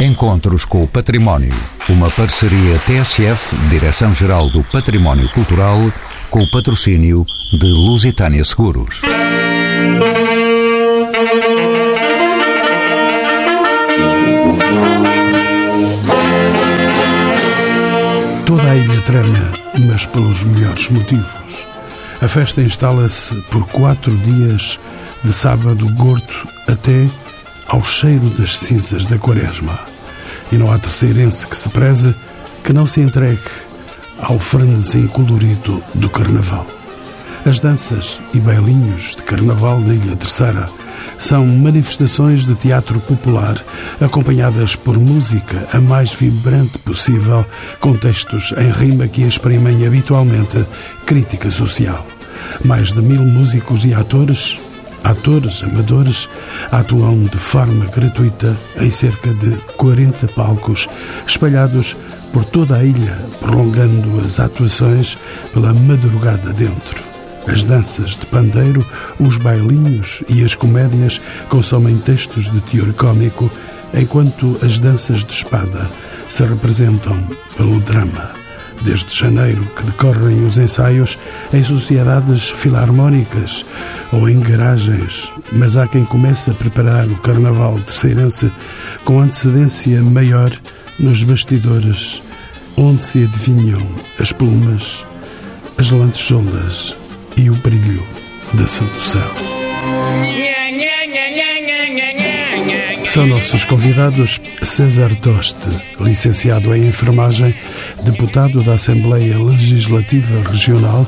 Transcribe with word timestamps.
Encontros 0.00 0.64
com 0.64 0.82
o 0.82 0.88
Património. 0.88 1.52
Uma 1.86 2.10
parceria 2.10 2.78
TSF, 2.86 3.54
Direção-Geral 3.68 4.48
do 4.48 4.64
Património 4.64 5.28
Cultural, 5.28 5.76
com 6.30 6.42
o 6.42 6.50
patrocínio 6.50 7.26
de 7.52 7.66
Lusitânia 7.66 8.42
Seguros. 8.42 9.02
Toda 18.46 18.70
a 18.70 18.76
ilha 18.76 19.02
trama, 19.02 19.52
mas 19.86 20.06
pelos 20.06 20.42
melhores 20.44 20.88
motivos. 20.88 21.68
A 22.22 22.26
festa 22.26 22.62
instala-se 22.62 23.34
por 23.50 23.68
quatro 23.68 24.16
dias, 24.16 24.80
de 25.22 25.30
sábado 25.30 25.86
gordo 25.94 26.48
até 26.66 27.06
ao 27.68 27.84
cheiro 27.84 28.30
das 28.30 28.56
cinzas 28.56 29.06
da 29.06 29.18
quaresma. 29.18 29.89
E 30.52 30.56
não 30.56 30.70
há 30.70 30.78
terceirense 30.78 31.46
que 31.46 31.56
se 31.56 31.68
preze 31.68 32.14
que 32.64 32.72
não 32.72 32.86
se 32.86 33.00
entregue 33.00 33.40
ao 34.18 34.38
frenesim 34.38 35.06
colorido 35.06 35.82
do 35.94 36.08
carnaval. 36.08 36.66
As 37.46 37.58
danças 37.58 38.20
e 38.34 38.40
bailinhos 38.40 39.16
de 39.16 39.22
carnaval 39.22 39.80
da 39.80 39.94
Ilha 39.94 40.14
Terceira 40.14 40.68
são 41.18 41.46
manifestações 41.46 42.46
de 42.46 42.54
teatro 42.54 43.00
popular 43.00 43.58
acompanhadas 44.00 44.76
por 44.76 44.98
música 44.98 45.66
a 45.72 45.80
mais 45.80 46.12
vibrante 46.12 46.78
possível, 46.78 47.44
com 47.80 47.96
textos 47.96 48.52
em 48.58 48.70
rima 48.70 49.08
que 49.08 49.22
exprimem 49.22 49.86
habitualmente 49.86 50.66
crítica 51.06 51.50
social. 51.50 52.06
Mais 52.64 52.92
de 52.92 53.00
mil 53.00 53.22
músicos 53.22 53.84
e 53.84 53.94
atores 53.94 54.60
atores 55.04 55.62
amadores 55.62 56.28
atuam 56.70 57.24
de 57.24 57.38
forma 57.38 57.86
gratuita 57.86 58.56
em 58.78 58.90
cerca 58.90 59.32
de 59.34 59.56
40 59.76 60.28
palcos 60.28 60.88
espalhados 61.26 61.96
por 62.32 62.44
toda 62.44 62.76
a 62.76 62.84
ilha, 62.84 63.16
prolongando 63.40 64.20
as 64.24 64.38
atuações 64.38 65.18
pela 65.52 65.74
madrugada 65.74 66.52
dentro. 66.52 67.02
As 67.46 67.64
danças 67.64 68.10
de 68.10 68.26
pandeiro, 68.26 68.86
os 69.18 69.36
bailinhos 69.36 70.22
e 70.28 70.44
as 70.44 70.54
comédias 70.54 71.20
consomem 71.48 71.98
textos 71.98 72.50
de 72.50 72.60
teor 72.60 72.92
cômico, 72.92 73.50
enquanto 73.94 74.56
as 74.62 74.78
danças 74.78 75.24
de 75.24 75.32
espada 75.32 75.90
se 76.28 76.44
representam 76.44 77.28
pelo 77.56 77.80
drama 77.80 78.39
desde 78.82 79.14
janeiro 79.14 79.64
que 79.76 79.82
decorrem 79.82 80.44
os 80.44 80.58
ensaios 80.58 81.18
em 81.52 81.62
sociedades 81.62 82.50
filarmónicas 82.50 83.64
ou 84.12 84.28
em 84.28 84.40
garagens, 84.40 85.32
mas 85.52 85.76
há 85.76 85.86
quem 85.86 86.04
comece 86.04 86.50
a 86.50 86.54
preparar 86.54 87.06
o 87.08 87.16
carnaval 87.16 87.78
terceirense 87.80 88.52
com 89.04 89.20
antecedência 89.20 90.02
maior 90.02 90.50
nos 90.98 91.22
bastidores, 91.22 92.22
onde 92.76 93.02
se 93.02 93.24
adivinham 93.24 93.86
as 94.18 94.32
plumas, 94.32 95.06
as 95.78 95.90
lantejoulas 95.90 96.96
e 97.36 97.48
o 97.50 97.54
brilho 97.54 98.04
da 98.54 98.66
sedução. 98.66 99.30
São 103.10 103.26
nossos 103.26 103.64
convidados 103.64 104.40
César 104.62 105.12
Toste, 105.16 105.68
licenciado 105.98 106.72
em 106.72 106.86
enfermagem, 106.86 107.52
deputado 108.04 108.62
da 108.62 108.74
Assembleia 108.74 109.36
Legislativa 109.36 110.48
Regional, 110.48 111.04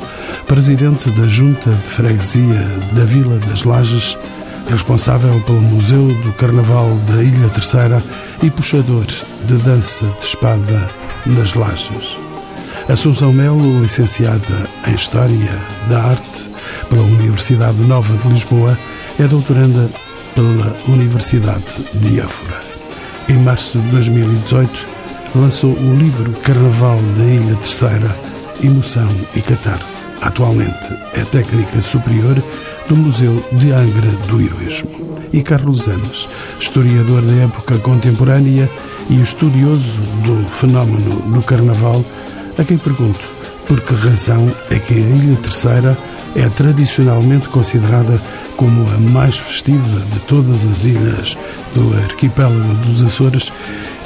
presidente 0.49 1.09
da 1.11 1.29
Junta 1.29 1.71
de 1.71 1.89
Freguesia 1.89 2.59
da 2.95 3.05
Vila 3.05 3.39
das 3.47 3.63
Lajes, 3.63 4.19
responsável 4.69 5.41
pelo 5.43 5.63
Museu 5.63 6.09
do 6.09 6.33
Carnaval 6.33 6.93
da 7.07 7.23
Ilha 7.23 7.49
Terceira 7.51 8.03
e 8.43 8.51
puxador 8.51 9.07
de 9.07 9.55
dança 9.59 10.05
de 10.19 10.25
espada 10.25 10.91
nas 11.25 11.55
Lajes. 11.55 12.19
Assunção 12.89 13.33
Melo, 13.33 13.81
licenciada 13.81 14.69
em 14.89 14.95
História 14.95 15.57
da 15.89 16.03
Arte 16.03 16.51
pela 16.91 17.03
Universidade 17.03 17.81
Nova 17.83 18.17
de 18.17 18.27
Lisboa, 18.27 18.77
é 19.21 19.29
doutoranda 19.29 19.89
pela 20.35 20.77
Universidade 20.89 21.85
de 21.95 22.21
Évora. 22.21 22.63
Em 23.29 23.37
março 23.39 23.79
de 23.79 23.91
2018, 23.91 24.87
lançou 25.35 25.73
o 25.73 25.97
livro 25.97 26.33
Carnaval 26.43 26.99
da 27.17 27.25
Ilha 27.25 27.57
Terceira, 27.57 28.17
Emoção 28.63 29.09
e 29.35 29.41
Catarse. 29.41 30.05
Atualmente 30.21 30.93
é 31.15 31.25
técnica 31.25 31.81
superior 31.81 32.43
do 32.89 32.97
Museu 32.97 33.45
de 33.53 33.73
Angra 33.73 34.11
do 34.29 34.41
Heroísmo. 34.41 34.91
E 35.33 35.43
Carlos 35.43 35.89
Anos, 35.89 36.29
historiador 36.61 37.23
da 37.23 37.45
época 37.45 37.79
contemporânea 37.79 38.71
e 39.09 39.21
estudioso 39.21 40.01
do 40.23 40.47
fenómeno 40.49 41.23
do 41.33 41.43
Carnaval, 41.43 42.05
a 42.59 42.65
quem 42.65 42.77
pergunto 42.77 43.27
por 43.67 43.81
que 43.81 43.95
razão 43.95 44.51
é 44.71 44.79
que 44.79 44.95
a 44.95 44.99
Ilha 44.99 45.37
Terceira 45.37 45.97
é 46.35 46.49
tradicionalmente 46.51 47.49
considerada 47.49 48.21
como 48.63 48.89
a 48.95 49.01
mais 49.11 49.39
festiva 49.39 49.99
de 50.13 50.21
todas 50.21 50.65
as 50.65 50.85
ilhas 50.85 51.37
do 51.75 51.97
arquipélago 52.05 52.75
dos 52.87 53.03
Açores 53.03 53.53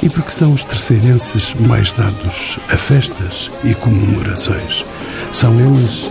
e 0.01 0.09
porque 0.09 0.31
são 0.31 0.51
os 0.51 0.63
terceirenses 0.63 1.53
mais 1.67 1.93
dados 1.93 2.57
a 2.67 2.75
festas 2.75 3.51
e 3.63 3.75
comemorações. 3.75 4.83
São 5.31 5.53
eles 5.59 6.09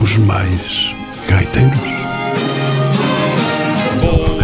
os 0.00 0.16
mais 0.16 0.94
gaiteiros? 1.28 2.07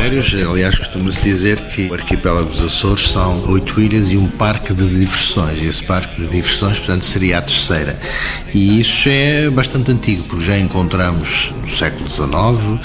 Aliás, 0.07 0.75
costuma-se 0.75 1.19
dizer 1.23 1.59
que 1.63 1.89
o 1.89 1.95
arquipélago 1.95 2.51
dos 2.51 2.61
Açores 2.61 3.09
são 3.09 3.43
oito 3.49 3.81
ilhas 3.81 4.13
e 4.13 4.19
um 4.19 4.29
parque 4.29 4.75
de 4.75 4.87
diversões. 4.87 5.63
E 5.63 5.67
esse 5.67 5.83
parque 5.83 6.21
de 6.21 6.29
diversões, 6.29 6.79
portanto, 6.79 7.07
seria 7.07 7.39
a 7.39 7.43
terceira. 7.43 7.99
E 8.53 8.83
isso 8.83 9.09
é 9.09 9.49
bastante 9.49 9.91
antigo, 9.91 10.23
porque 10.25 10.45
já 10.45 10.59
encontramos 10.59 11.55
no 11.63 11.71
século 11.71 12.09
XIX 12.11 12.79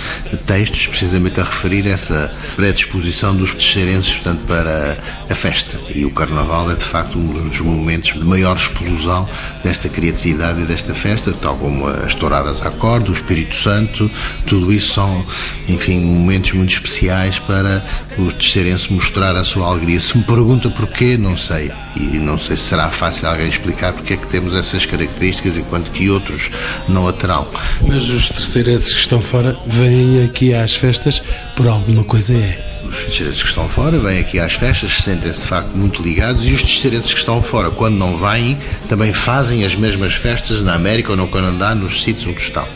textos 0.47 0.87
precisamente 0.87 1.41
a 1.41 1.43
referir 1.43 1.87
essa 1.87 2.33
predisposição 2.55 3.35
dos 3.35 3.53
terceirenses, 3.53 4.13
portanto, 4.13 4.39
para 4.47 4.97
a 5.29 5.35
festa. 5.35 5.77
E 5.93 6.05
o 6.05 6.11
Carnaval 6.11 6.71
é, 6.71 6.75
de 6.75 6.85
facto, 6.85 7.19
um 7.19 7.33
dos 7.43 7.59
momentos 7.59 8.13
de 8.13 8.25
maior 8.25 8.55
explosão 8.55 9.27
desta 9.61 9.89
criatividade 9.89 10.61
e 10.61 10.65
desta 10.65 10.95
festa, 10.95 11.33
tal 11.33 11.57
como 11.57 11.85
as 11.85 12.15
touradas 12.15 12.65
a 12.65 12.71
corda, 12.71 13.09
o 13.09 13.13
Espírito 13.13 13.55
Santo, 13.55 14.09
tudo 14.47 14.71
isso 14.71 14.93
são, 14.93 15.25
enfim, 15.67 15.99
momentos 15.99 16.53
muito 16.53 16.71
especiais 16.71 17.08
para 17.47 17.83
os 18.17 18.33
terceirenses 18.33 18.87
mostrar 18.87 19.35
a 19.35 19.43
sua 19.43 19.67
alegria. 19.67 19.99
Se 19.99 20.17
me 20.17 20.23
pergunta 20.23 20.69
porquê, 20.69 21.17
não 21.17 21.35
sei. 21.35 21.71
E 21.95 22.19
não 22.19 22.37
sei 22.37 22.55
se 22.55 22.63
será 22.63 22.89
fácil 22.89 23.27
alguém 23.27 23.47
explicar 23.47 23.93
porque 23.93 24.13
é 24.13 24.17
que 24.17 24.27
temos 24.27 24.53
essas 24.53 24.85
características 24.85 25.57
enquanto 25.57 25.89
que 25.91 26.09
outros 26.09 26.51
não 26.87 27.07
a 27.07 27.13
terão. 27.13 27.47
Mas 27.81 28.09
os 28.09 28.29
terceirenses 28.29 28.93
que 28.93 28.99
estão 28.99 29.21
fora 29.21 29.57
vêm 29.65 30.23
aqui 30.23 30.53
às 30.53 30.75
festas 30.75 31.21
por 31.55 31.67
alguma 31.67 32.03
coisa 32.03 32.33
é. 32.33 32.65
Os 32.87 32.95
terceirenses 32.95 33.41
que 33.41 33.49
estão 33.49 33.67
fora 33.67 33.97
vêm 33.99 34.19
aqui 34.19 34.39
às 34.39 34.53
festas, 34.53 35.03
sentem-se 35.03 35.41
de 35.41 35.47
facto 35.47 35.75
muito 35.75 36.01
ligados 36.01 36.45
e 36.45 36.51
os 36.51 36.63
terceirenses 36.63 37.13
que 37.13 37.19
estão 37.19 37.41
fora, 37.41 37.69
quando 37.69 37.97
não 37.97 38.17
vêm, 38.17 38.57
também 38.87 39.13
fazem 39.13 39.65
as 39.65 39.75
mesmas 39.75 40.13
festas 40.13 40.61
na 40.61 40.75
América 40.75 41.11
ou 41.11 41.17
no 41.17 41.27
Canadá, 41.27 41.75
nos 41.75 42.01
sítios 42.01 42.27
onde 42.27 42.41
estão. 42.41 42.67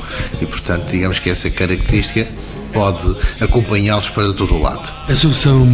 E 0.42 0.46
portanto, 0.46 0.86
digamos 0.92 1.20
que 1.20 1.30
essa 1.30 1.50
característica 1.50 2.28
pode 2.74 3.16
acompanhá-los 3.40 4.10
para 4.10 4.34
todo 4.34 4.56
o 4.56 4.62
lado. 4.62 4.92
Assunção, 5.08 5.66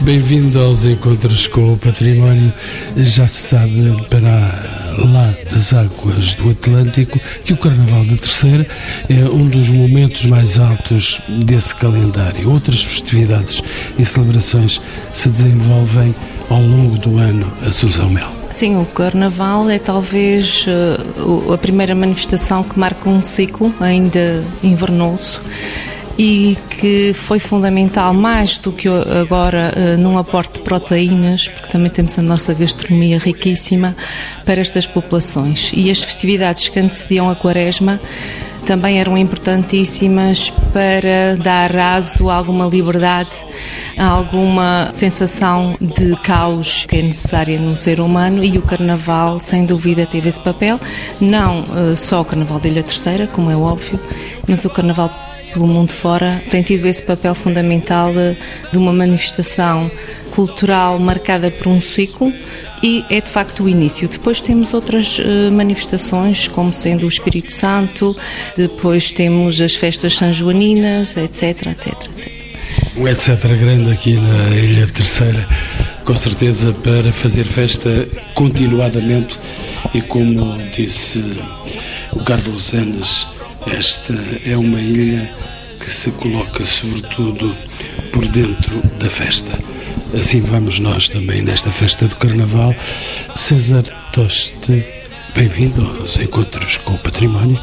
bem-vindo 0.00 0.60
aos 0.60 0.84
encontros 0.84 1.46
com 1.46 1.72
o 1.72 1.78
património. 1.78 2.52
Já 2.96 3.26
se 3.28 3.48
sabe 3.48 3.96
para 4.10 4.88
lá 5.06 5.34
das 5.50 5.72
águas 5.72 6.34
do 6.34 6.50
Atlântico 6.50 7.18
que 7.44 7.52
o 7.52 7.56
Carnaval 7.56 8.04
de 8.04 8.16
Terceira 8.16 8.66
é 9.08 9.24
um 9.30 9.46
dos 9.46 9.70
momentos 9.70 10.26
mais 10.26 10.58
altos 10.58 11.20
desse 11.44 11.74
calendário. 11.74 12.50
Outras 12.50 12.82
festividades 12.82 13.62
e 13.98 14.04
celebrações 14.04 14.80
se 15.12 15.28
desenvolvem 15.28 16.14
ao 16.50 16.60
longo 16.60 16.98
do 16.98 17.18
ano, 17.18 17.50
Assunção 17.66 18.10
Mel. 18.10 18.32
Sim, 18.50 18.80
o 18.80 18.86
Carnaval 18.86 19.68
é 19.68 19.78
talvez 19.78 20.66
uh, 20.66 21.52
a 21.52 21.58
primeira 21.58 21.94
manifestação 21.94 22.62
que 22.62 22.78
marca 22.78 23.08
um 23.08 23.20
ciclo 23.20 23.72
ainda 23.78 24.42
invernoso 24.62 25.42
e 26.18 26.58
que 26.68 27.14
foi 27.14 27.38
fundamental 27.38 28.12
mais 28.12 28.58
do 28.58 28.72
que 28.72 28.88
agora 28.88 29.72
eh, 29.76 29.96
num 29.96 30.18
aporte 30.18 30.54
de 30.54 30.60
proteínas, 30.60 31.46
porque 31.46 31.70
também 31.70 31.90
temos 31.90 32.18
a 32.18 32.22
nossa 32.22 32.52
gastronomia 32.52 33.18
riquíssima 33.20 33.96
para 34.44 34.60
estas 34.60 34.84
populações. 34.84 35.70
E 35.72 35.90
as 35.90 36.02
festividades 36.02 36.68
que 36.68 36.80
antecediam 36.80 37.30
a 37.30 37.36
Quaresma 37.36 38.00
também 38.66 39.00
eram 39.00 39.16
importantíssimas 39.16 40.50
para 40.72 41.36
dar 41.42 41.70
raso 41.70 42.28
a 42.28 42.34
alguma 42.34 42.66
liberdade, 42.66 43.46
a 43.96 44.04
alguma 44.04 44.90
sensação 44.92 45.76
de 45.80 46.14
caos 46.16 46.84
que 46.86 46.96
é 46.96 47.02
necessária 47.02 47.58
no 47.58 47.76
ser 47.76 48.00
humano 48.00 48.44
e 48.44 48.58
o 48.58 48.62
Carnaval, 48.62 49.38
sem 49.40 49.64
dúvida, 49.64 50.04
teve 50.04 50.28
esse 50.28 50.40
papel. 50.40 50.80
Não 51.20 51.64
eh, 51.76 51.94
só 51.94 52.20
o 52.20 52.24
Carnaval 52.24 52.58
da 52.58 52.68
Ilha 52.68 52.82
Terceira, 52.82 53.28
como 53.28 53.50
é 53.50 53.56
óbvio, 53.56 54.00
mas 54.46 54.64
o 54.64 54.70
Carnaval 54.70 55.27
pelo 55.48 55.66
mundo 55.66 55.92
fora, 55.92 56.42
tem 56.50 56.62
tido 56.62 56.86
esse 56.86 57.02
papel 57.02 57.34
fundamental 57.34 58.12
de, 58.70 58.76
uma 58.76 58.92
manifestação 58.92 59.90
cultural 60.30 60.98
marcada 60.98 61.50
por 61.50 61.68
um 61.68 61.80
ciclo 61.80 62.32
e 62.82 63.04
é 63.10 63.20
de 63.20 63.28
facto 63.28 63.64
o 63.64 63.68
início. 63.68 64.08
Depois 64.08 64.40
temos 64.40 64.72
outras 64.72 65.18
uh, 65.18 65.50
manifestações, 65.52 66.46
como 66.48 66.72
sendo 66.72 67.06
o 67.06 67.08
Espírito 67.08 67.52
Santo, 67.52 68.16
depois 68.56 69.10
temos 69.10 69.60
as 69.60 69.74
festas 69.74 70.14
sanjoaninas, 70.14 71.16
etc, 71.16 71.66
etc, 71.66 71.86
etc. 72.16 72.32
Um 72.96 73.06
etc 73.08 73.44
grande 73.58 73.92
aqui 73.92 74.14
na 74.14 74.56
Ilha 74.56 74.86
Terceira, 74.86 75.46
com 76.04 76.14
certeza 76.14 76.72
para 76.72 77.10
fazer 77.12 77.44
festa 77.44 78.08
continuadamente 78.34 79.38
e 79.94 80.00
como 80.00 80.56
disse 80.72 81.22
o 82.12 82.20
Carlos 82.20 82.72
Enes, 82.74 83.26
esta 83.72 84.14
é 84.44 84.56
uma 84.56 84.80
ilha 84.80 85.30
que 85.78 85.90
se 85.90 86.10
coloca 86.12 86.64
sobretudo 86.64 87.56
por 88.12 88.26
dentro 88.28 88.82
da 88.98 89.08
festa. 89.08 89.58
Assim 90.14 90.40
vamos 90.40 90.78
nós 90.78 91.08
também 91.08 91.42
nesta 91.42 91.70
festa 91.70 92.06
do 92.06 92.16
Carnaval. 92.16 92.74
César 93.36 93.84
Toste, 94.12 94.84
bem-vindo 95.34 95.84
aos 96.00 96.18
encontros 96.18 96.78
com 96.78 96.94
o 96.94 96.98
património. 96.98 97.60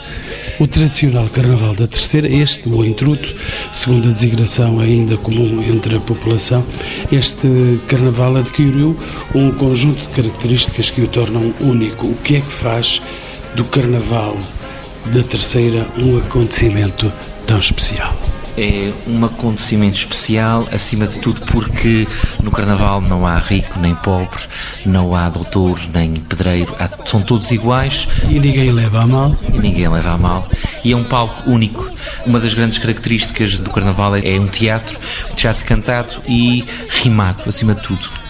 O 0.60 0.68
tradicional 0.68 1.28
Carnaval 1.30 1.76
da 1.76 1.88
Terceira, 1.88 2.30
este, 2.30 2.70
o 2.70 2.86
intruto, 2.86 3.36
segundo 3.72 4.08
a 4.08 4.12
designação 4.12 4.80
ainda 4.80 5.18
comum 5.18 5.62
entre 5.64 5.98
a 5.98 6.00
população, 6.00 6.66
este 7.12 7.48
Carnaval 7.88 8.38
adquiriu 8.38 8.98
um 9.34 9.52
conjunto 9.52 10.02
de 10.02 10.10
características 10.10 10.90
que 10.90 11.02
o 11.02 11.08
tornam 11.08 11.54
único. 11.60 12.08
O 12.08 12.16
que 12.24 12.38
é 12.38 12.42
que 12.42 12.52
faz 12.52 13.02
do 13.56 13.66
Carnaval 13.66 14.38
da 15.14 15.24
Terceira 15.24 15.88
um 15.98 16.18
acontecimento 16.18 17.12
tão 17.46 17.60
especial? 17.60 18.16
é 18.58 18.94
um 19.08 19.26
acontecimento 19.26 19.98
especial, 19.98 20.68
acima 20.72 21.06
de 21.06 21.20
tudo 21.20 21.42
porque 21.42 22.08
no 22.42 22.52
Carnaval 22.52 23.02
não 23.02 23.28
há 23.28 23.38
rico 23.38 23.80
nem 23.80 23.94
pobre, 23.96 24.42
não 24.86 25.16
há 25.16 25.30
doutor 25.30 25.80
nem 25.94 26.16
pedreiro, 26.16 26.74
há, 26.80 26.90
são 27.06 27.22
todos 27.22 27.52
iguais. 27.52 28.08
E 28.30 28.40
ninguém 28.40 28.72
leva 28.72 29.02
a 29.02 29.08
mal. 29.08 29.36
E 29.54 29.60
ninguém 29.60 29.88
leva 29.88 30.12
a 30.12 30.18
mal. 30.18 30.48
E 30.84 30.94
é 30.94 30.96
um 30.96 31.04
palco 31.04 31.50
único. 31.50 31.90
Uma 32.26 32.40
das 32.40 32.54
grandes 32.54 32.78
características 32.78 33.60
do 33.60 33.70
Carnaval 33.70 34.16
é, 34.16 34.36
é 34.36 34.40
um 34.40 34.48
teatro, 34.48 34.98
um 35.32 35.36
teatro 35.36 35.66
cantado 35.66 36.16
e 36.28 36.64
rimado, 37.02 37.44
acima 37.48 37.76
de 37.76 37.82
tudo. 37.82 38.25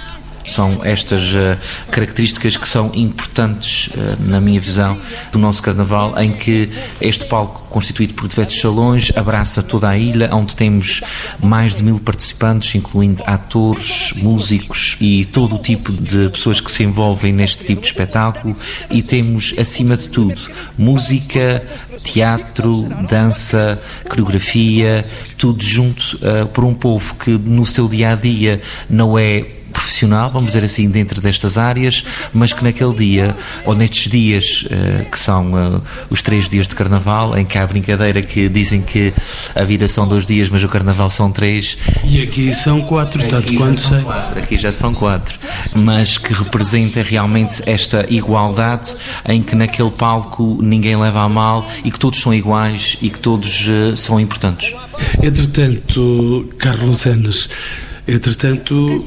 São 0.46 0.82
estas 0.84 1.34
uh, 1.34 1.58
características 1.92 2.58
que 2.58 2.68
são 2.68 2.92
importantes, 2.94 3.88
uh, 3.88 4.30
na 4.30 4.40
minha 4.40 4.60
visão, 4.60 4.98
do 5.32 5.40
nosso 5.40 5.62
Carnaval, 5.64 6.18
em 6.20 6.32
que 6.32 6.70
este 7.02 7.26
palco, 7.26 7.66
constituído 7.70 8.14
por 8.14 8.28
diversos 8.28 8.60
salões, 8.60 9.12
abraça 9.16 9.64
toda 9.64 9.90
a 9.90 9.98
ilha, 9.98 10.30
onde 10.34 10.56
temos 10.56 11.02
mais 11.42 11.76
de 11.76 11.84
mil 11.84 12.00
participantes, 12.00 12.76
incluindo 12.76 13.24
atores, 13.26 14.14
músicos 14.16 14.98
e 15.00 15.26
todo 15.26 15.56
o 15.56 15.60
tipo 15.60 15.92
de 15.92 16.30
pessoas 16.30 16.60
que 16.60 16.72
se 16.72 16.84
envolvem 16.84 17.34
neste 17.34 17.66
tipo 17.66 17.82
de 17.82 17.88
espetáculo. 17.88 18.56
E 18.90 19.02
temos, 19.02 19.54
acima 19.58 19.98
de 19.98 20.10
tudo, 20.10 20.40
música, 20.78 21.64
teatro, 22.04 22.84
dança, 23.10 23.82
coreografia, 24.08 25.04
tudo 25.38 25.64
junto 25.64 26.18
uh, 26.18 26.48
por 26.48 26.64
um 26.64 26.74
povo 26.74 27.16
que 27.16 27.32
no 27.32 27.66
seu 27.66 27.88
dia 27.88 28.12
a 28.12 28.16
dia 28.16 28.62
não 28.90 29.18
é 29.18 29.46
profissional, 29.76 30.32
vamos 30.32 30.54
dizer 30.54 30.64
assim, 30.64 30.90
dentro 30.90 31.20
destas 31.20 31.58
áreas, 31.58 32.04
mas 32.34 32.54
que 32.54 32.64
naquele 32.64 32.94
dia, 32.94 33.36
ou 33.66 33.76
nestes 33.76 34.10
dias, 34.10 34.66
uh, 34.66 35.10
que 35.10 35.20
são 35.20 35.52
uh, 35.52 35.82
os 36.10 36.22
três 36.22 36.50
dias 36.50 36.68
de 36.68 36.74
Carnaval, 36.74 37.38
em 37.38 37.46
que 37.46 37.58
há 37.58 37.64
a 37.64 37.68
brincadeira 37.68 38.22
que 38.22 38.48
dizem 38.48 38.82
que 38.82 39.14
a 39.54 39.64
vida 39.64 39.88
são 39.88 40.08
dois 40.08 40.26
dias, 40.26 40.50
mas 40.50 40.64
o 40.64 40.70
Carnaval 40.70 41.10
são 41.10 41.30
três. 41.30 41.78
E 42.06 42.22
aqui 42.22 42.52
são 42.54 42.82
quatro, 42.82 43.22
aqui 43.22 43.30
tanto 43.30 43.54
quanto 43.56 43.80
sei. 43.80 44.02
Quatro, 44.02 44.40
aqui 44.40 44.58
já 44.58 44.72
são 44.72 44.94
quatro, 44.94 45.38
mas 45.76 46.18
que 46.18 46.34
representa 46.34 47.04
realmente 47.04 47.62
esta 47.66 48.06
igualdade 48.10 48.96
em 49.28 49.44
que 49.44 49.56
naquele 49.56 49.92
palco 49.92 50.58
ninguém 50.62 50.96
leva 50.96 51.22
a 51.22 51.30
mal 51.30 51.68
e 51.84 51.92
que 51.92 52.00
todos 52.00 52.20
são 52.22 52.34
iguais 52.34 52.98
e 53.02 53.10
que 53.10 53.20
todos 53.20 53.68
uh, 53.68 53.98
são 53.98 54.20
importantes. 54.20 54.74
Entretanto, 55.22 56.50
Carlos 56.58 57.06
Enes, 57.06 57.50
Entretanto, 58.08 59.06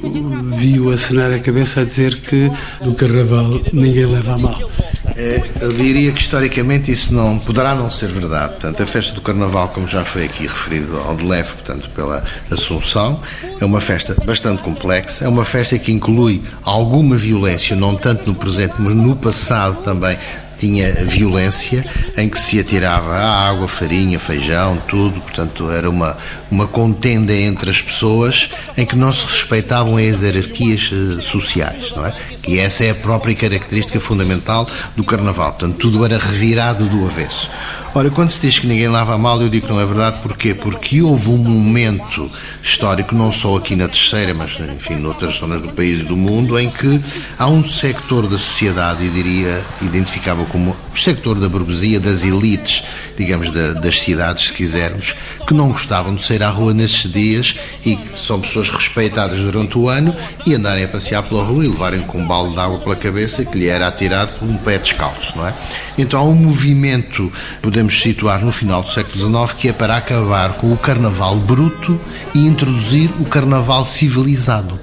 viu 0.56 0.92
acenar 0.92 1.32
a 1.32 1.38
cabeça 1.38 1.82
a 1.82 1.84
dizer 1.84 2.16
que 2.20 2.50
no 2.80 2.94
Carnaval 2.94 3.60
ninguém 3.72 4.06
leva 4.06 4.34
a 4.34 4.38
mal. 4.38 4.70
É, 5.16 5.42
eu 5.60 5.72
diria 5.72 6.12
que 6.12 6.20
historicamente 6.20 6.92
isso 6.92 7.12
não 7.12 7.38
poderá 7.40 7.74
não 7.74 7.90
ser 7.90 8.08
verdade. 8.08 8.52
Portanto, 8.52 8.82
a 8.82 8.86
festa 8.86 9.12
do 9.14 9.20
Carnaval, 9.20 9.68
como 9.68 9.86
já 9.86 10.04
foi 10.04 10.24
aqui 10.24 10.46
referido 10.46 10.96
ao 10.96 11.16
de 11.16 11.26
leve, 11.26 11.54
portanto, 11.54 11.90
pela 11.90 12.24
Assunção, 12.50 13.20
é 13.60 13.64
uma 13.64 13.80
festa 13.80 14.16
bastante 14.24 14.62
complexa, 14.62 15.24
é 15.24 15.28
uma 15.28 15.44
festa 15.44 15.76
que 15.76 15.90
inclui 15.90 16.42
alguma 16.62 17.16
violência, 17.16 17.74
não 17.74 17.96
tanto 17.96 18.28
no 18.28 18.34
presente, 18.34 18.74
mas 18.78 18.94
no 18.94 19.16
passado 19.16 19.82
também, 19.82 20.16
tinha 20.58 21.04
violência, 21.04 21.84
em 22.16 22.28
que 22.28 22.38
se 22.38 22.58
atirava 22.58 23.14
água, 23.14 23.68
farinha, 23.68 24.18
feijão, 24.18 24.76
tudo, 24.88 25.20
portanto 25.20 25.70
era 25.70 25.88
uma, 25.88 26.16
uma 26.50 26.66
contenda 26.66 27.32
entre 27.32 27.70
as 27.70 27.80
pessoas 27.80 28.50
em 28.76 28.84
que 28.84 28.96
não 28.96 29.12
se 29.12 29.24
respeitavam 29.24 29.96
as 29.96 30.22
hierarquias 30.22 30.90
eh, 30.92 31.22
sociais, 31.22 31.92
não 31.94 32.04
é? 32.04 32.14
E 32.48 32.58
essa 32.58 32.82
é 32.82 32.90
a 32.90 32.94
própria 32.94 33.34
característica 33.34 34.00
fundamental 34.00 34.66
do 34.96 35.04
Carnaval, 35.04 35.52
portanto 35.52 35.76
tudo 35.76 36.02
era 36.02 36.16
revirado 36.16 36.86
do 36.86 37.04
avesso. 37.04 37.50
Ora, 37.94 38.10
quando 38.10 38.28
se 38.28 38.40
diz 38.40 38.58
que 38.58 38.66
ninguém 38.66 38.86
lava 38.86 39.16
mal, 39.16 39.40
eu 39.40 39.48
digo 39.48 39.66
que 39.66 39.72
não 39.72 39.80
é 39.80 39.84
verdade. 39.84 40.20
Porquê? 40.22 40.54
Porque 40.54 41.02
houve 41.02 41.30
um 41.30 41.38
momento 41.38 42.30
histórico, 42.62 43.14
não 43.14 43.32
só 43.32 43.56
aqui 43.56 43.74
na 43.74 43.88
Terceira, 43.88 44.34
mas, 44.34 44.60
enfim, 44.60 44.96
noutras 44.96 45.36
zonas 45.36 45.62
do 45.62 45.68
país 45.68 46.00
e 46.00 46.04
do 46.04 46.16
mundo, 46.16 46.58
em 46.58 46.70
que 46.70 47.00
há 47.38 47.48
um 47.48 47.64
sector 47.64 48.28
da 48.28 48.38
sociedade, 48.38 49.04
e 49.04 49.10
diria, 49.10 49.64
identificava 49.80 50.44
como 50.44 50.76
o 50.94 50.96
sector 50.96 51.40
da 51.40 51.48
burguesia, 51.48 51.98
das 51.98 52.24
elites, 52.24 52.84
digamos, 53.16 53.50
da, 53.50 53.72
das 53.72 53.98
cidades, 53.98 54.48
se 54.48 54.52
quisermos, 54.52 55.16
que 55.46 55.54
não 55.54 55.72
gostavam 55.72 56.14
de 56.14 56.22
sair 56.22 56.42
à 56.42 56.50
rua 56.50 56.74
nesses 56.74 57.10
dias 57.10 57.56
e 57.84 57.96
que 57.96 58.16
são 58.16 58.40
pessoas 58.40 58.68
respeitadas 58.68 59.40
durante 59.40 59.78
o 59.78 59.88
ano 59.88 60.14
e 60.46 60.54
andarem 60.54 60.84
a 60.84 60.88
passear 60.88 61.22
pela 61.22 61.42
rua 61.42 61.64
e 61.64 61.68
levarem 61.68 62.02
com 62.02 62.18
um 62.18 62.26
balde 62.38 62.54
de 62.54 62.60
água 62.60 62.78
pela 62.78 62.96
cabeça 62.96 63.44
que 63.44 63.58
lhe 63.58 63.66
era 63.66 63.88
atirado 63.88 64.32
por 64.38 64.48
um 64.48 64.56
pé 64.56 64.78
descalço, 64.78 65.36
não 65.36 65.46
é? 65.46 65.54
Então 65.96 66.20
há 66.20 66.24
um 66.24 66.34
movimento, 66.34 67.32
podemos 67.60 68.00
situar 68.00 68.44
no 68.44 68.52
final 68.52 68.82
do 68.82 68.88
século 68.88 69.16
XIX, 69.16 69.52
que 69.54 69.68
é 69.68 69.72
para 69.72 69.96
acabar 69.96 70.52
com 70.54 70.72
o 70.72 70.76
carnaval 70.76 71.36
bruto 71.36 72.00
e 72.34 72.46
introduzir 72.46 73.10
o 73.18 73.24
carnaval 73.24 73.84
civilizado. 73.84 74.78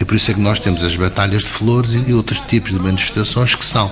É 0.00 0.04
por 0.04 0.16
isso 0.16 0.30
é 0.30 0.34
que 0.34 0.40
nós 0.40 0.58
temos 0.58 0.82
as 0.82 0.96
batalhas 0.96 1.44
de 1.44 1.50
flores 1.50 1.92
e 2.06 2.12
outros 2.12 2.40
tipos 2.40 2.72
de 2.72 2.78
manifestações 2.78 3.54
que 3.54 3.64
são 3.64 3.90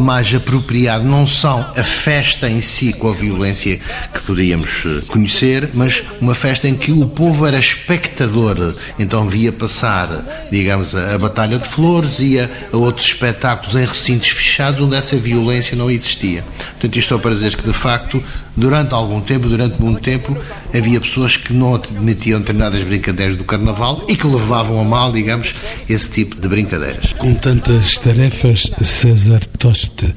mais 0.00 0.34
apropriado 0.34 1.04
não 1.04 1.26
são 1.26 1.60
a 1.76 1.82
festa 1.82 2.48
em 2.48 2.60
si 2.60 2.92
com 2.92 3.08
a 3.08 3.12
violência 3.12 3.78
que 4.12 4.20
podíamos 4.20 4.84
eh, 4.86 5.02
conhecer, 5.08 5.70
mas 5.74 6.02
uma 6.20 6.34
festa 6.34 6.68
em 6.68 6.74
que 6.74 6.92
o 6.92 7.06
povo 7.06 7.46
era 7.46 7.58
espectador, 7.58 8.74
então 8.98 9.28
via 9.28 9.52
passar, 9.52 10.08
digamos, 10.50 10.94
a, 10.96 11.14
a 11.14 11.18
Batalha 11.18 11.58
de 11.58 11.68
Flores, 11.68 12.18
ia 12.18 12.50
a 12.72 12.76
outros 12.76 13.06
espetáculos 13.06 13.74
em 13.74 13.84
recintos 13.84 14.28
fechados 14.28 14.80
onde 14.80 14.96
essa 14.96 15.16
violência 15.16 15.76
não 15.76 15.90
existia. 15.90 16.44
Portanto, 16.70 16.98
isto 16.98 17.14
é 17.14 17.18
para 17.18 17.30
dizer 17.30 17.56
que, 17.56 17.62
de 17.62 17.72
facto, 17.72 18.22
durante 18.56 18.94
algum 18.94 19.20
tempo, 19.20 19.48
durante 19.48 19.80
muito 19.80 20.00
tempo, 20.00 20.36
havia 20.74 21.00
pessoas 21.00 21.36
que 21.36 21.52
não 21.52 21.74
admitiam 21.74 22.40
determinadas 22.40 22.82
brincadeiras 22.82 23.36
do 23.36 23.44
Carnaval 23.44 24.04
e 24.08 24.16
que 24.16 24.26
levavam 24.26 24.80
a 24.80 24.84
mal, 24.84 25.12
digamos, 25.12 25.54
esse 25.88 26.10
tipo 26.10 26.40
de 26.40 26.48
brincadeiras. 26.48 27.12
Com 27.14 27.34
tantas 27.34 27.98
tarefas, 27.98 28.70
César 28.82 29.40
Toste, 29.58 30.14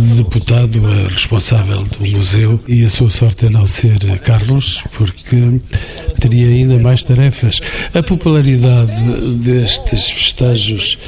deputado 0.00 0.80
responsável 1.08 1.82
do 1.82 2.06
museu, 2.06 2.60
e 2.66 2.84
a 2.84 2.88
sua 2.88 3.10
sorte 3.10 3.46
é 3.46 3.50
não 3.50 3.66
ser 3.66 3.98
Carlos, 4.20 4.82
porque 4.96 5.60
teria 6.20 6.48
ainda 6.48 6.78
mais 6.78 7.02
tarefas. 7.04 7.60
A 7.94 8.02
popularidade 8.02 8.92
destes 9.38 10.10
festejos 10.10 10.98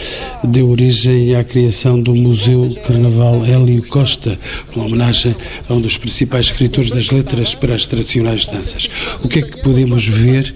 deu 0.44 0.68
origem 0.68 1.34
à 1.34 1.44
criação 1.44 2.00
do 2.00 2.14
Museu 2.14 2.76
Carnaval 2.86 3.44
Hélio 3.44 3.82
Costa, 3.88 4.38
uma 4.74 4.84
homenagem 4.84 5.34
a 5.68 5.74
um 5.74 5.80
dos 5.80 5.96
principais 5.96 6.46
escritores 6.46 6.90
das 6.90 7.10
letras 7.10 7.54
para 7.54 7.74
as 7.74 7.86
tradicionais 7.86 8.46
danças. 8.46 8.88
O 9.22 9.28
que 9.28 9.38
é 9.38 9.42
que 9.42 9.62
podemos 9.62 10.06
ver 10.06 10.54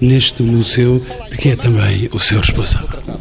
neste 0.00 0.42
museu, 0.42 1.02
que 1.38 1.50
é 1.50 1.56
também 1.56 2.08
o 2.12 2.20
seu 2.20 2.38
responsável? 2.40 3.18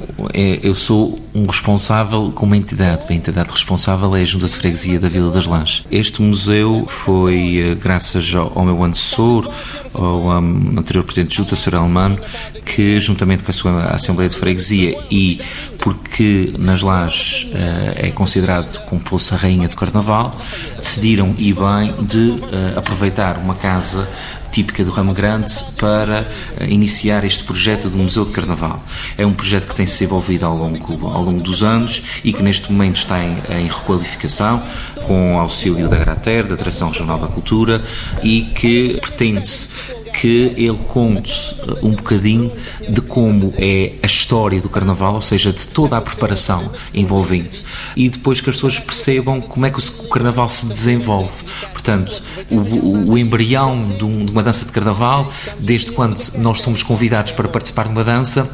eu 0.63 0.73
sou 0.73 1.19
um 1.33 1.45
responsável 1.45 2.31
com 2.31 2.45
uma 2.45 2.57
entidade. 2.57 3.05
A 3.09 3.13
entidade 3.13 3.51
responsável 3.51 4.15
é 4.15 4.21
a 4.21 4.25
Junta 4.25 4.47
Freguesia 4.57 4.99
da 4.99 5.07
Vila 5.07 5.31
das 5.31 5.45
Lãs. 5.45 5.83
Este 5.91 6.21
museu 6.21 6.85
foi, 6.87 7.59
eh, 7.59 7.75
graças 7.75 8.33
ao, 8.35 8.65
meu 8.65 8.83
antecessor, 8.83 9.49
ao 9.93 10.31
anterior 10.31 11.03
Presidente 11.03 11.31
de 11.31 11.37
Junta, 11.37 11.55
Sr. 11.55 11.75
Alemano, 11.75 12.19
que, 12.65 12.99
juntamente 12.99 13.43
com 13.43 13.51
a 13.51 13.53
sua 13.53 13.83
Assembleia 13.85 14.29
de 14.29 14.35
Freguesia 14.35 14.97
e 15.09 15.39
porque 15.79 16.53
nas 16.59 16.81
Lajes 16.81 17.47
é 17.95 18.11
considerado 18.11 18.83
como 18.85 18.99
fosse 18.99 19.33
a 19.33 19.37
rainha 19.37 19.67
de 19.67 19.75
Carnaval, 19.75 20.35
decidiram, 20.75 21.33
e 21.37 21.53
bem, 21.53 21.93
de 22.01 22.41
aproveitar 22.75 23.37
uma 23.37 23.55
casa 23.55 24.07
típica 24.51 24.83
do 24.83 24.91
Ramo 24.91 25.13
Grande 25.13 25.51
para 25.77 26.27
eh, 26.59 26.67
iniciar 26.67 27.23
este 27.23 27.43
projeto 27.43 27.89
do 27.89 27.97
Museu 27.97 28.25
de 28.25 28.31
Carnaval. 28.31 28.81
É 29.17 29.25
um 29.25 29.33
projeto 29.33 29.67
que 29.67 29.75
tem 29.75 29.85
se 29.85 29.99
desenvolvido 29.99 30.45
ao 30.45 30.55
longo, 30.55 31.07
ao 31.07 31.23
longo 31.23 31.41
dos 31.41 31.63
anos 31.63 32.03
e 32.23 32.33
que 32.33 32.41
neste 32.41 32.71
momento 32.71 32.97
está 32.97 33.23
em, 33.23 33.41
em 33.49 33.67
requalificação 33.67 34.61
com 35.05 35.35
o 35.35 35.39
auxílio 35.39 35.87
da 35.87 35.97
Grater, 35.97 36.45
da 36.45 36.55
Direção 36.55 36.89
Regional 36.89 37.19
da 37.19 37.27
Cultura 37.27 37.81
e 38.23 38.41
que 38.41 38.97
pretende-se 39.01 39.69
que 40.19 40.53
ele 40.57 40.79
conte 40.87 41.55
uh, 41.61 41.85
um 41.85 41.91
bocadinho 41.91 42.51
de 42.89 43.01
como 43.01 43.53
é 43.57 43.93
a 44.01 44.05
história 44.05 44.59
do 44.59 44.67
Carnaval, 44.67 45.13
ou 45.15 45.21
seja, 45.21 45.53
de 45.53 45.67
toda 45.67 45.95
a 45.95 46.01
preparação 46.01 46.71
envolvente, 46.93 47.63
e 47.95 48.09
depois 48.09 48.41
que 48.41 48.49
as 48.49 48.55
pessoas 48.55 48.79
percebam 48.79 49.39
como 49.39 49.65
é 49.65 49.69
que 49.69 49.79
o 49.79 50.09
Carnaval 50.09 50.49
se 50.49 50.65
desenvolve. 50.65 51.43
Portanto, 51.71 52.23
o, 52.49 53.11
o 53.11 53.17
embrião 53.17 53.79
de, 53.79 54.03
um, 54.03 54.25
de 54.25 54.31
uma 54.31 54.41
dança 54.41 54.65
de 54.65 54.71
Carnaval, 54.71 55.31
desde 55.59 55.91
quando 55.91 56.17
nós 56.37 56.61
somos 56.61 56.81
convidados 56.81 57.31
para 57.31 57.47
participar 57.47 57.83
de 57.83 57.91
uma 57.91 58.03
dança, 58.03 58.49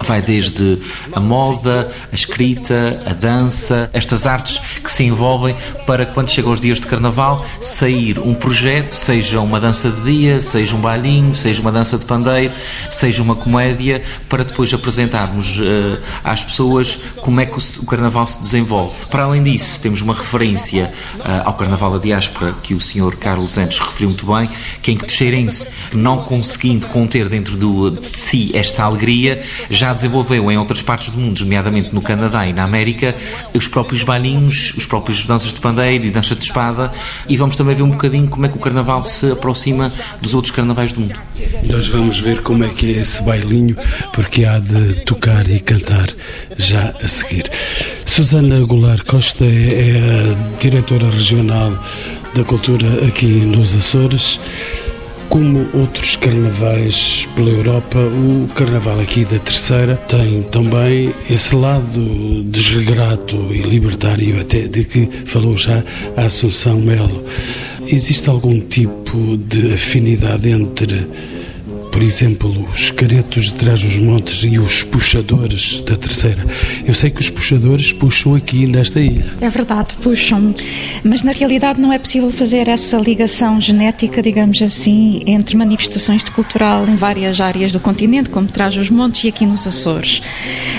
vai 0.00 0.20
desde 0.20 0.78
a 1.12 1.20
moda, 1.20 1.90
a 2.10 2.14
escrita, 2.14 3.02
a 3.06 3.12
dança, 3.12 3.90
estas 3.92 4.26
artes 4.26 4.60
que 4.82 4.90
se 4.90 5.04
envolvem 5.04 5.54
para 5.86 6.04
quando 6.06 6.30
chegam 6.30 6.52
os 6.52 6.60
dias 6.60 6.80
de 6.80 6.86
carnaval 6.86 7.44
sair 7.60 8.18
um 8.18 8.34
projeto, 8.34 8.90
seja 8.90 9.40
uma 9.40 9.60
dança 9.60 9.90
de 9.90 10.02
dia, 10.02 10.40
seja 10.40 10.74
um 10.74 10.80
bailinho, 10.80 11.34
seja 11.34 11.60
uma 11.60 11.72
dança 11.72 11.98
de 11.98 12.04
pandeiro, 12.04 12.52
seja 12.90 13.22
uma 13.22 13.34
comédia, 13.34 14.02
para 14.28 14.44
depois 14.44 14.72
apresentarmos 14.72 15.58
uh, 15.58 16.00
às 16.24 16.42
pessoas 16.42 16.98
como 17.20 17.40
é 17.40 17.46
que 17.46 17.56
o, 17.56 17.82
o, 17.82 17.86
carnaval 17.86 18.26
se 18.26 18.40
desenvolve. 18.40 19.06
Para 19.06 19.24
além 19.24 19.42
disso, 19.42 19.80
temos 19.80 20.00
uma 20.00 20.14
referência 20.14 20.92
uh, 21.18 21.22
ao 21.44 21.54
carnaval 21.54 21.92
da 21.92 21.98
diáspora 21.98 22.54
que 22.62 22.74
o 22.74 22.80
senhor 22.80 23.16
Carlos 23.16 23.58
Antes 23.58 23.78
referiu 23.78 24.08
muito 24.08 24.26
bem, 24.26 24.48
que 24.80 24.92
em 24.92 24.96
que 24.96 25.06
Teixeirense, 25.06 25.68
não 25.92 26.18
conseguindo 26.18 26.86
conter 26.88 27.28
dentro 27.28 27.56
do, 27.56 27.90
de 27.90 28.04
si 28.04 28.50
esta 28.54 28.84
alegria, 28.84 29.42
já 29.72 29.92
desenvolveu 29.94 30.50
em 30.50 30.58
outras 30.58 30.82
partes 30.82 31.10
do 31.10 31.18
mundo, 31.18 31.40
nomeadamente 31.40 31.94
no 31.94 32.02
Canadá 32.02 32.46
e 32.46 32.52
na 32.52 32.64
América, 32.64 33.14
os 33.54 33.66
próprios 33.66 34.02
bailinhos, 34.02 34.74
os 34.76 34.86
próprios 34.86 35.24
danças 35.26 35.52
de 35.52 35.60
pandeiro 35.60 36.04
e 36.04 36.10
dança 36.10 36.36
de 36.36 36.44
espada, 36.44 36.92
e 37.28 37.36
vamos 37.36 37.56
também 37.56 37.74
ver 37.74 37.82
um 37.82 37.90
bocadinho 37.90 38.28
como 38.28 38.44
é 38.44 38.48
que 38.48 38.56
o 38.56 38.60
carnaval 38.60 39.02
se 39.02 39.32
aproxima 39.32 39.92
dos 40.20 40.34
outros 40.34 40.54
carnavais 40.54 40.92
do 40.92 41.00
mundo. 41.00 41.18
E 41.62 41.66
nós 41.66 41.86
vamos 41.88 42.20
ver 42.20 42.42
como 42.42 42.64
é 42.64 42.68
que 42.68 42.94
é 42.94 43.00
esse 43.00 43.22
bailinho, 43.22 43.76
porque 44.12 44.44
há 44.44 44.58
de 44.58 44.94
tocar 45.04 45.48
e 45.48 45.58
cantar 45.58 46.08
já 46.58 46.94
a 47.02 47.08
seguir. 47.08 47.50
Susana 48.04 48.60
Goulart 48.60 49.06
Costa 49.06 49.44
é 49.44 50.36
a 50.36 50.58
diretora 50.58 51.10
regional 51.10 51.72
da 52.34 52.44
cultura 52.44 53.06
aqui 53.06 53.26
nos 53.26 53.74
Açores. 53.74 54.38
Como 55.32 55.66
outros 55.72 56.14
carnavais 56.14 57.26
pela 57.34 57.48
Europa, 57.48 57.98
o 57.98 58.46
carnaval 58.48 59.00
aqui 59.00 59.24
da 59.24 59.38
Terceira 59.38 59.96
tem 59.96 60.42
também 60.42 61.10
esse 61.30 61.56
lado 61.56 62.44
desregrato 62.44 63.34
e 63.50 63.62
libertário, 63.62 64.38
até 64.38 64.68
de 64.68 64.84
que 64.84 65.08
falou 65.24 65.56
já 65.56 65.82
a 66.18 66.26
Assunção 66.26 66.78
Melo. 66.78 67.24
Existe 67.88 68.28
algum 68.28 68.60
tipo 68.60 69.38
de 69.38 69.72
afinidade 69.72 70.50
entre 70.50 71.08
por 71.92 72.02
exemplo, 72.02 72.66
os 72.72 72.90
caretos 72.90 73.44
de 73.44 73.54
trás 73.54 73.82
dos 73.82 73.98
montes 73.98 74.42
e 74.44 74.58
os 74.58 74.82
puxadores 74.82 75.82
da 75.82 75.94
terceira. 75.94 76.44
Eu 76.86 76.94
sei 76.94 77.10
que 77.10 77.20
os 77.20 77.28
puxadores 77.28 77.92
puxam 77.92 78.34
aqui 78.34 78.66
nesta 78.66 78.98
ilha. 78.98 79.26
É 79.42 79.50
verdade, 79.50 79.94
puxam, 80.02 80.54
mas 81.04 81.22
na 81.22 81.32
realidade 81.32 81.78
não 81.80 81.92
é 81.92 81.98
possível 81.98 82.30
fazer 82.30 82.66
essa 82.66 82.96
ligação 82.96 83.60
genética, 83.60 84.22
digamos 84.22 84.60
assim, 84.62 85.22
entre 85.26 85.54
manifestações 85.54 86.24
de 86.24 86.30
cultural 86.30 86.88
em 86.88 86.96
várias 86.96 87.40
áreas 87.40 87.72
do 87.72 87.78
continente, 87.78 88.30
como 88.30 88.48
trás 88.48 88.74
os 88.74 88.88
montes 88.88 89.24
e 89.24 89.28
aqui 89.28 89.44
nos 89.44 89.66
Açores. 89.66 90.22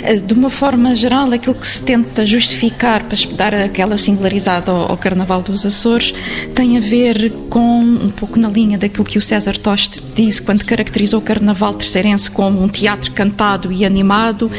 Eh, 0.01 0.15
de 0.15 0.34
uma 0.34 0.50
forma 0.50 0.96
geral, 0.96 1.32
aquilo 1.32 1.55
que 1.55 1.67
se 1.67 1.82
tenta 1.84 2.25
justificar 2.25 3.03
para 3.03 3.17
dar 3.36 3.53
aquela 3.53 3.98
singularidade 4.00 4.70
ao, 4.70 4.91
ao 4.91 4.98
Carnaval 4.98 5.43
dos 5.43 5.63
Açores 5.63 6.13
tem 6.55 6.75
a 6.75 6.79
ver 6.79 7.32
com 7.50 7.79
um 7.79 8.10
pouco 8.10 8.39
na 8.39 8.50
linha 8.50 8.79
daquilo 8.79 9.05
que 9.05 9.20
o 9.20 9.22
César 9.22 9.58
Toste 9.60 10.01
disse 10.15 10.41
quando 10.41 10.65
caracteriza 10.65 11.02
caracterizou 11.03 11.19
o 11.19 11.24
Carnaval 11.24 11.74
terceirense 11.74 12.31
como 12.31 12.63
um 12.63 12.67
teatro 12.67 13.12
cantado 13.12 13.72
e 13.72 13.86
animado, 13.86 14.50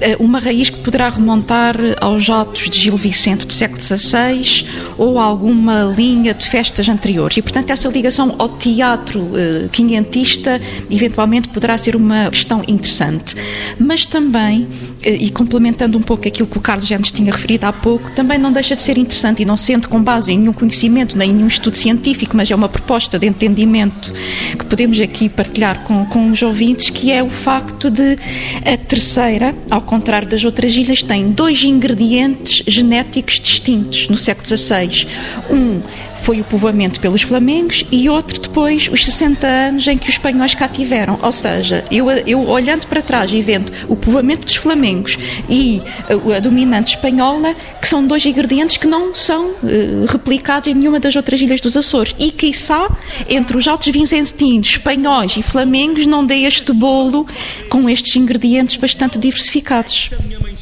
eh, 0.00 0.16
uma 0.18 0.38
raiz 0.38 0.68
que 0.70 0.78
poderá 0.78 1.08
remontar 1.08 1.76
aos 2.00 2.28
atos 2.28 2.68
de 2.68 2.78
Gil 2.78 2.96
Vicente 2.96 3.46
do 3.46 3.52
século 3.52 3.80
XVI 3.80 4.66
ou 4.98 5.18
alguma 5.18 5.94
linha 5.96 6.34
de 6.34 6.46
festas 6.46 6.88
anteriores. 6.88 7.36
E, 7.36 7.42
portanto, 7.42 7.70
essa 7.70 7.88
ligação 7.88 8.34
ao 8.38 8.48
teatro 8.48 9.30
eh, 9.34 9.68
quinhentista 9.72 10.60
eventualmente 10.90 11.48
poderá 11.48 11.76
ser 11.78 11.96
uma 11.96 12.30
questão 12.30 12.62
interessante. 12.68 13.34
Mas 13.78 14.04
também, 14.04 14.66
eh, 15.02 15.14
e 15.14 15.30
complementando 15.30 15.96
um 15.96 16.02
pouco 16.02 16.28
aquilo 16.28 16.46
que 16.46 16.58
o 16.58 16.60
Carlos 16.60 16.86
já 16.86 16.98
nos 16.98 17.10
tinha 17.10 17.32
referido 17.32 17.66
há 17.66 17.72
pouco, 17.72 18.10
também 18.10 18.38
não 18.38 18.52
deixa 18.52 18.76
de 18.76 18.82
ser 18.82 18.98
interessante 18.98 19.42
e 19.42 19.44
não 19.44 19.56
sendo 19.56 19.88
com 19.88 20.02
base 20.02 20.32
em 20.32 20.38
nenhum 20.38 20.52
conhecimento 20.52 21.16
nem 21.16 21.30
em 21.30 21.34
nenhum 21.34 21.48
estudo 21.48 21.76
científico, 21.76 22.36
mas 22.36 22.50
é 22.50 22.54
uma 22.54 22.68
proposta 22.68 23.18
de 23.18 23.26
entendimento 23.26 24.12
que 24.58 24.64
podemos 24.64 25.00
aqui 25.00 25.28
partilhar 25.28 25.80
com 25.84 25.93
com, 25.94 26.04
com 26.06 26.30
os 26.30 26.42
ouvintes, 26.42 26.90
que 26.90 27.12
é 27.12 27.22
o 27.22 27.30
facto 27.30 27.90
de 27.90 28.16
a 28.64 28.76
terceira, 28.76 29.54
ao 29.70 29.80
contrário 29.80 30.26
das 30.26 30.44
outras 30.44 30.74
ilhas, 30.74 31.02
tem 31.02 31.30
dois 31.30 31.62
ingredientes 31.62 32.62
genéticos 32.66 33.38
distintos 33.38 34.08
no 34.08 34.16
século 34.16 34.46
XVI. 34.46 35.06
Um 35.50 35.80
foi 36.24 36.40
o 36.40 36.44
povoamento 36.44 37.00
pelos 37.00 37.20
flamengos 37.20 37.84
e 37.92 38.08
outro 38.08 38.40
depois 38.40 38.88
os 38.90 39.04
60 39.04 39.46
anos 39.46 39.86
em 39.86 39.98
que 39.98 40.08
os 40.08 40.14
espanhóis 40.14 40.54
cá 40.54 40.66
tiveram. 40.66 41.18
Ou 41.20 41.30
seja, 41.30 41.84
eu, 41.90 42.10
eu 42.10 42.48
olhando 42.48 42.86
para 42.86 43.02
trás 43.02 43.30
e 43.30 43.42
vendo 43.42 43.70
o 43.88 43.94
povoamento 43.94 44.46
dos 44.46 44.56
flamengos 44.56 45.18
e 45.50 45.82
a, 46.08 46.36
a 46.36 46.40
dominante 46.40 46.96
espanhola, 46.96 47.54
que 47.78 47.86
são 47.86 48.06
dois 48.06 48.24
ingredientes 48.24 48.78
que 48.78 48.86
não 48.86 49.14
são 49.14 49.50
uh, 49.50 50.06
replicados 50.08 50.66
em 50.66 50.74
nenhuma 50.74 50.98
das 50.98 51.14
outras 51.14 51.38
ilhas 51.42 51.60
dos 51.60 51.76
Açores. 51.76 52.16
E, 52.18 52.30
quiçá, 52.30 52.88
entre 53.28 53.58
os 53.58 53.68
altos 53.68 53.92
vincentinos, 53.92 54.68
espanhóis 54.68 55.36
e 55.36 55.42
flamengos, 55.42 56.06
não 56.06 56.24
dê 56.24 56.36
este 56.46 56.72
bolo 56.72 57.26
com 57.68 57.86
estes 57.86 58.16
ingredientes 58.16 58.78
bastante 58.78 59.18
diversificados. 59.18 60.08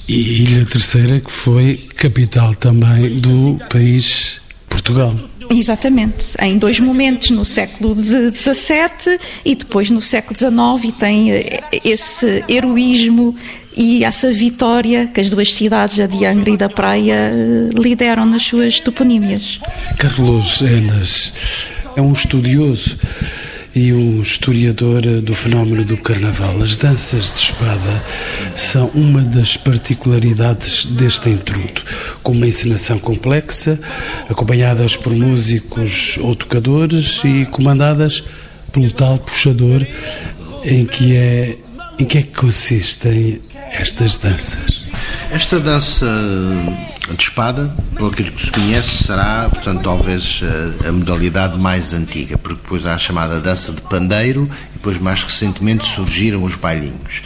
E 0.08 0.42
Ilha 0.42 0.64
Terceira, 0.64 1.20
que 1.20 1.30
foi 1.30 1.76
capital 1.94 2.52
também 2.56 3.10
do 3.10 3.60
país 3.70 4.40
Portugal. 4.68 5.14
Exatamente, 5.54 6.34
em 6.40 6.56
dois 6.56 6.80
momentos, 6.80 7.30
no 7.30 7.44
século 7.44 7.94
XVII 7.94 9.18
e 9.44 9.54
depois 9.54 9.90
no 9.90 10.00
século 10.00 10.36
XIX, 10.36 10.84
e 10.84 10.92
tem 10.92 11.32
eh, 11.32 11.60
esse 11.84 12.42
heroísmo 12.48 13.34
e 13.76 14.02
essa 14.04 14.32
vitória 14.32 15.06
que 15.06 15.20
as 15.20 15.30
duas 15.30 15.52
cidades, 15.52 16.00
a 16.00 16.06
de 16.06 16.24
Angra 16.24 16.50
e 16.50 16.56
da 16.56 16.68
Praia, 16.68 17.30
eh, 17.32 17.68
lideram 17.74 18.24
nas 18.24 18.42
suas 18.42 18.80
toponímias. 18.80 19.60
Carlos 19.98 20.62
Enas 20.62 21.32
é 21.96 22.00
um 22.00 22.12
estudioso 22.12 22.96
e 23.74 23.92
um 23.92 24.20
historiador 24.20 25.02
do 25.22 25.34
fenómeno 25.34 25.84
do 25.84 25.96
carnaval. 25.96 26.62
As 26.62 26.76
danças 26.76 27.32
de 27.32 27.38
espada 27.38 28.04
são 28.54 28.86
uma 28.88 29.22
das 29.22 29.56
particularidades 29.56 30.86
deste 30.86 31.30
intrudo, 31.30 31.82
com 32.22 32.32
uma 32.32 32.46
encenação 32.46 32.98
complexa, 32.98 33.78
acompanhadas 34.28 34.96
por 34.96 35.14
músicos 35.14 36.18
ou 36.20 36.36
tocadores 36.36 37.20
e 37.24 37.46
comandadas 37.46 38.22
pelo 38.70 38.90
tal 38.90 39.18
puxador 39.18 39.86
em 40.64 40.86
que 40.86 41.16
é 41.16 41.56
em 41.98 42.04
que 42.04 42.18
é 42.18 42.22
que 42.22 42.36
consistem 42.36 43.40
estas 43.70 44.16
danças? 44.16 44.84
Esta 45.30 45.60
dança 45.60 46.06
de 47.08 47.22
espada, 47.22 47.74
pelo 47.96 48.10
que 48.10 48.22
se 48.22 48.50
conhece, 48.50 49.04
será, 49.04 49.48
portanto, 49.48 49.82
talvez 49.82 50.40
a, 50.84 50.88
a 50.88 50.92
modalidade 50.92 51.58
mais 51.58 51.92
antiga, 51.92 52.38
porque 52.38 52.60
depois 52.62 52.86
há 52.86 52.94
a 52.94 52.98
chamada 52.98 53.40
dança 53.40 53.72
de 53.72 53.80
pandeiro 53.82 54.48
e 54.70 54.72
depois, 54.74 54.98
mais 54.98 55.22
recentemente, 55.22 55.84
surgiram 55.84 56.44
os 56.44 56.54
bailinhos. 56.54 57.22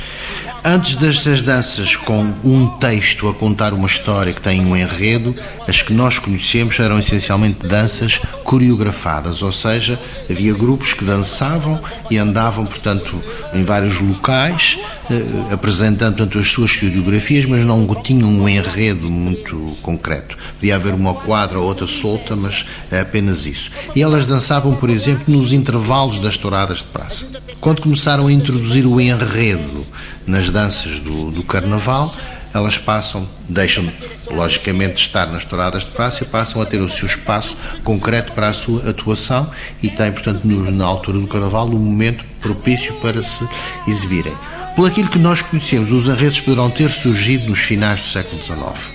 Antes 0.68 0.96
destas 0.96 1.42
danças 1.42 1.94
com 1.94 2.35
um 2.42 2.66
texto 2.66 3.28
a 3.28 3.32
contar 3.32 3.73
uma 3.73 3.87
história 3.87 4.32
que 4.32 4.40
tem 4.40 4.66
um 4.66 4.76
enredo, 4.76 5.32
as 5.68 5.80
que 5.80 5.92
nós 5.92 6.18
conhecemos 6.18 6.80
eram 6.80 6.99
essencialmente 6.99 7.64
danças 7.64 8.18
coreografadas, 8.42 9.42
ou 9.42 9.52
seja, 9.52 9.96
havia 10.28 10.52
grupos 10.52 10.92
que 10.92 11.04
dançavam 11.04 11.80
e 12.11 12.18
andavam, 12.18 12.66
portanto, 12.66 13.14
em 13.54 13.62
vários 13.62 14.00
locais, 14.00 14.80
eh, 15.08 15.52
apresentando 15.52 16.16
portanto, 16.16 16.40
as 16.40 16.49
suas 16.49 16.75
coreografias, 16.75 17.44
mas 17.44 17.64
não 17.64 17.87
tinham 18.02 18.28
um 18.28 18.49
enredo 18.49 19.08
muito 19.08 19.56
concreto. 19.82 20.37
Podia 20.58 20.75
haver 20.75 20.94
uma 20.94 21.14
quadra 21.14 21.61
ou 21.61 21.64
outra 21.64 21.87
solta, 21.87 22.35
mas 22.35 22.66
é 22.90 23.02
apenas 23.02 23.46
isso. 23.46 23.70
E 23.94 24.02
elas 24.02 24.26
dançavam, 24.26 24.75
por 24.75 24.90
exemplo, 24.90 25.32
nos 25.32 25.52
intervalos 25.52 26.18
das 26.18 26.37
touradas 26.37 26.78
de 26.78 26.85
praça. 26.87 27.25
Quando 27.61 27.82
começaram 27.82 28.26
a 28.26 28.32
introduzir 28.32 28.85
o 28.85 29.00
enredo 29.00 29.87
nas 30.26 30.50
danças 30.50 30.99
do, 30.99 31.30
do 31.30 31.42
carnaval, 31.42 32.14
elas 32.52 32.78
passam, 32.78 33.28
deixam 33.49 33.87
logicamente 34.30 34.95
de 34.95 35.00
estar 35.00 35.26
nas 35.26 35.45
touradas 35.45 35.85
de 35.85 35.90
praça 35.90 36.23
e 36.23 36.26
passam 36.26 36.61
a 36.61 36.66
ter 36.66 36.80
o 36.80 36.88
seu 36.88 37.06
espaço 37.06 37.56
concreto 37.85 38.33
para 38.33 38.49
a 38.49 38.52
sua 38.52 38.88
atuação 38.88 39.50
e 39.83 39.90
têm, 39.90 40.11
portanto, 40.11 40.42
no, 40.45 40.71
na 40.71 40.85
altura 40.85 41.18
do 41.18 41.26
carnaval, 41.26 41.66
um 41.68 41.78
momento 41.78 42.25
propício 42.40 42.95
para 42.95 43.23
se 43.23 43.47
exibirem. 43.87 44.33
Por 44.75 44.88
aquilo 44.88 45.09
que 45.09 45.18
nós 45.18 45.42
conhecemos, 45.42 45.90
os 45.92 46.06
enredos 46.06 46.40
poderão 46.40 46.71
ter 46.71 46.90
surgido 46.90 47.49
nos 47.49 47.61
finais 47.61 48.02
do 48.02 48.09
século 48.09 48.42
XIX. 48.42 48.95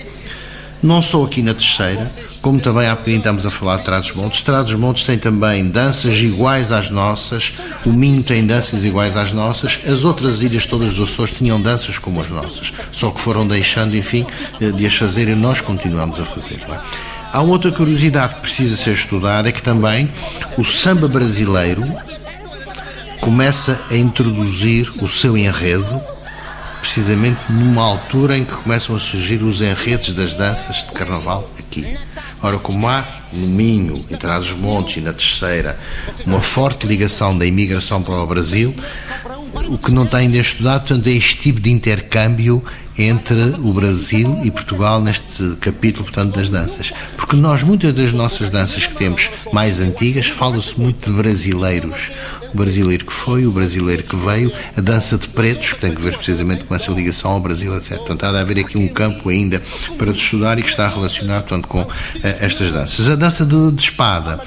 Não 0.82 1.00
só 1.00 1.24
aqui 1.24 1.42
na 1.42 1.54
Terceira, 1.54 2.10
como 2.42 2.60
também 2.60 2.88
há 2.88 2.90
bocadinho 2.96 3.18
estamos 3.18 3.46
a 3.46 3.50
falar 3.50 3.76
de 3.78 3.84
Trás-os-Montes. 3.84 4.42
Trás-os-Montes 4.42 5.04
tem 5.04 5.16
também 5.16 5.70
danças 5.70 6.16
iguais 6.16 6.72
às 6.72 6.90
nossas, 6.90 7.54
o 7.86 7.92
Minho 7.92 8.22
tem 8.22 8.44
danças 8.44 8.84
iguais 8.84 9.16
às 9.16 9.32
nossas, 9.32 9.80
as 9.86 10.02
outras 10.02 10.42
ilhas 10.42 10.66
todas 10.66 10.94
dos 10.94 11.12
Açores 11.12 11.32
tinham 11.32 11.60
danças 11.60 11.98
como 11.98 12.20
as 12.20 12.30
nossas, 12.30 12.72
só 12.90 13.10
que 13.10 13.20
foram 13.20 13.46
deixando, 13.46 13.96
enfim, 13.96 14.26
eh, 14.60 14.72
de 14.72 14.84
as 14.84 14.94
fazer 14.94 15.28
e 15.28 15.36
nós 15.36 15.60
continuamos 15.60 16.18
a 16.18 16.24
fazer. 16.24 16.60
É? 16.68 16.80
Há 17.32 17.40
uma 17.40 17.52
outra 17.52 17.70
curiosidade 17.70 18.34
que 18.34 18.40
precisa 18.40 18.76
ser 18.76 18.94
estudada, 18.94 19.48
é 19.48 19.52
que 19.52 19.62
também 19.62 20.10
o 20.58 20.64
samba 20.64 21.06
brasileiro 21.06 21.84
começa 23.20 23.80
a 23.88 23.96
introduzir 23.96 24.92
o 25.00 25.06
seu 25.06 25.38
enredo 25.38 26.02
precisamente 26.80 27.38
numa 27.48 27.84
altura 27.84 28.36
em 28.36 28.44
que 28.44 28.54
começam 28.54 28.96
a 28.96 28.98
surgir 28.98 29.44
os 29.44 29.62
enredos 29.62 30.12
das 30.12 30.34
danças 30.34 30.84
de 30.84 30.90
carnaval 30.90 31.48
aqui. 31.56 31.96
Ora, 32.42 32.58
como 32.58 32.88
há 32.88 33.06
no 33.32 33.46
Minho, 33.46 33.96
em 34.10 34.16
Trás-os-Montes 34.16 34.96
e 34.96 35.00
na 35.00 35.12
Terceira, 35.12 35.78
uma 36.26 36.42
forte 36.42 36.86
ligação 36.86 37.36
da 37.38 37.46
imigração 37.46 38.02
para 38.02 38.20
o 38.20 38.26
Brasil, 38.26 38.74
o 39.68 39.78
que 39.78 39.92
não 39.92 40.04
está 40.04 40.18
ainda 40.18 40.36
estudado, 40.38 40.80
portanto, 40.80 41.06
é 41.06 41.12
este 41.12 41.36
tipo 41.36 41.60
de 41.60 41.70
intercâmbio 41.70 42.62
entre 42.98 43.54
o 43.62 43.72
Brasil 43.72 44.40
e 44.44 44.50
Portugal 44.50 45.00
neste 45.00 45.56
capítulo, 45.60 46.04
portanto, 46.04 46.36
das 46.36 46.50
danças. 46.50 46.92
Porque 47.16 47.36
nós, 47.36 47.62
muitas 47.62 47.92
das 47.92 48.12
nossas 48.12 48.50
danças 48.50 48.86
que 48.86 48.94
temos 48.94 49.30
mais 49.52 49.80
antigas, 49.80 50.26
fala-se 50.26 50.78
muito 50.78 51.10
de 51.10 51.16
brasileiros. 51.16 52.10
O 52.52 52.56
brasileiro 52.56 53.06
que 53.06 53.12
foi, 53.12 53.46
o 53.46 53.50
brasileiro 53.50 54.02
que 54.02 54.14
veio, 54.14 54.52
a 54.76 54.80
dança 54.80 55.16
de 55.16 55.26
pretos, 55.28 55.72
que 55.72 55.80
tem 55.80 55.94
que 55.94 56.02
ver 56.02 56.14
precisamente 56.14 56.64
com 56.64 56.74
essa 56.74 56.92
ligação 56.92 57.30
ao 57.30 57.40
Brasil, 57.40 57.74
etc. 57.76 57.96
Portanto, 57.96 58.24
há 58.24 58.32
de 58.32 58.38
haver 58.38 58.58
aqui 58.58 58.76
um 58.76 58.88
campo 58.88 59.30
ainda 59.30 59.60
para 59.96 60.12
se 60.12 60.20
estudar 60.20 60.58
e 60.58 60.62
que 60.62 60.68
está 60.68 60.88
relacionado, 60.88 61.44
portanto, 61.44 61.66
com 61.68 61.80
uh, 61.80 61.90
estas 62.22 62.70
danças. 62.72 63.08
A 63.08 63.16
dança 63.16 63.46
de, 63.46 63.72
de 63.72 63.82
espada 63.82 64.40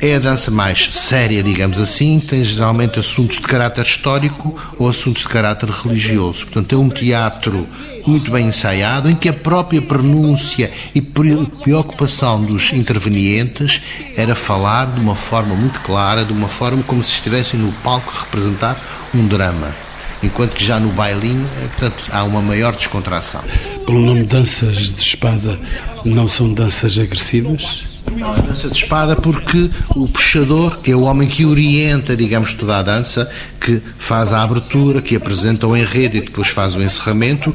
é 0.00 0.14
a 0.14 0.18
dança 0.18 0.50
mais 0.50 0.94
séria, 0.94 1.42
digamos 1.42 1.80
assim, 1.80 2.20
tem 2.20 2.42
geralmente 2.44 2.98
assuntos 2.98 3.36
de 3.36 3.42
caráter 3.42 3.82
histórico 3.82 4.56
ou 4.78 4.88
assuntos 4.88 5.22
de 5.22 5.28
caráter 5.28 5.68
religioso. 5.70 6.44
Portanto, 6.46 6.74
é 6.74 6.78
um 6.78 6.88
teatro 6.88 7.66
muito 8.06 8.30
bem 8.30 8.46
ensaiado, 8.46 9.10
em 9.10 9.16
que 9.16 9.28
a 9.28 9.32
própria 9.32 9.82
pronúncia 9.82 10.70
e 10.94 11.00
preocupação 11.00 12.42
dos 12.42 12.72
intervenientes 12.72 13.82
era 14.16 14.34
falar 14.34 14.86
de 14.86 15.00
uma 15.00 15.16
forma 15.16 15.54
muito 15.54 15.80
clara, 15.80 16.24
de 16.24 16.32
uma 16.32 16.48
forma 16.48 16.82
como 16.84 17.02
se 17.02 17.12
estivessem 17.12 17.58
no 17.58 17.72
palco 17.72 18.12
a 18.16 18.20
representar 18.20 18.76
um 19.14 19.26
drama. 19.26 19.74
Enquanto 20.22 20.54
que 20.54 20.64
já 20.64 20.80
no 20.80 20.90
bailinho, 20.90 21.48
eh, 21.62 21.68
portanto, 21.68 22.04
há 22.10 22.24
uma 22.24 22.40
maior 22.40 22.74
descontração. 22.74 23.40
Pelo 23.86 24.04
nome 24.04 24.24
danças 24.24 24.92
de 24.92 25.00
espada, 25.00 25.58
não 26.04 26.26
são 26.26 26.52
danças 26.52 26.98
agressivas? 26.98 27.87
Não, 28.16 28.34
é 28.34 28.42
dança 28.42 28.68
de 28.68 28.76
espada 28.76 29.16
porque 29.16 29.70
o 29.94 30.08
puxador, 30.08 30.78
que 30.78 30.90
é 30.90 30.96
o 30.96 31.02
homem 31.02 31.28
que 31.28 31.44
orienta, 31.44 32.16
digamos, 32.16 32.52
toda 32.54 32.78
a 32.78 32.82
dança, 32.82 33.30
que 33.60 33.82
faz 33.96 34.32
a 34.32 34.42
abertura, 34.42 35.02
que 35.02 35.16
apresenta 35.16 35.66
o 35.66 35.76
enredo 35.76 36.16
e 36.16 36.20
depois 36.20 36.48
faz 36.48 36.74
o 36.74 36.82
encerramento, 36.82 37.54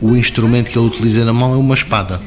o 0.00 0.16
instrumento 0.16 0.70
que 0.70 0.78
ele 0.78 0.86
utiliza 0.86 1.24
na 1.24 1.32
mão 1.32 1.54
é 1.54 1.56
uma 1.56 1.74
espada. 1.74 2.20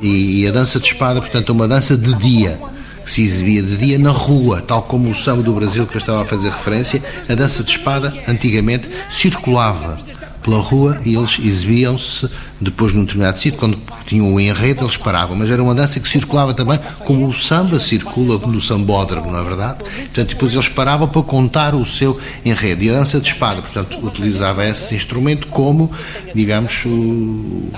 E, 0.00 0.42
e 0.42 0.46
a 0.46 0.50
dança 0.50 0.78
de 0.78 0.86
espada, 0.86 1.20
portanto, 1.20 1.50
é 1.50 1.52
uma 1.52 1.68
dança 1.68 1.96
de 1.96 2.14
dia 2.14 2.58
que 3.04 3.10
se 3.10 3.22
exibia 3.22 3.62
de 3.62 3.76
dia 3.76 3.98
na 3.98 4.10
rua, 4.10 4.60
tal 4.60 4.82
como 4.82 5.08
o 5.08 5.14
samba 5.14 5.42
do 5.42 5.52
Brasil 5.52 5.86
que 5.86 5.96
eu 5.96 6.00
estava 6.00 6.22
a 6.22 6.24
fazer 6.24 6.50
referência, 6.50 7.02
a 7.28 7.34
dança 7.34 7.62
de 7.62 7.70
espada 7.70 8.12
antigamente 8.26 8.90
circulava 9.10 9.98
pela 10.42 10.58
rua 10.58 11.00
e 11.04 11.14
eles 11.14 11.38
exibiam-se 11.42 12.28
depois 12.60 12.94
num 12.94 13.00
determinado 13.00 13.38
sítio, 13.38 13.58
quando 13.58 13.78
tinham 14.06 14.32
o 14.32 14.40
enredo, 14.40 14.84
eles 14.84 14.96
paravam. 14.96 15.36
Mas 15.36 15.50
era 15.50 15.62
uma 15.62 15.74
dança 15.74 16.00
que 16.00 16.08
circulava 16.08 16.54
também, 16.54 16.78
como 17.04 17.26
o 17.26 17.34
samba 17.34 17.78
circula 17.78 18.38
no 18.46 18.60
sambódromo, 18.60 19.30
não 19.30 19.38
é 19.38 19.42
verdade? 19.42 19.84
Portanto, 19.84 20.28
depois 20.28 20.54
eles 20.54 20.68
paravam 20.68 21.06
para 21.06 21.22
contar 21.22 21.74
o 21.74 21.84
seu 21.84 22.18
enredo. 22.44 22.82
E 22.82 22.90
a 22.90 22.94
dança 22.94 23.20
de 23.20 23.28
espada, 23.28 23.60
portanto, 23.60 23.98
utilizava 24.04 24.64
esse 24.64 24.94
instrumento 24.94 25.48
como, 25.48 25.90
digamos, 26.34 26.84
o, 26.86 26.88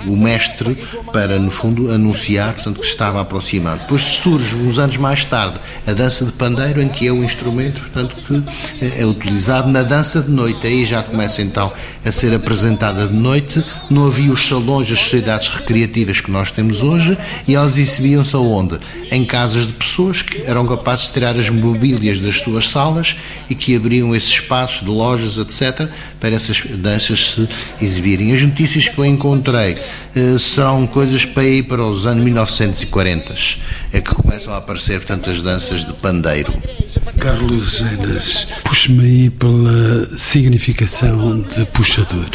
o 0.07 0.17
mestre 0.17 0.77
para, 1.11 1.37
no 1.37 1.51
fundo, 1.51 1.91
anunciar 1.91 2.53
portanto, 2.53 2.79
que 2.79 2.85
estava 2.85 3.19
aproximando. 3.19 3.81
Depois 3.81 4.01
surge, 4.01 4.55
uns 4.55 4.77
anos 4.77 4.97
mais 4.97 5.25
tarde, 5.25 5.59
a 5.85 5.93
dança 5.93 6.23
de 6.23 6.31
pandeiro, 6.31 6.81
em 6.81 6.87
que 6.87 7.05
é 7.05 7.11
o 7.11 7.23
instrumento, 7.23 7.81
portanto, 7.81 8.15
que 8.15 8.43
é 8.97 9.05
utilizado 9.05 9.69
na 9.69 9.83
dança 9.83 10.21
de 10.21 10.29
noite. 10.29 10.65
Aí 10.65 10.85
já 10.85 11.03
começa 11.03 11.41
então 11.41 11.71
a 12.05 12.11
ser 12.11 12.33
apresentada 12.33 13.07
de 13.07 13.15
noite. 13.15 13.63
Não 13.89 14.07
havia 14.07 14.31
os 14.31 14.47
salões 14.47 14.68
longe 14.69 14.93
as 14.93 14.99
sociedades 14.99 15.47
recreativas 15.49 16.21
que 16.21 16.29
nós 16.29 16.51
temos 16.51 16.83
hoje 16.83 17.17
e 17.47 17.55
elas 17.55 17.77
exibiam-se 17.77 18.35
aonde? 18.35 18.77
Em 19.11 19.25
casas 19.25 19.65
de 19.65 19.73
pessoas 19.73 20.21
que 20.21 20.43
eram 20.45 20.65
capazes 20.67 21.07
de 21.07 21.13
tirar 21.13 21.35
as 21.35 21.49
mobílias 21.49 22.19
das 22.19 22.39
suas 22.41 22.69
salas 22.69 23.17
e 23.49 23.55
que 23.55 23.75
abriam 23.75 24.15
esses 24.15 24.29
espaços 24.29 24.81
de 24.81 24.89
lojas, 24.89 25.37
etc., 25.37 25.89
para 26.19 26.35
essas 26.35 26.61
danças 26.61 27.31
se 27.31 27.49
exibirem. 27.81 28.33
As 28.33 28.41
notícias 28.41 28.87
que 28.87 28.97
eu 28.97 29.05
encontrei 29.05 29.77
eh, 30.15 30.37
serão 30.37 30.85
coisas 30.85 31.25
para 31.25 31.43
ir 31.43 31.63
para 31.63 31.83
os 31.83 32.05
anos 32.05 32.23
1940, 32.23 33.33
é 33.91 34.01
que 34.01 34.13
começam 34.13 34.53
a 34.53 34.57
aparecer, 34.57 34.99
portanto, 34.99 35.29
as 35.29 35.41
danças 35.41 35.85
de 35.85 35.93
pandeiro. 35.93 36.53
Carlos 37.19 37.77
Zenas, 37.77 38.47
puxe-me 38.63 39.03
aí 39.03 39.29
pela 39.29 40.17
significação 40.17 41.41
de 41.41 41.65
puxador. 41.67 42.29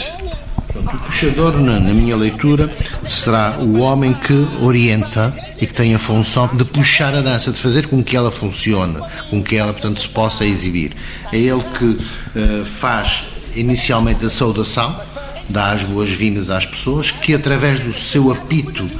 O 0.74 0.98
puxador, 0.98 1.60
na, 1.60 1.78
na, 1.78 1.94
minha 1.94 2.16
leitura, 2.16 2.74
será 3.04 3.58
o 3.60 3.78
homem 3.78 4.12
que 4.12 4.32
orienta 4.60 5.32
e 5.60 5.66
que 5.66 5.72
tem 5.72 5.94
a 5.94 5.98
função 6.00 6.48
de 6.48 6.64
puxar 6.64 7.14
a 7.14 7.20
dança, 7.20 7.52
de 7.52 7.58
fazer 7.58 7.87
com 7.87 8.02
que 8.02 8.16
ela 8.16 8.30
funcione, 8.30 8.98
com 9.30 9.40
que 9.40 9.56
ela, 9.56 9.72
portanto, 9.72 10.00
se 10.00 10.08
possa 10.08 10.44
exibir. 10.44 10.92
É 11.32 11.38
ele 11.38 11.62
que 11.78 11.84
uh, 11.84 12.64
faz 12.64 13.24
inicialmente 13.54 14.24
a 14.26 14.30
saudação, 14.30 15.00
dá 15.48 15.70
as 15.70 15.84
boas-vindas 15.84 16.50
às 16.50 16.66
pessoas, 16.66 17.12
que 17.12 17.34
através 17.34 17.78
do 17.78 17.92
seu 17.92 18.32
apito 18.32 18.90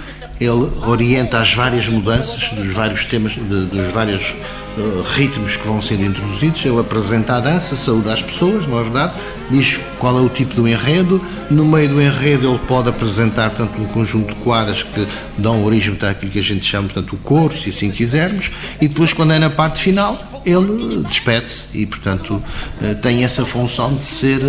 ele 0.41 0.71
orienta 0.87 1.39
as 1.39 1.53
várias 1.55 1.89
mudanças 1.89 2.51
dos 2.51 2.73
vários 2.73 3.05
temas, 3.05 3.33
de, 3.33 3.41
dos 3.41 3.93
vários 3.93 4.35
uh, 4.77 5.03
ritmos 5.15 5.57
que 5.57 5.67
vão 5.67 5.81
sendo 5.81 6.05
introduzidos. 6.05 6.65
Ele 6.65 6.81
apresenta 6.81 7.37
a 7.37 7.41
dança, 7.41 7.77
saúde 7.77 8.11
às 8.11 8.23
pessoas, 8.23 8.67
não 8.67 8.79
é 8.79 8.83
verdade? 8.83 9.13
Diz 9.51 9.81
qual 9.99 10.19
é 10.19 10.21
o 10.21 10.29
tipo 10.29 10.55
do 10.55 10.69
enredo. 10.69 11.21
No 11.51 11.65
meio 11.65 11.89
do 11.89 12.01
enredo, 12.01 12.49
ele 12.49 12.59
pode 12.67 12.89
apresentar, 12.89 13.51
portanto, 13.51 13.81
um 13.81 13.87
conjunto 13.87 14.35
de 14.35 14.41
quadras 14.41 14.83
que 14.83 15.07
dão 15.37 15.65
origem 15.65 15.97
àquilo 16.01 16.31
que 16.31 16.39
a 16.39 16.43
gente 16.43 16.65
chama, 16.65 16.89
portanto, 16.89 17.13
o 17.13 17.19
coro, 17.19 17.57
se 17.57 17.71
assim 17.71 17.91
quisermos. 17.91 18.51
E 18.81 18.89
depois, 18.89 19.13
quando 19.13 19.33
é 19.33 19.39
na 19.39 19.51
parte 19.51 19.81
final, 19.81 20.19
ele 20.45 21.05
despede-se 21.09 21.69
e, 21.75 21.87
portanto, 21.87 22.35
uh, 22.35 22.95
tem 23.03 23.25
essa 23.25 23.45
função 23.45 23.95
de 23.95 24.07
ser 24.07 24.41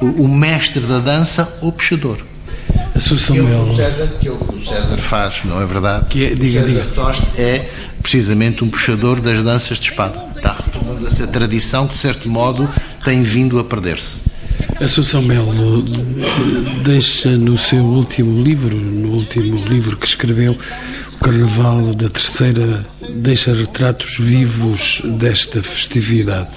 o, 0.00 0.06
o 0.06 0.28
mestre 0.28 0.80
da 0.80 0.98
dança 0.98 1.58
ou 1.60 1.72
puxador. 1.72 2.18
Assunção 2.94 3.34
que 3.34 3.40
é 3.40 3.44
o 3.44 3.76
César, 3.76 4.06
que 4.20 4.28
é 4.28 4.30
o 4.30 4.36
que 4.36 4.56
o 4.56 4.66
César 4.66 4.96
faz, 4.98 5.40
não 5.44 5.62
é 5.62 5.66
verdade? 5.66 6.06
Que 6.10 6.26
é, 6.26 6.34
diga, 6.34 6.60
o 6.60 6.66
César 6.66 6.82
diga. 6.82 6.94
Toste 6.94 7.26
é 7.40 7.70
precisamente 8.02 8.64
um 8.64 8.68
puxador 8.68 9.20
das 9.20 9.42
danças 9.42 9.78
de 9.78 9.90
espada. 9.90 10.30
Está 10.36 10.52
retomando 10.54 11.06
essa 11.06 11.26
tradição 11.26 11.86
que, 11.86 11.92
de 11.92 11.98
certo 11.98 12.28
modo, 12.28 12.68
tem 13.04 13.22
vindo 13.22 13.58
a 13.58 13.64
perder-se. 13.64 14.30
Assunção 14.80 15.20
Melo 15.20 15.82
deixa 16.82 17.36
no 17.36 17.58
seu 17.58 17.84
último 17.84 18.42
livro, 18.42 18.76
no 18.78 19.10
último 19.12 19.62
livro 19.66 19.96
que 19.96 20.06
escreveu, 20.06 20.56
o 21.14 21.18
Carnaval 21.18 21.94
da 21.94 22.08
Terceira, 22.08 22.84
deixa 23.10 23.52
retratos 23.54 24.16
vivos 24.18 25.02
desta 25.18 25.62
festividade. 25.62 26.50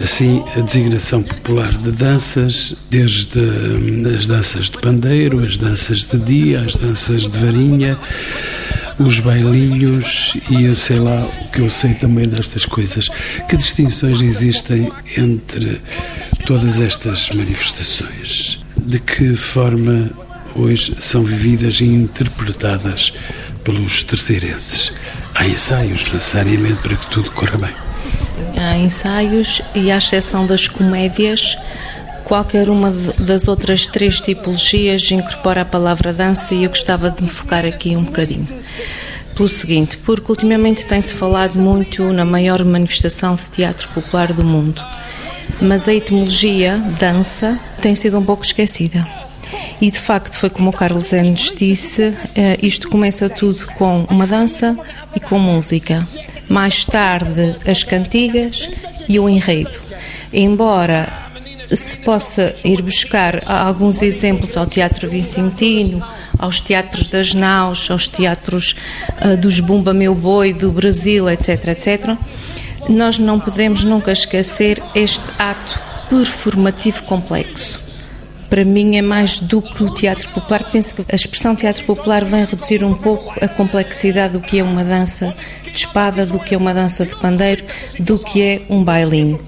assim 0.00 0.42
a 0.56 0.60
designação 0.60 1.22
popular 1.22 1.72
de 1.78 1.92
danças, 1.92 2.74
desde 2.90 3.38
as 4.16 4.26
danças 4.26 4.66
de 4.66 4.78
pandeiro, 4.78 5.44
as 5.44 5.56
danças 5.56 6.06
de 6.06 6.18
dia, 6.18 6.60
as 6.60 6.76
danças 6.76 7.22
de 7.22 7.38
varinha, 7.38 7.98
os 8.98 9.20
bailinhos 9.20 10.36
e 10.50 10.64
eu 10.64 10.74
sei 10.74 10.98
lá 10.98 11.26
o 11.42 11.50
que 11.50 11.60
eu 11.60 11.70
sei 11.70 11.94
também 11.94 12.28
destas 12.28 12.64
coisas. 12.64 13.08
Que 13.48 13.56
distinções 13.56 14.20
existem 14.20 14.90
entre 15.16 15.80
todas 16.46 16.80
estas 16.80 17.30
manifestações? 17.30 18.64
De 18.76 18.98
que 18.98 19.34
forma 19.34 20.10
hoje 20.54 20.94
são 20.98 21.24
vividas 21.24 21.80
e 21.80 21.84
interpretadas 21.84 23.12
pelos 23.64 24.04
terceirenses? 24.04 24.92
Há 25.34 25.46
ensaios 25.46 26.10
necessariamente 26.12 26.80
para 26.82 26.96
que 26.96 27.06
tudo 27.06 27.30
corra 27.32 27.58
bem. 27.58 27.74
Há 28.56 28.76
ensaios 28.76 29.60
e, 29.74 29.90
à 29.90 29.98
exceção 29.98 30.46
das 30.46 30.68
comédias, 30.68 31.56
qualquer 32.24 32.70
uma 32.70 32.90
das 33.18 33.46
outras 33.46 33.86
três 33.86 34.20
tipologias 34.20 35.10
incorpora 35.10 35.60
a 35.60 35.64
palavra 35.64 36.12
dança 36.12 36.54
e 36.54 36.64
eu 36.64 36.70
gostava 36.70 37.10
de 37.10 37.22
me 37.22 37.28
focar 37.28 37.64
aqui 37.64 37.94
um 37.96 38.02
bocadinho. 38.02 38.46
Pelo 39.34 39.48
seguinte, 39.48 39.96
porque 39.98 40.30
ultimamente 40.30 40.86
tem-se 40.86 41.12
falado 41.12 41.58
muito 41.58 42.12
na 42.12 42.24
maior 42.24 42.64
manifestação 42.64 43.34
de 43.34 43.50
teatro 43.50 43.88
popular 43.88 44.32
do 44.32 44.44
mundo, 44.44 44.82
mas 45.60 45.86
a 45.86 45.94
etimologia 45.94 46.78
dança 46.98 47.58
tem 47.80 47.94
sido 47.94 48.18
um 48.18 48.24
pouco 48.24 48.44
esquecida. 48.44 49.06
E 49.80 49.90
de 49.90 49.98
facto 49.98 50.34
foi 50.36 50.48
como 50.48 50.70
o 50.70 50.72
Carlos 50.72 51.12
Enes 51.12 51.52
disse, 51.56 52.14
eh, 52.34 52.56
isto 52.62 52.88
começa 52.88 53.28
tudo 53.28 53.66
com 53.74 54.04
uma 54.08 54.26
dança 54.26 54.76
e 55.14 55.20
com 55.20 55.38
música. 55.38 56.06
Mais 56.48 56.84
tarde 56.84 57.56
as 57.66 57.82
cantigas 57.82 58.68
e 59.08 59.18
o 59.18 59.28
enredo. 59.28 59.78
Embora 60.32 61.23
se 61.72 61.96
possa 61.98 62.54
ir 62.64 62.82
buscar 62.82 63.42
alguns 63.46 64.02
exemplos 64.02 64.56
ao 64.56 64.66
Teatro 64.66 65.08
Vicentino, 65.08 66.04
aos 66.38 66.60
teatros 66.60 67.08
das 67.08 67.34
Naus, 67.34 67.90
aos 67.90 68.08
teatros 68.08 68.74
uh, 69.24 69.36
dos 69.36 69.60
Bumba 69.60 69.94
Meu 69.94 70.14
Boi, 70.14 70.52
do 70.52 70.70
Brasil, 70.70 71.28
etc, 71.30 71.68
etc, 71.68 72.16
nós 72.88 73.18
não 73.18 73.40
podemos 73.40 73.84
nunca 73.84 74.12
esquecer 74.12 74.82
este 74.94 75.24
ato 75.38 75.80
performativo 76.08 77.02
complexo. 77.04 77.82
Para 78.50 78.64
mim 78.64 78.96
é 78.96 79.02
mais 79.02 79.40
do 79.40 79.60
que 79.62 79.82
o 79.82 79.92
teatro 79.92 80.28
popular. 80.28 80.70
Penso 80.70 80.96
que 80.96 81.04
a 81.10 81.14
expressão 81.16 81.56
teatro 81.56 81.84
popular 81.86 82.24
vem 82.24 82.44
reduzir 82.44 82.84
um 82.84 82.94
pouco 82.94 83.34
a 83.42 83.48
complexidade 83.48 84.34
do 84.34 84.40
que 84.40 84.60
é 84.60 84.62
uma 84.62 84.84
dança 84.84 85.34
de 85.64 85.76
espada, 85.76 86.26
do 86.26 86.38
que 86.38 86.54
é 86.54 86.58
uma 86.58 86.74
dança 86.74 87.04
de 87.06 87.16
pandeiro, 87.16 87.64
do 87.98 88.18
que 88.18 88.42
é 88.42 88.62
um 88.68 88.84
bailinho 88.84 89.40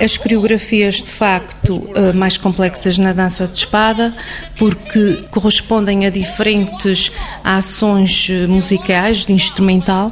as 0.00 0.16
coreografias 0.16 0.96
de 0.96 1.10
facto 1.10 1.88
eh, 1.94 2.12
mais 2.12 2.38
complexas 2.38 2.96
na 2.98 3.12
dança 3.12 3.46
de 3.46 3.58
espada, 3.58 4.12
porque 4.58 5.24
correspondem 5.30 6.06
a 6.06 6.10
diferentes 6.10 7.12
ações 7.44 8.28
eh, 8.30 8.46
musicais, 8.46 9.26
de 9.26 9.32
instrumental. 9.32 10.10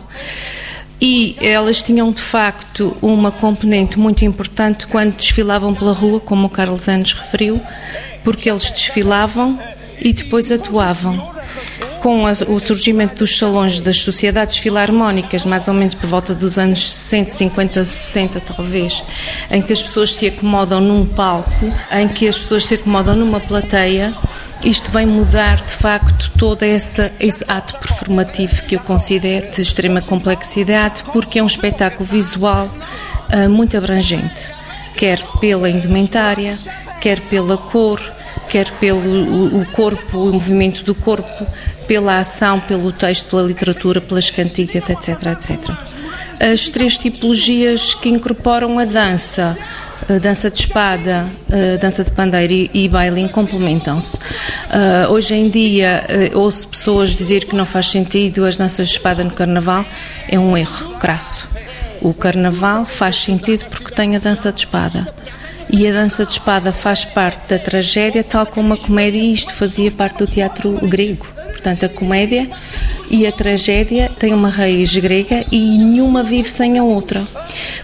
E 1.00 1.36
elas 1.40 1.80
tinham 1.80 2.12
de 2.12 2.20
facto 2.20 2.96
uma 3.00 3.30
componente 3.30 3.98
muito 3.98 4.24
importante 4.24 4.86
quando 4.86 5.14
desfilavam 5.14 5.74
pela 5.74 5.92
rua, 5.92 6.20
como 6.20 6.46
o 6.46 6.50
Carlos 6.50 6.88
Anos 6.88 7.12
referiu, 7.12 7.60
porque 8.24 8.50
eles 8.50 8.70
desfilavam 8.70 9.58
e 10.00 10.12
depois 10.12 10.50
atuavam 10.52 11.38
com 12.00 12.24
o 12.24 12.60
surgimento 12.60 13.16
dos 13.16 13.36
salões 13.36 13.80
das 13.80 13.98
sociedades 13.98 14.56
filarmónicas, 14.56 15.44
mais 15.44 15.68
ou 15.68 15.74
menos 15.74 15.94
por 15.94 16.06
volta 16.06 16.34
dos 16.34 16.58
anos 16.58 16.88
60, 16.90 17.30
50, 17.30 17.84
60 17.84 18.40
talvez, 18.40 19.02
em 19.50 19.60
que 19.60 19.72
as 19.72 19.82
pessoas 19.82 20.14
se 20.14 20.26
acomodam 20.26 20.80
num 20.80 21.04
palco, 21.04 21.50
em 21.92 22.08
que 22.08 22.26
as 22.26 22.38
pessoas 22.38 22.64
se 22.64 22.74
acomodam 22.74 23.14
numa 23.14 23.40
plateia, 23.40 24.14
isto 24.64 24.90
vem 24.90 25.06
mudar 25.06 25.56
de 25.56 25.72
facto 25.72 26.32
todo 26.36 26.62
esse, 26.62 27.12
esse 27.20 27.44
ato 27.46 27.74
performativo 27.78 28.62
que 28.64 28.74
eu 28.74 28.80
considero 28.80 29.50
de 29.50 29.62
extrema 29.62 30.02
complexidade, 30.02 31.04
porque 31.12 31.38
é 31.38 31.42
um 31.42 31.46
espetáculo 31.46 32.04
visual 32.04 32.68
uh, 33.32 33.48
muito 33.48 33.76
abrangente, 33.76 34.48
quer 34.96 35.22
pela 35.40 35.70
indumentária, 35.70 36.58
quer 37.00 37.20
pela 37.20 37.56
cor, 37.56 38.00
quer 38.48 38.70
pelo 38.72 39.60
o, 39.60 39.66
corpo, 39.66 40.18
o 40.18 40.32
movimento 40.32 40.82
do 40.82 40.94
corpo, 40.94 41.46
pela 41.86 42.18
ação, 42.18 42.60
pelo 42.60 42.90
texto, 42.90 43.30
pela 43.30 43.42
literatura, 43.42 44.00
pelas 44.00 44.30
cantigas, 44.30 44.88
etc, 44.88 45.26
etc. 45.26 45.58
As 46.40 46.68
três 46.68 46.96
tipologias 46.96 47.94
que 47.94 48.08
incorporam 48.08 48.78
a 48.78 48.84
dança, 48.84 49.56
a 50.08 50.18
dança 50.18 50.50
de 50.50 50.60
espada, 50.60 51.26
dança 51.80 52.04
de 52.04 52.10
pandeiro 52.12 52.52
e, 52.52 52.70
e 52.72 52.88
bailing 52.88 53.28
complementam-se. 53.28 54.16
Uh, 54.16 55.12
hoje 55.12 55.34
em 55.34 55.50
dia, 55.50 56.04
uh, 56.32 56.38
ouço 56.38 56.68
pessoas 56.68 57.14
dizer 57.14 57.44
que 57.44 57.56
não 57.56 57.66
faz 57.66 57.90
sentido 57.90 58.44
as 58.44 58.56
danças 58.56 58.88
de 58.88 58.94
espada 58.94 59.24
no 59.24 59.32
carnaval, 59.32 59.84
é 60.28 60.38
um 60.38 60.56
erro 60.56 60.96
crasso. 60.98 61.48
O 62.00 62.14
carnaval 62.14 62.86
faz 62.86 63.16
sentido 63.16 63.66
porque 63.66 63.92
tem 63.92 64.14
a 64.14 64.18
dança 64.20 64.52
de 64.52 64.60
espada 64.60 65.12
e 65.70 65.86
a 65.86 65.92
dança 65.92 66.24
de 66.24 66.32
espada 66.32 66.72
faz 66.72 67.04
parte 67.04 67.48
da 67.48 67.58
tragédia, 67.58 68.24
tal 68.24 68.46
como 68.46 68.74
a 68.74 68.76
comédia, 68.76 69.18
e 69.18 69.32
isto 69.32 69.52
fazia 69.52 69.90
parte 69.90 70.18
do 70.18 70.26
teatro 70.26 70.78
grego. 70.86 71.26
Portanto, 71.52 71.84
a 71.84 71.88
comédia 71.88 72.48
e 73.10 73.26
a 73.26 73.32
tragédia 73.32 74.10
têm 74.18 74.32
uma 74.32 74.48
raiz 74.48 74.96
grega 74.96 75.44
e 75.50 75.76
nenhuma 75.78 76.22
vive 76.22 76.48
sem 76.48 76.78
a 76.78 76.84
outra. 76.84 77.22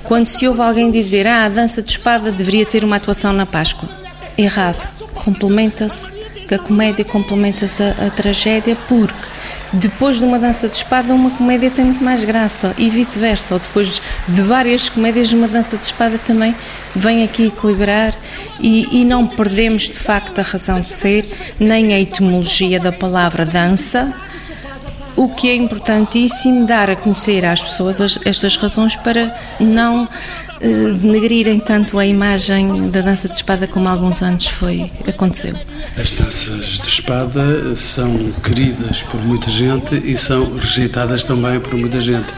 Quando 0.05 0.27
se 0.27 0.47
ouve 0.47 0.61
alguém 0.61 0.91
dizer 0.91 1.27
ah, 1.27 1.45
a 1.45 1.49
dança 1.49 1.83
de 1.83 1.91
espada 1.91 2.31
deveria 2.31 2.67
ter 2.67 2.85
uma 2.85 2.97
atuação 2.97 3.33
na 3.33 3.47
Páscoa, 3.47 3.89
errado. 4.37 4.89
Complementa-se, 5.15 6.13
que 6.47 6.55
a 6.55 6.59
comédia 6.59 7.05
complementa-se 7.05 7.83
a, 7.83 8.07
a 8.07 8.11
tragédia, 8.11 8.77
porque 8.89 9.15
depois 9.75 10.19
de 10.19 10.25
uma 10.25 10.39
dança 10.39 10.69
de 10.69 10.77
espada, 10.77 11.13
uma 11.13 11.31
comédia 11.31 11.71
tem 11.71 11.85
muito 11.85 12.03
mais 12.03 12.25
graça 12.25 12.75
e 12.79 12.89
vice-versa. 12.89 13.55
Ou 13.55 13.61
depois 13.61 14.01
de 14.29 14.43
várias 14.43 14.89
comédias, 14.89 15.33
uma 15.33 15.49
dança 15.49 15.77
de 15.77 15.85
espada 15.85 16.19
também 16.19 16.55
vem 16.95 17.25
aqui 17.25 17.47
equilibrar 17.47 18.15
e, 18.61 19.01
e 19.01 19.05
não 19.05 19.27
perdemos 19.27 19.83
de 19.83 19.99
facto 19.99 20.39
a 20.39 20.43
razão 20.43 20.81
de 20.81 20.91
ser, 20.91 21.27
nem 21.59 21.93
a 21.93 22.01
etimologia 22.01 22.79
da 22.79 22.93
palavra 22.93 23.45
dança. 23.45 24.13
O 25.17 25.29
que 25.29 25.49
é 25.49 25.55
importantíssimo 25.55 26.67
dar 26.67 26.91
a 26.91 26.97
conhecer 26.97 27.45
às 27.45 27.61
pessoas 27.61 28.01
estas 28.25 28.57
razões 28.57 28.97
para 28.97 29.35
não 29.61 30.09
denegrirem 31.01 31.61
tanto 31.61 31.99
a 31.99 32.07
imagem 32.07 32.91
da 32.91 33.01
dança 33.01 33.29
de 33.29 33.35
espada 33.35 33.67
como 33.67 33.89
há 33.89 33.93
alguns 33.93 34.23
anos 34.23 34.47
foi 34.47 34.91
aconteceu. 35.07 35.55
As 35.97 36.13
danças 36.13 36.81
de 36.81 36.89
espada 36.89 37.77
são 37.77 38.33
queridas 38.43 39.03
por 39.03 39.23
muita 39.23 39.51
gente 39.51 39.95
e 40.05 40.17
são 40.17 40.57
rejeitadas 40.57 41.25
também 41.25 41.61
por 41.61 41.75
muita 41.75 42.01
gente. 42.01 42.33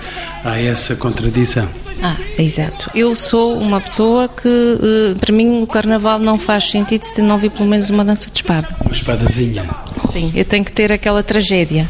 Há 0.44 0.58
essa 0.58 0.96
contradição. 0.96 1.68
Ah, 2.02 2.16
exato. 2.38 2.90
Eu 2.94 3.16
sou 3.16 3.58
uma 3.58 3.80
pessoa 3.80 4.28
que, 4.28 4.48
eh, 4.48 5.14
para 5.18 5.32
mim, 5.32 5.62
o 5.62 5.66
carnaval 5.66 6.18
não 6.18 6.36
faz 6.38 6.64
sentido 6.70 7.02
se 7.04 7.22
não 7.22 7.38
vir 7.38 7.50
pelo 7.50 7.68
menos 7.68 7.88
uma 7.88 8.04
dança 8.04 8.30
de 8.30 8.36
espada. 8.36 8.68
Uma 8.80 8.92
espadazinha. 8.92 9.64
Sim, 10.12 10.30
eu 10.34 10.44
tenho 10.44 10.64
que 10.64 10.72
ter 10.72 10.92
aquela 10.92 11.22
tragédia 11.22 11.88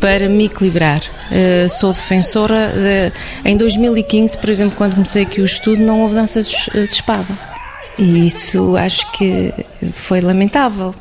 para 0.00 0.28
me 0.28 0.46
equilibrar. 0.46 1.00
Uh, 1.00 1.68
sou 1.68 1.92
defensora. 1.92 2.72
De, 2.72 3.12
em 3.48 3.56
2015, 3.56 4.38
por 4.38 4.48
exemplo, 4.48 4.76
quando 4.76 4.94
comecei 4.94 5.22
aqui 5.22 5.40
o 5.40 5.44
estudo, 5.44 5.82
não 5.82 6.00
houve 6.00 6.14
danças 6.14 6.48
de, 6.48 6.86
de 6.86 6.92
espada. 6.92 7.38
E 7.98 8.26
isso 8.26 8.76
acho 8.76 9.10
que 9.12 9.52
foi 9.92 10.20
lamentável. 10.20 10.94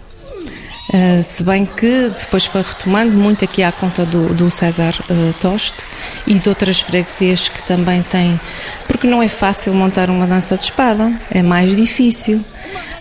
Uh, 0.90 1.22
se 1.22 1.44
bem 1.44 1.66
que 1.66 2.10
depois 2.18 2.46
foi 2.46 2.62
retomando 2.62 3.12
muito 3.12 3.44
aqui 3.44 3.62
à 3.62 3.74
conta 3.74 4.06
do, 4.06 4.34
do 4.34 4.50
César 4.50 4.96
uh, 5.10 5.34
Toste 5.42 5.86
e 6.26 6.36
de 6.36 6.48
outras 6.48 6.80
freguesias 6.80 7.50
que 7.50 7.62
também 7.64 8.02
têm, 8.04 8.40
porque 8.88 9.06
não 9.06 9.22
é 9.22 9.28
fácil 9.28 9.74
montar 9.74 10.10
uma 10.10 10.26
dança 10.26 10.56
de 10.56 10.64
espada, 10.64 11.20
é 11.30 11.44
mais 11.44 11.76
difícil, 11.76 12.42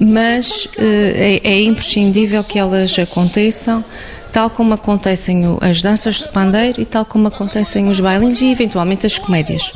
mas 0.01 0.65
uh, 0.65 0.81
é, 0.81 1.41
é 1.45 1.63
imprescindível 1.63 2.43
que 2.43 2.59
elas 2.59 2.99
aconteçam 2.99 3.85
tal 4.37 4.51
como 4.51 4.75
acontecem 4.75 5.45
as 5.63 5.81
danças 5.81 6.17
de 6.17 6.29
pandeiro 6.29 6.79
e 6.79 6.85
tal 6.85 7.07
como 7.07 7.27
acontecem 7.27 7.89
os 7.89 7.99
bailinhos 7.99 8.43
e 8.43 8.53
eventualmente 8.53 9.07
as 9.07 9.17
comédias. 9.17 9.73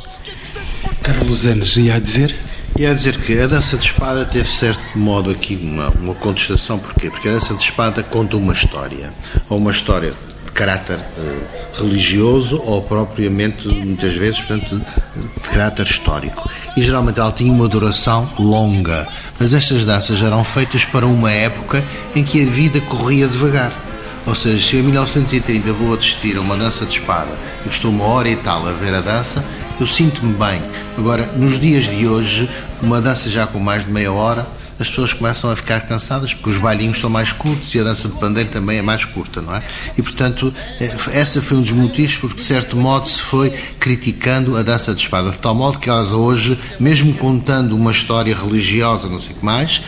Carlos 1.01 1.47
Anes 1.47 1.77
ia 1.77 1.95
a 1.95 1.99
dizer? 1.99 2.35
Ia 2.77 2.91
a 2.91 2.93
dizer 2.93 3.17
que 3.17 3.39
a 3.39 3.47
dança 3.47 3.75
de 3.75 3.85
espada 3.85 4.23
teve 4.23 4.47
certo 4.47 4.79
modo 4.95 5.31
aqui 5.31 5.55
uma, 5.55 5.89
uma 5.89 6.13
contestação, 6.13 6.77
porquê? 6.77 7.09
Porque 7.09 7.27
a 7.27 7.31
dança 7.31 7.55
de 7.55 7.63
espada 7.63 8.03
conta 8.03 8.37
uma 8.37 8.53
história, 8.53 9.11
ou 9.49 9.57
uma 9.57 9.71
história 9.71 10.13
de 10.45 10.51
caráter 10.51 10.99
uh, 10.99 11.81
religioso 11.81 12.61
ou 12.63 12.83
propriamente, 12.83 13.67
muitas 13.67 14.13
vezes, 14.13 14.41
portanto, 14.41 14.79
de 15.15 15.49
caráter 15.49 15.87
histórico. 15.87 16.47
E 16.77 16.83
geralmente 16.83 17.19
ela 17.19 17.31
tinha 17.31 17.51
uma 17.51 17.67
duração 17.67 18.29
longa, 18.37 19.07
mas 19.39 19.55
estas 19.55 19.87
danças 19.87 20.21
eram 20.21 20.43
feitas 20.43 20.85
para 20.85 21.07
uma 21.07 21.31
época 21.31 21.83
em 22.15 22.23
que 22.23 22.43
a 22.43 22.45
vida 22.45 22.79
corria 22.81 23.27
devagar. 23.27 23.80
Ou 24.25 24.35
seja, 24.35 24.63
se 24.63 24.75
eu 24.75 24.81
em 24.81 24.83
1930 24.83 25.73
vou 25.73 25.93
assistir 25.93 26.37
a 26.37 26.41
uma 26.41 26.55
dança 26.55 26.85
de 26.85 26.93
espada 26.93 27.31
e 27.65 27.69
estou 27.69 27.91
uma 27.91 28.05
hora 28.05 28.29
e 28.29 28.35
tal 28.35 28.67
a 28.67 28.71
ver 28.71 28.93
a 28.93 29.01
dança, 29.01 29.43
eu 29.79 29.87
sinto-me 29.87 30.33
bem. 30.33 30.61
Agora, 30.97 31.25
nos 31.35 31.59
dias 31.59 31.85
de 31.85 32.07
hoje, 32.07 32.49
uma 32.81 33.01
dança 33.01 33.29
já 33.29 33.47
com 33.47 33.59
mais 33.59 33.85
de 33.85 33.91
meia 33.91 34.11
hora, 34.11 34.47
as 34.79 34.89
pessoas 34.89 35.13
começam 35.13 35.51
a 35.51 35.55
ficar 35.55 35.81
cansadas 35.81 36.33
porque 36.33 36.49
os 36.49 36.57
bailinhos 36.57 36.99
são 36.99 37.09
mais 37.09 37.31
curtos 37.31 37.73
e 37.75 37.79
a 37.79 37.83
dança 37.83 38.07
de 38.07 38.15
pandeiro 38.15 38.49
também 38.49 38.79
é 38.79 38.81
mais 38.81 39.05
curta, 39.05 39.41
não 39.41 39.55
é? 39.55 39.63
E 39.95 40.01
portanto, 40.01 40.51
eh, 40.79 40.91
essa 41.13 41.41
foi 41.41 41.57
um 41.57 41.61
dos 41.61 41.71
motivos 41.71 42.15
porque 42.15 42.37
de 42.37 42.43
certo 42.43 42.75
modo 42.75 43.07
se 43.07 43.19
foi 43.19 43.51
criticando 43.79 44.57
a 44.57 44.63
dança 44.63 44.93
de 44.93 45.01
espada, 45.01 45.29
de 45.29 45.37
tal 45.37 45.53
modo 45.53 45.77
que 45.77 45.89
elas 45.89 46.13
hoje, 46.13 46.57
mesmo 46.79 47.13
contando 47.13 47.75
uma 47.75 47.91
história 47.91 48.35
religiosa, 48.35 49.07
não 49.07 49.19
sei 49.19 49.35
o 49.35 49.39
que 49.39 49.45
mais, 49.45 49.83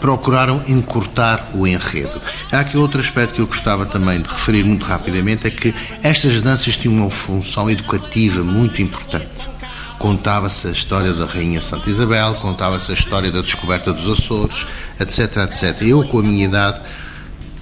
procuraram 0.00 0.62
encurtar 0.68 1.50
o 1.54 1.66
enredo. 1.66 2.20
Há 2.52 2.60
aqui 2.60 2.76
outro 2.76 3.00
aspecto 3.00 3.34
que 3.34 3.40
eu 3.40 3.46
gostava 3.46 3.86
também 3.86 4.20
de 4.20 4.28
referir 4.28 4.64
muito 4.64 4.84
rapidamente, 4.84 5.46
é 5.46 5.50
que 5.50 5.74
estas 6.02 6.40
danças 6.42 6.76
tinham 6.76 6.96
uma 6.96 7.10
função 7.10 7.70
educativa 7.70 8.42
muito 8.42 8.80
importante 8.82 9.48
contava-se 9.98 10.68
a 10.68 10.70
história 10.70 11.12
da 11.12 11.26
Rainha 11.26 11.60
Santa 11.60 11.90
Isabel, 11.90 12.34
contava-se 12.34 12.90
a 12.90 12.94
história 12.94 13.30
da 13.30 13.40
descoberta 13.40 13.92
dos 13.92 14.08
Açores, 14.08 14.66
etc, 14.98 15.38
etc. 15.38 15.82
Eu, 15.82 16.04
com 16.04 16.20
a 16.20 16.22
minha 16.22 16.44
idade, 16.44 16.80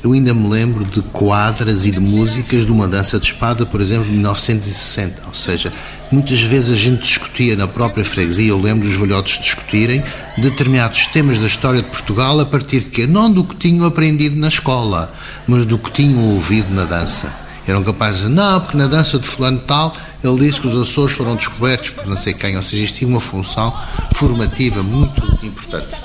eu 0.06 0.12
ainda 0.12 0.32
me 0.32 0.48
lembro 0.48 0.84
de 0.84 1.02
quadras 1.02 1.84
e 1.84 1.90
de 1.90 1.98
músicas 1.98 2.64
de 2.64 2.70
uma 2.70 2.86
dança 2.86 3.18
de 3.18 3.26
espada, 3.26 3.66
por 3.66 3.80
exemplo, 3.80 4.04
de 4.04 4.12
1960. 4.12 5.22
Ou 5.26 5.34
seja, 5.34 5.72
muitas 6.12 6.40
vezes 6.42 6.70
a 6.70 6.76
gente 6.76 7.02
discutia 7.02 7.56
na 7.56 7.66
própria 7.66 8.04
freguesia, 8.04 8.50
eu 8.50 8.60
lembro 8.60 8.86
dos 8.86 8.96
velhotes 8.96 9.40
discutirem 9.40 10.04
determinados 10.38 11.08
temas 11.08 11.40
da 11.40 11.48
história 11.48 11.82
de 11.82 11.88
Portugal 11.88 12.38
a 12.38 12.46
partir 12.46 12.84
de 12.84 12.90
quê? 12.90 13.04
Não 13.04 13.32
do 13.32 13.42
que 13.42 13.56
tinham 13.56 13.84
aprendido 13.84 14.36
na 14.36 14.46
escola, 14.46 15.12
mas 15.44 15.64
do 15.64 15.76
que 15.76 15.90
tinham 15.90 16.34
ouvido 16.34 16.72
na 16.72 16.84
dança. 16.84 17.34
Eram 17.66 17.82
capazes 17.82 18.22
de, 18.22 18.28
não, 18.28 18.60
porque 18.60 18.76
na 18.76 18.86
dança 18.86 19.18
de 19.18 19.26
fulano 19.26 19.58
tal 19.58 19.92
ele 20.22 20.38
disse 20.38 20.60
que 20.60 20.68
os 20.68 20.88
Açores 20.88 21.16
foram 21.16 21.34
descobertos 21.34 21.90
por 21.90 22.06
não 22.06 22.16
sei 22.16 22.32
quem, 22.32 22.56
ou 22.56 22.62
seja, 22.62 22.84
isto 22.84 22.98
tinha 22.98 23.10
uma 23.10 23.20
função 23.20 23.76
formativa 24.14 24.84
muito 24.84 25.20
importante. 25.44 25.96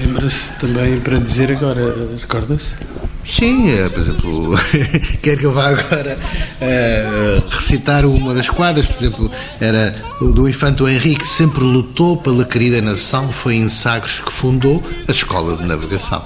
Lembra-se 0.00 0.58
também 0.58 0.98
para 0.98 1.18
dizer 1.20 1.52
agora, 1.52 2.08
recorda-se? 2.20 2.76
Sim, 3.24 3.70
é, 3.70 3.88
por 3.88 4.00
exemplo, 4.00 4.50
quer 5.22 5.38
que 5.38 5.44
eu 5.44 5.52
vá 5.52 5.68
agora 5.68 6.18
uh, 6.18 7.48
recitar 7.48 8.04
uma 8.04 8.34
das 8.34 8.50
quadras, 8.50 8.86
por 8.86 8.96
exemplo, 8.96 9.30
era 9.60 9.94
do 10.20 10.46
Infanto 10.46 10.86
Henrique, 10.86 11.26
sempre 11.26 11.64
lutou 11.64 12.18
pela 12.18 12.44
querida 12.44 12.82
nação, 12.82 13.32
foi 13.32 13.54
em 13.54 13.68
Sagres 13.68 14.20
que 14.20 14.30
fundou 14.30 14.82
a 15.08 15.10
Escola 15.10 15.56
de 15.56 15.64
Navegação, 15.64 16.22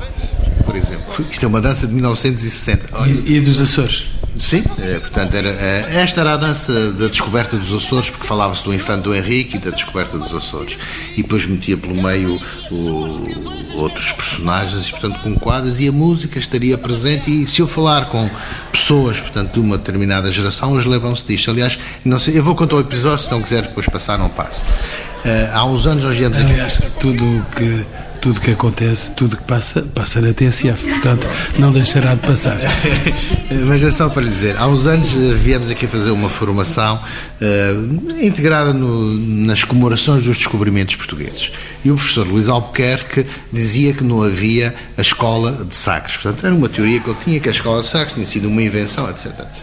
exemplo. 0.79 1.27
Isto 1.31 1.45
é 1.45 1.49
uma 1.49 1.61
dança 1.61 1.87
de 1.87 1.95
1960. 1.95 3.07
E, 3.07 3.37
e 3.37 3.41
dos 3.41 3.61
Açores? 3.61 4.07
Sim, 4.39 4.63
é, 4.79 4.99
portanto, 4.99 5.35
era, 5.35 5.49
é, 5.49 5.97
esta 5.97 6.21
era 6.21 6.35
a 6.35 6.37
dança 6.37 6.93
da 6.93 7.09
descoberta 7.09 7.57
dos 7.57 7.73
Açores, 7.73 8.09
porque 8.09 8.27
falava-se 8.27 8.63
do 8.63 8.73
infante 8.73 9.03
do 9.03 9.15
Henrique 9.15 9.57
e 9.57 9.59
da 9.59 9.71
descoberta 9.71 10.17
dos 10.17 10.33
Açores. 10.33 10.79
E 11.17 11.23
depois 11.23 11.45
metia 11.45 11.77
pelo 11.77 12.01
meio 12.01 12.41
o, 12.71 13.75
outros 13.75 14.13
personagens, 14.13 14.91
portanto, 14.91 15.19
com 15.21 15.35
quadros, 15.35 15.81
e 15.81 15.89
a 15.89 15.93
música 15.93 16.39
estaria 16.39 16.79
presente. 16.79 17.31
E 17.31 17.47
se 17.49 17.61
eu 17.61 17.67
falar 17.67 18.07
com 18.07 18.31
pessoas, 18.71 19.21
portanto, 19.21 19.55
de 19.55 19.61
uma 19.61 19.77
determinada 19.77 20.31
geração, 20.31 20.75
eles 20.75 20.87
lembram-se 20.87 21.27
disto. 21.27 21.51
Aliás, 21.51 21.79
não 22.05 22.19
sei, 22.19 22.39
eu 22.39 22.45
vou 22.45 22.55
contar 22.55 22.77
o 22.77 22.81
episódio, 22.81 23.19
se 23.19 23.31
não 23.31 23.43
quiser 23.43 23.63
depois 23.63 23.87
passar, 23.87 24.19
não 24.19 24.29
passe. 24.29 24.65
Uh, 24.65 25.51
há 25.53 25.65
uns 25.65 25.87
anos 25.87 26.05
nós 26.05 26.17
viemos 26.17 26.39
aqui. 26.39 26.53
Aliás, 26.53 26.81
tudo 27.01 27.45
que 27.57 27.85
tudo 28.21 28.41
que 28.41 28.51
acontece, 28.51 29.13
tudo 29.13 29.37
que 29.37 29.45
passa, 29.45 29.83
passa 29.95 30.21
na 30.21 30.33
TSF, 30.33 30.87
portanto 30.89 31.29
não 31.59 31.73
deixará 31.73 32.15
de 32.15 32.21
passar. 32.21 32.59
Mas 33.67 33.83
é 33.83 33.91
só 33.91 34.09
para 34.09 34.23
lhe 34.23 34.31
dizer, 34.31 34.57
há 34.57 34.67
uns 34.67 34.87
anos 34.87 35.09
eh, 35.09 35.35
viemos 35.35 35.71
aqui 35.71 35.87
fazer 35.87 36.11
uma 36.11 36.29
formação 36.29 36.97
uh, 37.41 38.25
integrada 38.25 38.73
no, 38.73 39.15
nas 39.47 39.65
comemorações 39.65 40.25
dos 40.25 40.37
descobrimentos 40.39 40.97
portugueses. 40.97 41.53
E 41.85 41.91
o 41.91 41.97
professor 41.97 42.27
Luís 42.27 42.49
Albuquerque 42.49 43.25
dizia 43.53 43.93
que 43.93 44.05
não 44.05 44.23
havia 44.23 44.75
a 44.97 45.01
escola 45.01 45.65
de 45.65 45.75
Sagres. 45.75 46.17
Portanto, 46.17 46.45
era 46.45 46.55
uma 46.55 46.69
teoria 46.69 47.01
que 47.01 47.09
ele 47.09 47.19
tinha, 47.25 47.41
que 47.41 47.49
a 47.49 47.53
escola 47.53 47.83
de 47.83 47.89
Sagres 47.89 48.15
tinha 48.15 48.27
sido 48.27 48.49
uma 48.49 48.63
invenção, 48.63 49.09
etc, 49.09 49.27
etc. 49.41 49.63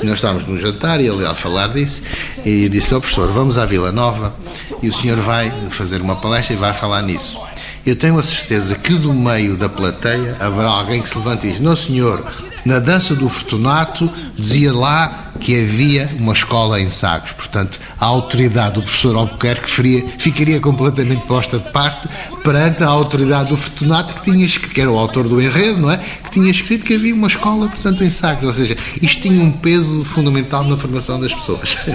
E 0.00 0.06
nós 0.06 0.16
estávamos 0.16 0.46
num 0.46 0.58
jantar 0.58 1.00
e 1.00 1.06
ele 1.06 1.24
a 1.26 1.34
falar 1.34 1.68
disso 1.68 2.02
e 2.44 2.68
disse 2.68 2.92
ao 2.92 3.00
professor, 3.00 3.30
vamos 3.30 3.56
à 3.56 3.64
Vila 3.64 3.92
Nova 3.92 4.34
e 4.82 4.88
o 4.88 4.92
senhor 4.92 5.18
vai 5.18 5.52
fazer 5.70 6.00
uma 6.00 6.16
palestra 6.16 6.54
e 6.54 6.58
vai 6.58 6.72
falar 6.72 7.02
nisso 7.02 7.38
eu 7.86 7.96
tenho 7.96 8.18
a 8.18 8.22
certeza 8.22 8.74
que 8.76 8.94
do 8.94 9.12
meio 9.12 9.56
da 9.56 9.68
plateia 9.68 10.36
haverá 10.40 10.70
alguém 10.70 11.02
que 11.02 11.08
se 11.08 11.18
levante 11.18 11.46
e 11.46 11.50
diz: 11.50 11.60
Não, 11.60 11.76
senhor, 11.76 12.24
na 12.64 12.78
dança 12.78 13.14
do 13.14 13.28
Fortunato 13.28 14.10
dizia 14.36 14.72
lá 14.72 15.32
que 15.38 15.62
havia 15.62 16.08
uma 16.18 16.32
escola 16.32 16.80
em 16.80 16.88
Sagres. 16.88 17.32
Portanto, 17.32 17.78
a 18.00 18.06
autoridade 18.06 18.76
do 18.76 18.82
professor 18.82 19.14
Albuquerque 19.16 19.68
faria, 19.68 20.02
ficaria 20.18 20.58
completamente 20.60 21.26
posta 21.26 21.58
de 21.58 21.70
parte 21.70 22.08
perante 22.42 22.82
a 22.82 22.88
autoridade 22.88 23.50
do 23.50 23.56
Fortunato, 23.56 24.14
que, 24.14 24.30
tinha, 24.30 24.48
que 24.48 24.80
era 24.80 24.90
o 24.90 24.98
autor 24.98 25.28
do 25.28 25.40
enredo, 25.42 25.78
não 25.78 25.90
é? 25.90 25.98
Que 25.98 26.30
tinha 26.30 26.50
escrito 26.50 26.86
que 26.86 26.94
havia 26.94 27.14
uma 27.14 27.26
escola, 27.26 27.68
portanto, 27.68 28.02
em 28.02 28.10
Sagres. 28.10 28.46
Ou 28.46 28.52
seja, 28.52 28.76
isto 29.02 29.20
tinha 29.20 29.42
um 29.42 29.52
peso 29.52 30.02
fundamental 30.04 30.64
na 30.64 30.78
formação 30.78 31.20
das 31.20 31.34
pessoas. 31.34 31.76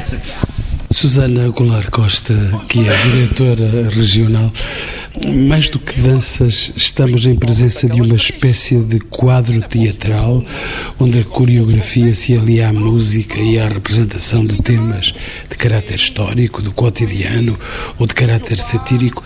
Susana 0.92 1.48
Goulart 1.50 1.90
Costa, 1.92 2.34
que 2.68 2.88
é 2.88 2.98
diretora 3.04 3.90
regional, 3.90 4.52
mais 5.28 5.70
do 5.70 5.80
que 5.80 6.00
danças, 6.00 6.72
estamos 6.76 7.26
em 7.26 7.36
presença 7.36 7.88
de 7.88 8.02
uma 8.02 8.16
espécie 8.16 8.80
de 8.80 9.00
quadro 9.00 9.62
teatral 9.62 10.44
onde 11.00 11.20
a 11.20 11.24
coreografia 11.24 12.14
se 12.16 12.38
alia 12.38 12.70
à 12.70 12.74
música 12.74 13.40
e 13.40 13.60
à 13.60 13.68
representação 13.68 14.46
de 14.46 14.62
temas 14.62 15.14
de 15.50 15.58
caráter 15.58 15.96
histórico, 15.96 16.62
do 16.62 16.72
cotidiano 16.72 17.58
ou 17.98 18.08
de 18.08 18.14
caráter 18.14 18.60
satírico. 18.60 19.24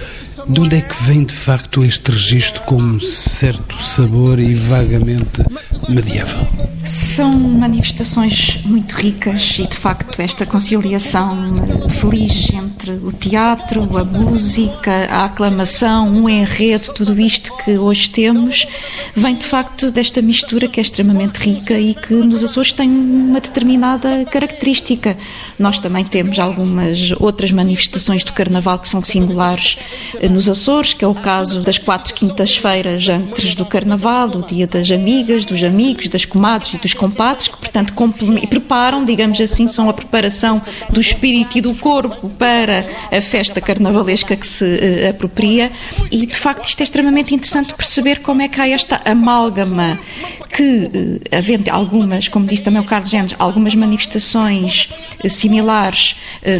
De 0.47 0.59
onde 0.59 0.75
é 0.75 0.81
que 0.81 1.03
vem 1.03 1.23
de 1.23 1.33
facto 1.33 1.85
este 1.85 2.11
registro 2.11 2.61
com 2.63 2.75
um 2.75 2.99
certo 2.99 3.81
sabor 3.81 4.39
e 4.39 4.53
vagamente 4.53 5.41
medieval? 5.87 6.47
São 6.83 7.31
manifestações 7.31 8.59
muito 8.65 8.93
ricas 8.93 9.57
e, 9.57 9.67
de 9.67 9.77
facto, 9.77 10.21
esta 10.21 10.45
conciliação 10.45 11.55
feliz 11.89 12.51
entre 12.53 12.72
o 12.91 13.11
teatro, 13.11 13.97
a 13.97 14.03
música, 14.03 15.07
a 15.09 15.25
aclamação, 15.25 16.23
o 16.23 16.29
enredo, 16.29 16.93
tudo 16.93 17.19
isto 17.19 17.55
que 17.57 17.77
hoje 17.77 18.09
temos, 18.09 18.67
vem 19.15 19.35
de 19.35 19.45
facto 19.45 19.91
desta 19.91 20.21
mistura 20.21 20.67
que 20.67 20.79
é 20.79 20.83
extremamente 20.83 21.37
rica 21.37 21.79
e 21.79 21.93
que 21.93 22.13
nos 22.13 22.43
Açores 22.43 22.73
tem 22.73 22.89
uma 22.89 23.39
determinada 23.39 24.25
característica. 24.25 25.17
Nós 25.57 25.79
também 25.79 26.03
temos 26.03 26.39
algumas 26.39 27.13
outras 27.19 27.51
manifestações 27.51 28.23
do 28.23 28.33
Carnaval 28.33 28.79
que 28.79 28.87
são 28.87 29.03
singulares 29.03 29.77
nos 30.29 30.49
Açores, 30.49 30.93
que 30.93 31.05
é 31.05 31.07
o 31.07 31.15
caso 31.15 31.61
das 31.61 31.77
quatro 31.77 32.13
quintas-feiras 32.13 33.07
antes 33.07 33.55
do 33.55 33.65
Carnaval, 33.65 34.29
o 34.29 34.45
dia 34.45 34.67
das 34.67 34.91
amigas, 34.91 35.45
dos 35.45 35.63
amigos, 35.63 36.07
das 36.07 36.25
comadres 36.25 36.73
e 36.73 36.77
dos 36.77 36.93
compadres, 36.93 37.47
que 37.47 37.57
portanto 37.57 37.93
preparam, 38.49 39.05
digamos 39.05 39.39
assim, 39.39 39.67
são 39.67 39.89
a 39.89 39.93
preparação 39.93 40.61
do 40.89 40.99
espírito 40.99 41.57
e 41.57 41.61
do 41.61 41.73
corpo 41.75 42.29
para 42.29 42.72
a 43.11 43.21
festa 43.21 43.61
carnavalesca 43.61 44.35
que 44.35 44.45
se 44.45 44.63
uh, 44.63 45.09
apropria. 45.09 45.71
E 46.11 46.25
de 46.25 46.35
facto 46.35 46.67
isto 46.67 46.81
é 46.81 46.83
extremamente 46.83 47.33
interessante 47.33 47.73
perceber 47.73 48.19
como 48.19 48.41
é 48.41 48.47
que 48.47 48.59
há 48.59 48.67
esta 48.67 49.01
amálgama 49.05 49.99
que, 50.55 50.63
uh, 50.63 51.21
havendo 51.35 51.69
algumas, 51.69 52.27
como 52.27 52.45
disse 52.45 52.63
também 52.63 52.81
o 52.81 52.85
Carlos 52.85 53.09
Genes, 53.09 53.35
algumas 53.39 53.75
manifestações 53.75 54.89
uh, 55.23 55.29
similares 55.29 56.15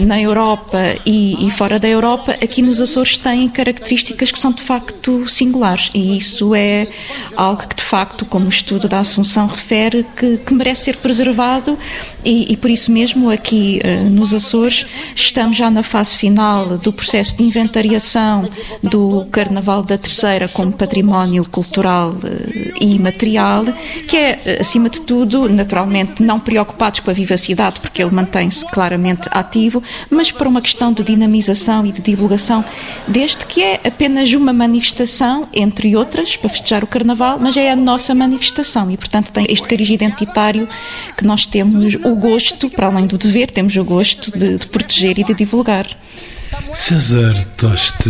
na 0.05 0.19
Europa 0.21 0.79
e, 1.05 1.45
e 1.45 1.51
fora 1.51 1.77
da 1.77 1.87
Europa, 1.87 2.31
aqui 2.41 2.61
nos 2.61 2.79
Açores 2.79 3.17
têm 3.17 3.49
características 3.49 4.31
que 4.31 4.39
são 4.39 4.51
de 4.51 4.61
facto 4.61 5.27
singulares. 5.27 5.91
E 5.93 6.17
isso 6.17 6.55
é 6.55 6.87
algo 7.35 7.67
que 7.67 7.75
de 7.75 7.83
facto, 7.83 8.25
como 8.25 8.45
o 8.45 8.49
estudo 8.49 8.87
da 8.87 8.99
Assunção 8.99 9.47
refere, 9.47 10.05
que, 10.15 10.37
que 10.37 10.53
merece 10.53 10.85
ser 10.85 10.97
preservado. 10.97 11.77
E, 12.23 12.53
e, 12.53 12.57
por 12.57 12.69
isso 12.69 12.91
mesmo 12.91 13.29
aqui 13.29 13.81
nos 14.09 14.33
Açores 14.33 14.85
estamos 15.15 15.57
já 15.57 15.69
na 15.69 15.83
fase 15.83 16.02
final 16.11 16.77
do 16.77 16.91
processo 16.91 17.37
de 17.37 17.43
inventariação 17.43 18.49
do 18.81 19.25
Carnaval 19.31 19.83
da 19.83 19.97
Terceira 19.97 20.47
como 20.47 20.71
património 20.71 21.47
cultural 21.49 22.11
uh, 22.11 22.73
e 22.81 22.99
material, 22.99 23.63
que 24.07 24.17
é, 24.17 24.39
uh, 24.45 24.61
acima 24.61 24.89
de 24.89 25.01
tudo, 25.01 25.47
naturalmente 25.49 26.21
não 26.21 26.39
preocupados 26.39 26.99
com 26.99 27.09
a 27.09 27.13
vivacidade, 27.13 27.79
porque 27.79 28.01
ele 28.01 28.11
mantém-se 28.11 28.65
claramente 28.65 29.27
ativo, 29.31 29.81
mas 30.09 30.31
para 30.31 30.49
uma 30.49 30.61
questão 30.61 30.91
de 30.91 31.03
dinamização 31.03 31.85
e 31.85 31.91
de 31.91 32.01
divulgação 32.01 32.63
deste, 33.07 33.45
que 33.45 33.61
é 33.61 33.79
apenas 33.83 34.33
uma 34.33 34.53
manifestação, 34.53 35.47
entre 35.53 35.95
outras, 35.95 36.35
para 36.35 36.49
festejar 36.49 36.83
o 36.83 36.87
Carnaval, 36.87 37.39
mas 37.39 37.55
é 37.57 37.71
a 37.71 37.75
nossa 37.75 38.13
manifestação 38.13 38.89
e, 38.91 38.97
portanto, 38.97 39.31
tem 39.31 39.45
este 39.49 39.67
cariz 39.67 39.89
identitário 39.89 40.67
que 41.17 41.25
nós 41.25 41.45
temos 41.45 41.95
o 41.95 42.15
gosto, 42.15 42.69
para 42.69 42.87
além 42.87 43.05
do 43.05 43.17
dever, 43.17 43.51
temos 43.51 43.75
o 43.75 43.83
gosto 43.83 44.37
de, 44.37 44.57
de 44.57 44.67
proteger 44.67 45.19
e 45.19 45.23
de 45.23 45.33
divulgar. 45.33 45.82
César 46.73 47.35
Toste, 47.57 48.09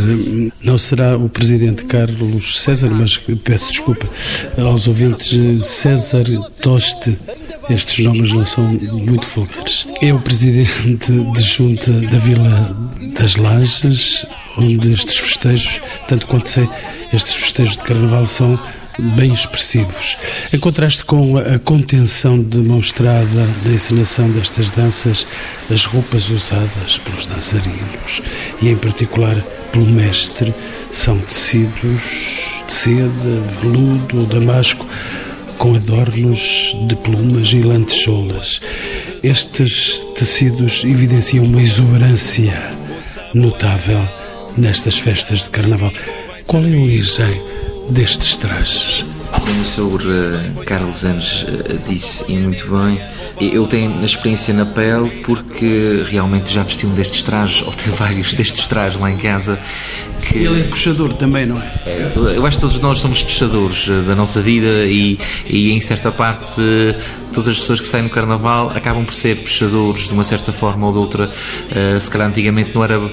não 0.61 0.77
será 0.77 1.17
o 1.17 1.29
presidente 1.29 1.85
Carlos 1.85 2.61
César, 2.61 2.89
mas 2.89 3.17
peço 3.43 3.69
desculpa 3.69 4.07
aos 4.57 4.87
ouvintes, 4.87 5.65
César 5.65 6.25
Toste 6.61 7.17
estes 7.69 8.03
nomes 8.03 8.33
não 8.33 8.45
são 8.45 8.63
muito 8.63 9.25
vulgares. 9.27 9.87
É 10.01 10.13
o 10.13 10.19
presidente 10.19 11.11
de 11.11 11.41
junta 11.41 11.91
da 11.91 12.17
Vila 12.17 12.77
das 13.17 13.35
Lajes, 13.35 14.25
onde 14.57 14.91
estes 14.91 15.17
festejos, 15.17 15.81
tanto 16.07 16.27
quanto 16.27 16.49
sei, 16.49 16.67
estes 17.13 17.33
festejos 17.33 17.77
de 17.77 17.83
carnaval 17.83 18.25
são 18.25 18.59
bem 18.99 19.31
expressivos. 19.31 20.17
Em 20.51 20.59
contraste 20.59 21.03
com 21.03 21.37
a 21.37 21.57
contenção 21.59 22.39
demonstrada 22.39 23.47
na 23.65 23.71
encenação 23.71 24.29
destas 24.29 24.71
danças, 24.71 25.25
as 25.69 25.85
roupas 25.85 26.29
usadas 26.29 26.97
pelos 26.99 27.25
dançarinos 27.25 28.21
e, 28.61 28.69
em 28.69 28.75
particular, 28.75 29.35
pelo 29.71 29.85
mestre, 29.85 30.53
são 30.91 31.17
tecidos 31.19 32.63
de 32.67 32.73
seda, 32.73 33.41
veludo 33.61 34.19
ou 34.19 34.25
damasco 34.25 34.85
com 35.57 35.75
adornos 35.75 36.75
de 36.87 36.95
plumas 36.95 37.47
e 37.49 37.61
lantejoulas. 37.61 38.61
Estes 39.23 40.05
tecidos 40.15 40.83
evidenciam 40.83 41.45
uma 41.45 41.61
exuberância 41.61 42.53
notável 43.33 44.07
nestas 44.57 44.99
festas 44.99 45.43
de 45.43 45.49
carnaval. 45.49 45.91
Qual 46.45 46.63
é 46.63 46.73
a 46.73 46.77
origem 46.77 47.52
destes 47.89 48.37
trajes? 48.37 49.05
Como 49.31 49.61
o 49.61 49.65
Sr. 49.65 50.63
Carlos 50.65 51.03
Anos 51.03 51.45
eh, 51.47 51.77
disse, 51.87 52.31
e 52.31 52.37
muito 52.37 52.65
bem, 52.67 53.01
eu 53.39 53.65
tenho 53.67 53.99
a 53.99 54.05
experiência 54.05 54.53
na 54.53 54.65
pele 54.65 55.21
porque 55.25 56.05
realmente 56.09 56.53
já 56.53 56.63
vesti 56.63 56.85
um 56.85 56.93
destes 56.93 57.23
trajes, 57.23 57.61
ou 57.65 57.73
tenho 57.73 57.95
vários 57.97 58.33
destes 58.33 58.67
trajes 58.67 58.99
lá 58.99 59.11
em 59.11 59.17
casa. 59.17 59.59
Que... 60.21 60.39
Ele 60.39 60.61
é 60.61 60.63
puxador 60.63 61.13
também, 61.13 61.45
não 61.45 61.61
é? 61.61 61.71
é? 61.85 62.09
Eu 62.35 62.45
acho 62.45 62.57
que 62.57 62.61
todos 62.61 62.79
nós 62.79 62.99
somos 62.99 63.21
puxadores 63.21 63.89
eh, 63.89 64.07
da 64.07 64.15
nossa 64.15 64.41
vida 64.41 64.85
e, 64.85 65.19
e 65.45 65.71
em 65.73 65.81
certa 65.81 66.11
parte 66.13 66.61
todas 67.33 67.47
as 67.47 67.59
pessoas 67.59 67.81
que 67.81 67.87
saem 67.87 68.03
no 68.03 68.09
Carnaval 68.09 68.71
acabam 68.73 69.03
por 69.03 69.13
ser 69.13 69.35
puxadores 69.37 70.07
de 70.07 70.13
uma 70.13 70.23
certa 70.23 70.53
forma 70.53 70.85
ou 70.85 70.93
de 70.93 70.99
outra. 70.99 71.25
Uh, 71.25 71.99
se 71.99 72.09
calhar 72.09 72.27
antigamente 72.27 72.73
não 72.73 72.83
era, 72.83 72.99
uh, 72.99 73.11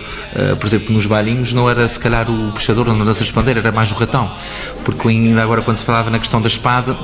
por 0.59 0.66
exemplo, 0.66 0.94
nos 0.94 1.06
bailinhos, 1.06 1.52
não 1.52 1.68
era 1.68 1.88
se 1.88 1.98
calhar 1.98 2.30
o 2.30 2.52
puxador 2.52 2.92
na 2.94 3.04
dança 3.04 3.24
de 3.24 3.33
pandeira, 3.33 3.61
era 3.61 3.72
mais 3.72 3.90
o 3.90 3.94
ratão. 3.94 4.30
Porque 4.85 5.09
ainda 5.09 5.42
agora, 5.42 5.62
quando 5.62 5.78
se 5.78 5.85
falava 5.85 6.11
na 6.11 6.18
questão 6.18 6.40
da 6.40 6.48
espada, 6.48 6.96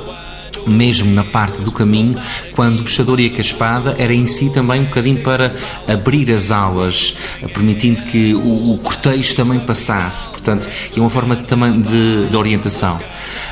mesmo 0.69 1.11
na 1.13 1.23
parte 1.23 1.61
do 1.61 1.71
caminho, 1.71 2.19
quando 2.53 2.81
o 2.81 2.83
puxador 2.83 3.17
com 3.17 3.37
a 3.37 3.41
espada, 3.41 3.95
era 3.97 4.13
em 4.13 4.25
si 4.27 4.51
também 4.51 4.81
um 4.81 4.85
bocadinho 4.85 5.21
para 5.21 5.53
abrir 5.87 6.31
as 6.31 6.51
alas, 6.51 7.15
permitindo 7.53 8.03
que 8.03 8.33
o, 8.35 8.73
o 8.73 8.77
cortejo 8.79 9.35
também 9.35 9.59
passasse. 9.59 10.27
Portanto, 10.27 10.69
é 10.95 10.99
uma 10.99 11.09
forma 11.09 11.35
também 11.35 11.81
de, 11.81 12.27
de 12.27 12.35
orientação. 12.35 12.99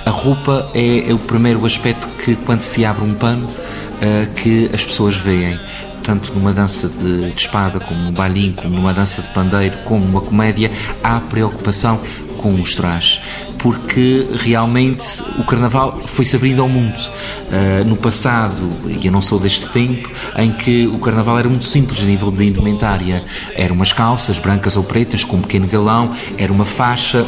A 0.06 0.10
roupa 0.10 0.70
é, 0.74 1.10
é, 1.10 1.14
o 1.14 1.20
primeiro 1.20 1.66
aspecto 1.66 2.08
que, 2.24 2.36
quando 2.36 2.62
se 2.62 2.86
abre 2.86 3.04
um 3.04 3.14
pano, 3.14 3.48
uh, 3.48 4.34
que 4.36 4.70
as 4.74 4.86
pessoas 4.86 5.16
veem 5.16 5.60
tanto 6.04 6.32
numa 6.34 6.54
dança 6.54 6.88
de, 6.88 7.32
de, 7.32 7.36
espada, 7.36 7.80
como 7.80 8.00
num 8.00 8.12
bailinho, 8.12 8.54
como 8.54 8.76
numa 8.76 8.94
dança 8.94 9.24
de 9.24 9.30
pandeiro, 9.30 9.76
como 9.86 10.06
numa 10.06 10.22
comédia, 10.22 10.72
há 11.04 11.20
preocupação 11.20 12.00
com 12.38 12.62
os 12.62 12.76
trajes 12.76 13.20
porque 13.66 14.28
realmente 14.44 15.24
o 15.40 15.44
carnaval 15.44 16.00
foi-se 16.00 16.36
abrindo 16.36 16.62
ao 16.62 16.70
mundo. 16.70 17.00
Uh, 17.00 17.84
no 17.84 17.96
passado, 17.96 18.62
e 18.86 19.08
eu 19.08 19.12
não 19.12 19.22
sou 19.22 19.40
deste 19.40 19.70
tempo, 19.70 20.08
em 20.38 20.52
que 20.52 20.86
o 20.86 21.00
carnaval 21.00 21.40
era 21.40 21.50
muito 21.50 21.64
simples 21.64 22.00
a 22.00 22.04
nível 22.04 22.30
de 22.30 22.46
indumentária. 22.46 23.24
Eram 23.56 23.74
umas 23.74 23.92
calças 23.92 24.38
brancas 24.38 24.78
ou 24.78 24.84
pretas 24.84 25.24
com 25.24 25.38
um 25.38 25.42
pequeno 25.42 25.66
galão, 25.66 26.14
era 26.38 26.54
uma 26.54 26.64
faixa, 26.64 27.26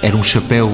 era 0.00 0.16
um 0.16 0.22
chapéu 0.22 0.72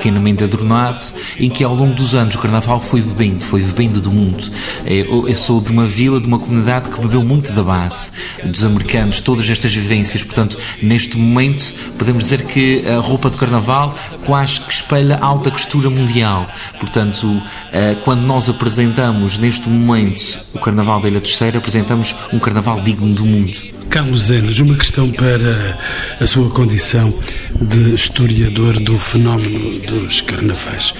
pequenamente 0.00 0.42
adornado, 0.42 1.04
em 1.38 1.50
que 1.50 1.62
ao 1.62 1.74
longo 1.74 1.92
dos 1.92 2.14
anos 2.14 2.34
o 2.34 2.38
Carnaval 2.38 2.80
foi 2.80 3.02
bebendo, 3.02 3.44
foi 3.44 3.60
bebendo 3.60 4.00
do 4.00 4.10
mundo. 4.10 4.50
Eu, 4.86 5.28
eu 5.28 5.36
sou 5.36 5.60
de 5.60 5.70
uma 5.70 5.84
vila, 5.84 6.18
de 6.18 6.26
uma 6.26 6.38
comunidade 6.38 6.88
que 6.88 6.98
bebeu 6.98 7.22
muito 7.22 7.52
da 7.52 7.62
base, 7.62 8.12
dos 8.42 8.64
americanos, 8.64 9.20
todas 9.20 9.48
estas 9.48 9.74
vivências. 9.74 10.24
Portanto, 10.24 10.56
neste 10.82 11.18
momento, 11.18 11.74
podemos 11.98 12.24
dizer 12.24 12.44
que 12.44 12.82
a 12.88 12.96
roupa 12.96 13.28
de 13.28 13.36
Carnaval 13.36 13.94
quase 14.24 14.60
que 14.60 14.72
espelha 14.72 15.18
alta 15.18 15.50
costura 15.50 15.90
mundial. 15.90 16.48
Portanto, 16.78 17.42
eh, 17.70 17.96
quando 18.02 18.22
nós 18.22 18.48
apresentamos 18.48 19.36
neste 19.36 19.68
momento 19.68 20.40
o 20.54 20.58
Carnaval 20.58 21.00
da 21.00 21.08
Ilha 21.08 21.20
Terceira, 21.20 21.58
apresentamos 21.58 22.16
um 22.32 22.38
Carnaval 22.38 22.80
digno 22.80 23.12
do 23.14 23.26
mundo. 23.26 23.79
Carlos 23.90 24.30
Enes, 24.30 24.60
uma 24.60 24.76
questão 24.76 25.10
para 25.10 25.78
a 26.20 26.24
sua 26.24 26.48
condição 26.50 27.12
de 27.60 27.92
historiador 27.92 28.78
do 28.78 28.96
fenómeno 28.96 29.80
dos 29.80 30.20
carnavais. 30.20 30.94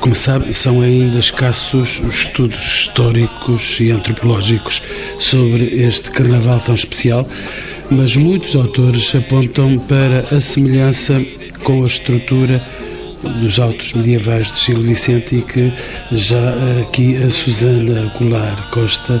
Como 0.00 0.14
sabe, 0.14 0.52
são 0.54 0.80
ainda 0.80 1.18
escassos 1.18 1.98
os 1.98 2.20
estudos 2.20 2.60
históricos 2.60 3.78
e 3.80 3.90
antropológicos 3.90 4.80
sobre 5.18 5.64
este 5.82 6.10
carnaval 6.10 6.60
tão 6.60 6.76
especial, 6.76 7.28
mas 7.90 8.16
muitos 8.16 8.54
autores 8.54 9.12
apontam 9.16 9.76
para 9.80 10.20
a 10.34 10.40
semelhança 10.40 11.20
com 11.64 11.82
a 11.82 11.88
estrutura 11.88 12.64
dos 13.40 13.58
autos 13.58 13.94
medievais 13.94 14.52
de 14.52 14.60
Gil 14.60 14.80
Vicente 14.80 15.36
e 15.36 15.42
que 15.42 15.72
já 16.12 16.54
aqui 16.82 17.16
a 17.16 17.28
Susana 17.30 18.12
Goulart 18.16 18.70
Costa 18.70 19.20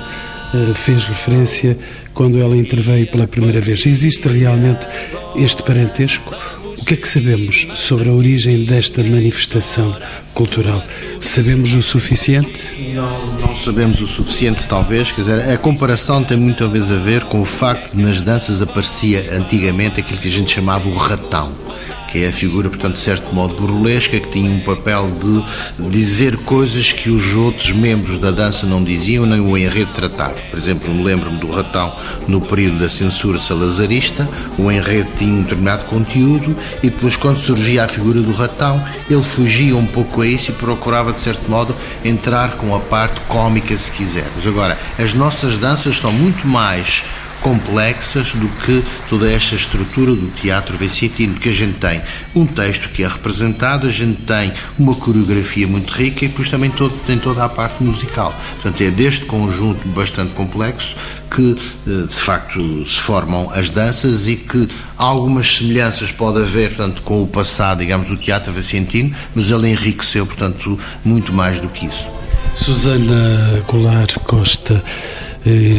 eh, 0.54 0.72
fez 0.72 1.04
referência 1.04 1.76
quando 2.18 2.40
ela 2.40 2.56
interveio 2.56 3.06
pela 3.06 3.28
primeira 3.28 3.60
vez. 3.60 3.86
Existe 3.86 4.26
realmente 4.26 4.88
este 5.36 5.62
parentesco? 5.62 6.34
O 6.76 6.84
que 6.84 6.94
é 6.94 6.96
que 6.96 7.06
sabemos 7.06 7.68
sobre 7.76 8.08
a 8.08 8.12
origem 8.12 8.64
desta 8.64 9.04
manifestação 9.04 9.96
cultural? 10.34 10.82
Sabemos 11.20 11.72
o 11.74 11.80
suficiente? 11.80 12.92
Não, 12.92 13.36
não 13.36 13.54
sabemos 13.54 14.00
o 14.00 14.06
suficiente, 14.08 14.66
talvez. 14.66 15.12
Quer 15.12 15.20
dizer, 15.20 15.48
a 15.48 15.56
comparação 15.56 16.24
tem 16.24 16.36
muito 16.36 16.64
a 16.64 16.66
ver 16.66 17.22
com 17.22 17.40
o 17.40 17.44
facto 17.44 17.96
de 17.96 18.02
nas 18.02 18.20
danças 18.20 18.60
aparecia 18.60 19.36
antigamente 19.36 20.00
aquilo 20.00 20.18
que 20.18 20.26
a 20.26 20.32
gente 20.32 20.50
chamava 20.50 20.88
o 20.88 20.92
ratão 20.94 21.67
que 22.08 22.24
é 22.24 22.28
a 22.28 22.32
figura, 22.32 22.68
portanto, 22.68 22.94
de 22.94 23.00
certo 23.00 23.34
modo 23.34 23.54
burlesca, 23.54 24.18
que 24.18 24.28
tinha 24.30 24.50
um 24.50 24.60
papel 24.60 25.10
de 25.20 25.88
dizer 25.90 26.36
coisas 26.38 26.92
que 26.92 27.10
os 27.10 27.34
outros 27.34 27.70
membros 27.72 28.18
da 28.18 28.30
dança 28.30 28.66
não 28.66 28.82
diziam, 28.82 29.26
nem 29.26 29.40
o 29.40 29.56
enredo 29.56 29.92
tratava. 29.92 30.34
Por 30.50 30.58
exemplo, 30.58 30.92
me 30.92 31.04
lembro-me 31.04 31.38
do 31.38 31.50
Ratão 31.50 31.94
no 32.26 32.40
período 32.40 32.78
da 32.78 32.88
censura 32.88 33.38
salazarista, 33.38 34.28
o 34.58 34.72
enredo 34.72 35.10
tinha 35.16 35.32
um 35.32 35.42
determinado 35.42 35.84
conteúdo 35.84 36.56
e 36.82 36.88
depois, 36.88 37.16
quando 37.16 37.38
surgia 37.38 37.84
a 37.84 37.88
figura 37.88 38.20
do 38.20 38.32
Ratão, 38.32 38.82
ele 39.08 39.22
fugia 39.22 39.76
um 39.76 39.86
pouco 39.86 40.22
a 40.22 40.26
isso 40.26 40.50
e 40.50 40.54
procurava, 40.54 41.12
de 41.12 41.18
certo 41.18 41.50
modo, 41.50 41.76
entrar 42.04 42.52
com 42.52 42.74
a 42.74 42.80
parte 42.80 43.20
cómica, 43.28 43.76
se 43.76 43.92
quisermos. 43.92 44.46
Agora, 44.46 44.78
as 44.98 45.12
nossas 45.12 45.58
danças 45.58 45.98
são 45.98 46.12
muito 46.12 46.48
mais 46.48 47.04
complexas 47.40 48.32
do 48.32 48.48
que 48.48 48.84
toda 49.08 49.30
esta 49.30 49.54
estrutura 49.54 50.12
do 50.14 50.28
teatro 50.28 50.76
vicentino, 50.76 51.34
porque 51.34 51.48
a 51.48 51.52
gente 51.52 51.78
tem 51.78 52.00
um 52.34 52.46
texto 52.46 52.88
que 52.88 53.02
é 53.02 53.08
representado, 53.08 53.86
a 53.86 53.90
gente 53.90 54.22
tem 54.22 54.52
uma 54.78 54.94
coreografia 54.94 55.66
muito 55.66 55.92
rica 55.92 56.24
e 56.24 56.28
depois 56.28 56.48
também 56.48 56.70
todo, 56.70 56.94
tem 57.06 57.18
toda 57.18 57.44
a 57.44 57.48
parte 57.48 57.82
musical. 57.82 58.34
Portanto, 58.54 58.82
é 58.82 58.90
deste 58.90 59.24
conjunto 59.26 59.86
bastante 59.88 60.32
complexo 60.34 60.96
que, 61.30 61.56
eh, 61.86 62.06
de 62.06 62.14
facto, 62.14 62.86
se 62.86 62.98
formam 62.98 63.50
as 63.54 63.70
danças 63.70 64.26
e 64.26 64.36
que 64.36 64.68
algumas 64.96 65.56
semelhanças 65.56 66.10
pode 66.10 66.38
haver, 66.38 66.68
portanto, 66.68 67.02
com 67.02 67.22
o 67.22 67.26
passado, 67.26 67.78
digamos, 67.78 68.08
do 68.08 68.16
teatro 68.16 68.52
vicentino, 68.52 69.14
mas 69.34 69.50
ele 69.50 69.70
enriqueceu, 69.70 70.26
portanto, 70.26 70.78
muito 71.04 71.32
mais 71.32 71.60
do 71.60 71.68
que 71.68 71.86
isso. 71.86 72.08
Susana 72.56 73.62
Goulart 73.68 74.14
Costa 74.24 74.82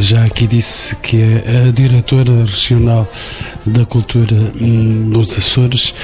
já 0.00 0.24
aqui 0.24 0.46
disse 0.46 0.96
que 0.96 1.16
é 1.20 1.68
a 1.68 1.70
diretora 1.72 2.44
regional 2.44 3.10
da 3.64 3.84
cultura 3.84 4.36
nos 4.54 5.36
Açores. 5.36 5.94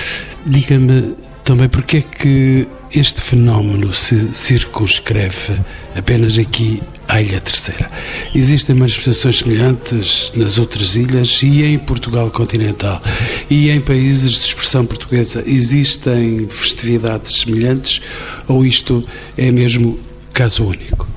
Diga-me 0.45 1.15
também 1.45 1.69
porque 1.69 1.99
é 1.99 2.03
que 2.03 2.69
este 2.95 3.21
fenómeno 3.21 3.93
se 3.93 4.31
circunscreve 4.33 5.59
apenas 5.95 6.39
aqui 6.39 6.81
à 7.09 7.21
Ilha 7.21 7.41
Terceira. 7.41 7.91
Existem 8.35 8.75
manifestações 8.75 9.39
semelhantes 9.39 10.33
nas 10.35 10.59
outras 10.59 10.97
ilhas 10.97 11.41
e 11.43 11.65
em 11.65 11.79
Portugal 11.79 12.31
continental. 12.31 13.01
E 13.49 13.71
em 13.71 13.81
países 13.81 14.33
de 14.33 14.39
expressão 14.39 14.85
portuguesa 14.85 15.43
existem 15.47 16.49
festividades 16.49 17.41
semelhantes 17.41 18.01
ou 18.49 18.65
isto 18.65 19.03
é 19.37 19.51
mesmo 19.51 19.99
caso 20.33 20.65
único? 20.65 21.16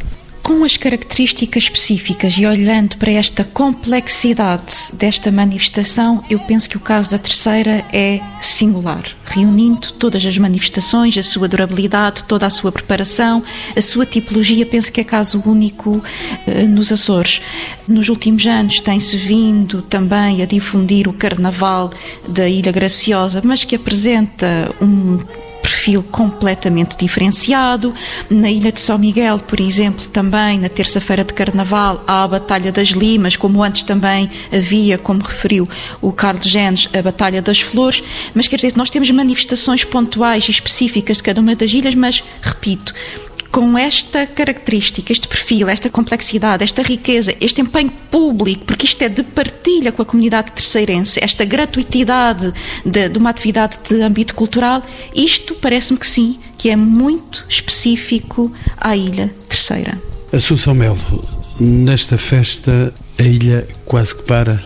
Com 0.50 0.64
as 0.64 0.78
características 0.78 1.62
específicas 1.62 2.34
e 2.36 2.44
olhando 2.44 2.98
para 2.98 3.12
esta 3.12 3.44
complexidade 3.44 4.90
desta 4.94 5.32
manifestação, 5.32 6.24
eu 6.28 6.40
penso 6.40 6.68
que 6.68 6.76
o 6.76 6.80
caso 6.80 7.12
da 7.12 7.20
terceira 7.20 7.86
é 7.94 8.20
singular, 8.42 9.04
reunindo 9.26 9.92
todas 9.92 10.26
as 10.26 10.36
manifestações, 10.40 11.16
a 11.20 11.22
sua 11.22 11.48
durabilidade, 11.48 12.24
toda 12.24 12.48
a 12.48 12.50
sua 12.50 12.72
preparação, 12.72 13.44
a 13.78 13.80
sua 13.80 14.08
tipologia, 14.08 14.66
penso 14.66 14.92
que 14.92 15.00
é 15.00 15.04
caso 15.04 15.40
único 15.46 16.04
eh, 16.48 16.64
nos 16.64 16.92
Açores. 16.92 17.44
Nos 17.88 18.10
últimos 18.10 18.48
anos 18.48 18.82
tem-se 18.82 19.18
vindo 19.18 19.84
também 19.84 20.42
a 20.42 20.48
difundir 20.48 21.08
o 21.08 21.14
carnaval 21.14 21.92
da 22.28 22.50
Ilha 22.50 22.72
Graciosa, 22.72 23.40
mas 23.46 23.64
que 23.64 23.76
apresenta 23.76 24.74
um 24.82 25.20
perfil 25.70 26.02
completamente 26.02 26.98
diferenciado. 26.98 27.94
Na 28.28 28.50
Ilha 28.50 28.72
de 28.72 28.82
São 28.82 28.98
Miguel, 28.98 29.38
por 29.38 29.60
exemplo, 29.60 30.08
também 30.08 30.58
na 30.58 30.68
terça-feira 30.68 31.24
de 31.24 31.32
Carnaval 31.32 32.04
há 32.08 32.24
a 32.24 32.28
Batalha 32.28 32.72
das 32.72 32.90
Limas, 32.90 33.36
como 33.36 33.64
antes 33.64 33.84
também 33.84 34.30
havia, 34.52 34.98
como 34.98 35.22
referiu 35.22 35.70
o 36.02 36.12
Carlos 36.12 36.46
Genes, 36.46 36.90
a 36.92 37.02
Batalha 37.04 37.42
das 37.42 37.62
Flores. 37.62 38.02
Mas 38.34 38.48
quer 38.48 38.56
dizer, 38.56 38.74
nós 38.76 38.90
temos 38.90 39.12
manifestações 39.12 39.84
pontuais 39.84 40.48
e 40.48 40.52
específicas 40.52 41.18
de 41.18 41.24
cada 41.24 41.40
uma 41.40 41.56
das 41.56 41.72
ilhas, 41.72 41.94
mas 41.94 42.24
repito, 42.42 42.94
com 43.52 43.78
esta 43.78 44.26
característica, 44.28 45.12
este 45.12 45.28
perfil, 45.28 45.70
esta 45.70 45.90
complexidade, 45.90 46.64
esta 46.64 46.82
riqueza, 46.82 47.34
este 47.42 47.62
empenho 47.62 47.92
público, 48.12 48.66
porque 48.66 48.86
isto 48.86 49.02
é 49.02 49.10
de 49.10 49.24
partilha 49.24 49.92
com 49.92 50.02
a 50.02 50.06
comunidade 50.06 50.52
terceirense, 50.52 51.20
esta 51.22 51.44
gratuitidade 51.46 52.54
de, 52.86 53.10
de 53.10 53.18
uma 53.18 53.30
atividade 53.30 53.78
de 53.88 54.02
âmbito 54.02 54.36
cultural, 54.36 54.84
isto 55.16 55.56
parece-me 55.56 56.00
que 56.00 56.08
sim, 56.08 56.40
que 56.58 56.70
é 56.70 56.76
muito 56.76 57.46
específico 57.50 58.52
à 58.78 58.96
Ilha 58.96 59.34
Terceira. 59.48 60.00
Assunção 60.32 60.76
Melo, 60.76 61.00
nesta 61.60 62.18
festa 62.18 62.94
a 63.18 63.24
ilha 63.24 63.68
quase 63.86 64.16
que 64.16 64.24
para. 64.24 64.64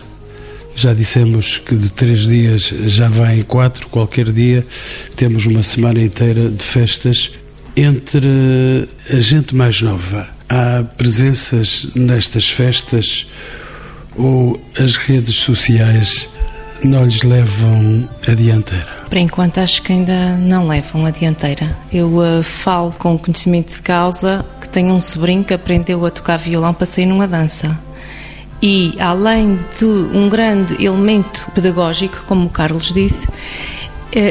Já 0.76 0.92
dissemos 0.92 1.58
que 1.58 1.74
de 1.74 1.88
três 1.88 2.26
dias 2.26 2.72
já 2.86 3.08
vai 3.08 3.38
em 3.38 3.42
quatro, 3.42 3.88
qualquer 3.88 4.32
dia 4.32 4.66
temos 5.14 5.46
uma 5.46 5.62
semana 5.62 6.02
inteira 6.02 6.48
de 6.50 6.62
festas 6.62 7.30
entre 7.76 8.88
a 9.10 9.20
gente 9.20 9.54
mais 9.54 9.82
nova, 9.82 10.28
há 10.48 10.84
presenças 10.96 11.90
nestas 11.94 12.48
festas 12.48 13.26
ou 14.16 14.60
as 14.78 14.96
redes 14.96 15.34
sociais 15.34 16.28
não 16.82 17.04
lhes 17.04 17.22
levam 17.22 18.08
a 18.28 18.34
dianteira? 18.34 18.86
Por 19.08 19.18
enquanto, 19.18 19.58
acho 19.58 19.82
que 19.82 19.92
ainda 19.92 20.36
não 20.36 20.66
levam 20.66 21.06
a 21.06 21.10
dianteira. 21.10 21.76
Eu 21.92 22.18
uh, 22.18 22.42
falo 22.42 22.92
com 22.92 23.18
conhecimento 23.18 23.74
de 23.74 23.82
causa 23.82 24.44
que 24.60 24.68
tenho 24.68 24.92
um 24.92 25.00
sobrinho 25.00 25.44
que 25.44 25.54
aprendeu 25.54 26.04
a 26.04 26.10
tocar 26.10 26.36
violão 26.36 26.74
para 26.74 26.86
sair 26.86 27.06
numa 27.06 27.26
dança. 27.26 27.78
E, 28.62 28.94
além 28.98 29.58
de 29.78 29.84
um 29.84 30.28
grande 30.28 30.82
elemento 30.82 31.50
pedagógico, 31.54 32.24
como 32.26 32.46
o 32.46 32.50
Carlos 32.50 32.92
disse, 32.92 33.28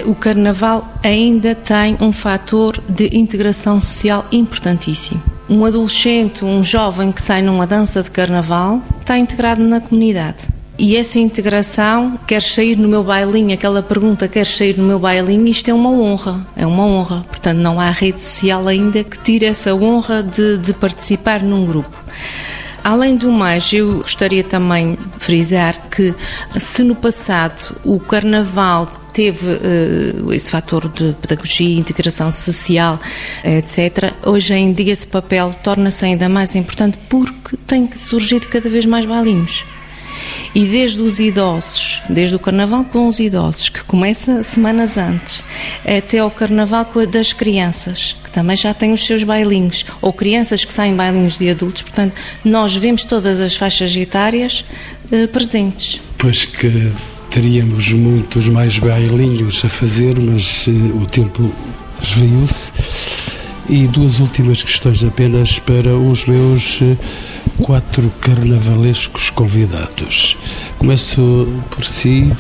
o 0.06 0.16
Carnaval 0.16 0.88
ainda 1.04 1.54
tem 1.54 1.98
um 2.00 2.14
fator 2.14 2.82
de 2.88 3.18
integração 3.18 3.80
social 3.82 4.26
importantíssimo. 4.32 5.22
Um 5.50 5.66
adolescente, 5.66 6.46
um 6.46 6.64
jovem 6.64 7.12
que 7.12 7.22
sai 7.22 7.42
numa 7.42 7.68
dança 7.68 8.02
de 8.02 8.10
Carnaval, 8.10 8.82
está 9.02 9.18
integrado 9.18 9.62
na 9.62 9.82
comunidade. 9.82 10.48
E 10.80 10.96
essa 10.96 11.20
integração, 11.20 12.18
quer 12.26 12.42
sair 12.42 12.76
no 12.76 12.88
meu 12.88 13.04
bailinho, 13.04 13.54
aquela 13.54 13.84
pergunta, 13.84 14.28
quer 14.28 14.46
sair 14.46 14.78
no 14.78 14.86
meu 14.86 14.98
bailinho, 14.98 15.48
isto 15.48 15.70
é 15.70 15.74
uma 15.74 15.92
honra, 15.92 16.46
é 16.56 16.66
uma 16.66 16.84
honra. 16.86 17.26
Portanto, 17.30 17.58
não 17.58 17.80
há 17.80 17.92
rede 17.92 18.20
social 18.20 18.68
ainda 18.68 19.04
que 19.04 19.20
tire 19.20 19.46
essa 19.46 19.76
honra 19.76 20.24
de, 20.24 20.58
de 20.58 20.74
participar 20.74 21.44
num 21.44 21.66
grupo. 21.66 22.02
Além 22.84 23.16
do 23.16 23.32
mais, 23.32 23.72
eu 23.72 23.98
gostaria 23.98 24.44
também 24.44 24.96
de 24.96 25.20
frisar 25.20 25.78
que 25.90 26.14
se 26.60 26.84
no 26.84 26.96
passado 26.96 27.76
o 27.86 28.00
Carnaval 28.00 28.92
teve 29.14 29.46
uh, 29.46 30.34
esse 30.34 30.50
fator 30.50 30.90
de 30.90 31.14
pedagogia, 31.14 31.80
integração 31.80 32.32
social, 32.32 33.00
etc., 33.44 34.12
hoje 34.26 34.54
em 34.54 34.74
dia 34.74 34.92
esse 34.92 35.08
papel 35.08 35.54
torna-se 35.64 36.04
ainda 36.04 36.28
mais 36.28 36.56
importante 36.56 36.98
porque 37.08 37.56
tem 37.68 37.90
surgido 37.96 38.48
cada 38.48 38.70
vez 38.70 38.86
mais 38.86 39.06
bailinhos. 39.06 39.66
E 40.56 40.66
desde 40.66 41.02
os 41.02 41.20
idosos, 41.20 42.02
desde 42.08 42.36
o 42.36 42.40
carnaval 42.40 42.86
com 42.86 43.08
os 43.08 43.20
idosos, 43.20 43.70
que 43.70 43.84
começa 43.84 44.44
semanas 44.44 44.98
antes, 44.98 45.44
até 45.84 46.20
ao 46.20 46.30
carnaval 46.30 46.88
das 47.10 47.34
crianças, 47.34 48.16
que 48.24 48.30
também 48.30 48.56
já 48.56 48.74
têm 48.74 48.94
os 48.94 49.04
seus 49.04 49.24
bailinhos, 49.24 49.86
ou 50.02 50.14
crianças 50.14 50.64
que 50.64 50.74
saem 50.74 50.96
bailinhos 50.96 51.40
de 51.40 51.50
adultos, 51.50 51.82
portanto, 51.82 52.14
nós 52.46 52.76
vemos 52.76 53.04
todas 53.04 53.40
as 53.40 53.56
faixas 53.56 53.96
etárias 53.96 54.64
eh, 55.12 55.28
presentes. 55.28 56.00
Pois 56.18 56.46
que 56.46 56.92
teríamos 57.34 57.92
muitos 57.94 58.48
mais 58.48 58.78
bailinhos 58.78 59.66
a 59.66 59.70
fazer, 59.70 60.20
mas 60.20 60.68
uh, 60.68 61.02
o 61.02 61.06
tempo 61.08 61.52
esveiu-se. 62.00 62.72
E 63.68 63.88
duas 63.88 64.20
últimas 64.20 64.62
questões 64.62 65.04
apenas 65.04 65.58
para 65.58 65.98
os 65.98 66.26
meus 66.26 66.80
uh, 66.82 66.96
quatro 67.58 68.08
carnavalescos 68.22 69.32
convidados. 69.32 70.38
Começo 70.78 71.48
por 71.72 71.84
si, 71.84 72.32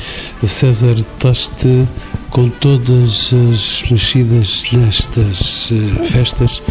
César 0.45 1.03
Toste, 1.17 1.87
com 2.33 2.49
todas 2.49 3.31
as 3.31 3.83
mexidas 3.91 4.65
nestas 4.71 5.69
uh, 5.69 6.03
festas 6.03 6.63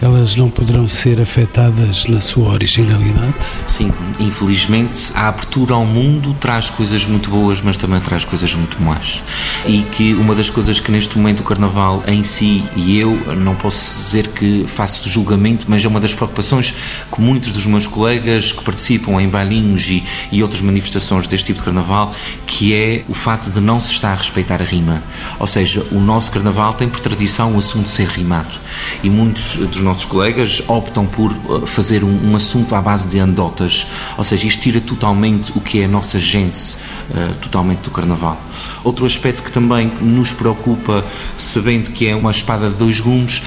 elas 0.00 0.36
não 0.36 0.48
poderão 0.48 0.86
ser 0.86 1.20
afetadas 1.20 2.06
na 2.06 2.20
sua 2.20 2.50
originalidade? 2.52 3.44
Sim, 3.66 3.92
infelizmente 4.20 5.10
a 5.14 5.28
abertura 5.28 5.74
ao 5.74 5.84
mundo 5.84 6.34
traz 6.34 6.70
coisas 6.70 7.04
muito 7.04 7.28
boas, 7.30 7.60
mas 7.60 7.76
também 7.76 8.00
traz 8.00 8.24
coisas 8.24 8.54
muito 8.54 8.80
más. 8.80 9.22
E 9.66 9.82
que 9.82 10.14
uma 10.14 10.34
das 10.34 10.48
coisas 10.48 10.78
que 10.78 10.92
neste 10.92 11.18
momento 11.18 11.40
o 11.40 11.42
Carnaval 11.42 12.04
em 12.06 12.22
si, 12.22 12.64
e 12.76 12.98
eu 12.98 13.16
não 13.36 13.56
posso 13.56 14.04
dizer 14.04 14.28
que 14.28 14.64
faço 14.68 15.08
julgamento, 15.08 15.66
mas 15.68 15.84
é 15.84 15.88
uma 15.88 16.00
das 16.00 16.14
preocupações 16.14 16.72
que 17.12 17.20
muitos 17.20 17.52
dos 17.52 17.66
meus 17.66 17.86
colegas 17.86 18.52
que 18.52 18.62
participam 18.62 19.20
em 19.20 19.28
bailinhos 19.28 19.88
e, 19.88 20.04
e 20.30 20.42
outras 20.42 20.60
manifestações 20.60 21.26
deste 21.26 21.46
tipo 21.46 21.58
de 21.58 21.64
Carnaval, 21.64 22.14
que 22.46 22.72
é 22.72 23.04
o 23.08 23.14
fato 23.14 23.50
de 23.50 23.60
não 23.60 23.80
se 23.80 23.92
estar 23.92 24.12
a 24.12 24.16
respeitar 24.16 24.62
a 24.62 24.64
rima. 24.64 25.02
Ou 25.38 25.46
seja, 25.46 25.84
o 25.90 26.00
nosso 26.00 26.30
Carnaval 26.30 26.72
tem 26.74 26.88
por 26.88 27.00
tradição 27.00 27.54
o 27.54 27.58
assunto 27.58 27.88
ser 27.88 28.08
rimado. 28.08 28.54
E 29.02 29.10
muitos 29.10 29.56
dos 29.56 29.80
nossos 29.80 30.04
colegas 30.04 30.62
optam 30.66 31.06
por 31.06 31.32
uh, 31.32 31.66
fazer 31.66 32.04
um, 32.04 32.30
um, 32.30 32.36
assunto 32.36 32.74
à 32.74 32.80
base 32.80 33.08
de 33.08 33.20
anedotas, 33.20 33.86
ou 34.16 34.24
seja, 34.24 34.46
isto 34.46 34.62
tira 34.62 34.80
totalmente 34.80 35.52
o 35.54 35.60
que 35.60 35.80
é 35.80 35.84
a 35.84 35.88
nossa 35.88 36.18
gênese, 36.18 36.76
uh, 37.10 37.34
totalmente 37.36 37.80
do 37.80 37.90
Carnaval. 37.90 38.40
Outro 38.84 39.06
aspecto 39.06 39.42
que 39.42 39.52
também 39.52 39.92
nos 40.00 40.32
preocupa, 40.32 41.04
sabendo 41.36 41.90
que 41.90 42.06
é 42.08 42.14
uma 42.14 42.30
espada 42.30 42.68
de 42.68 42.76
dois 42.76 43.00
gumes, 43.00 43.42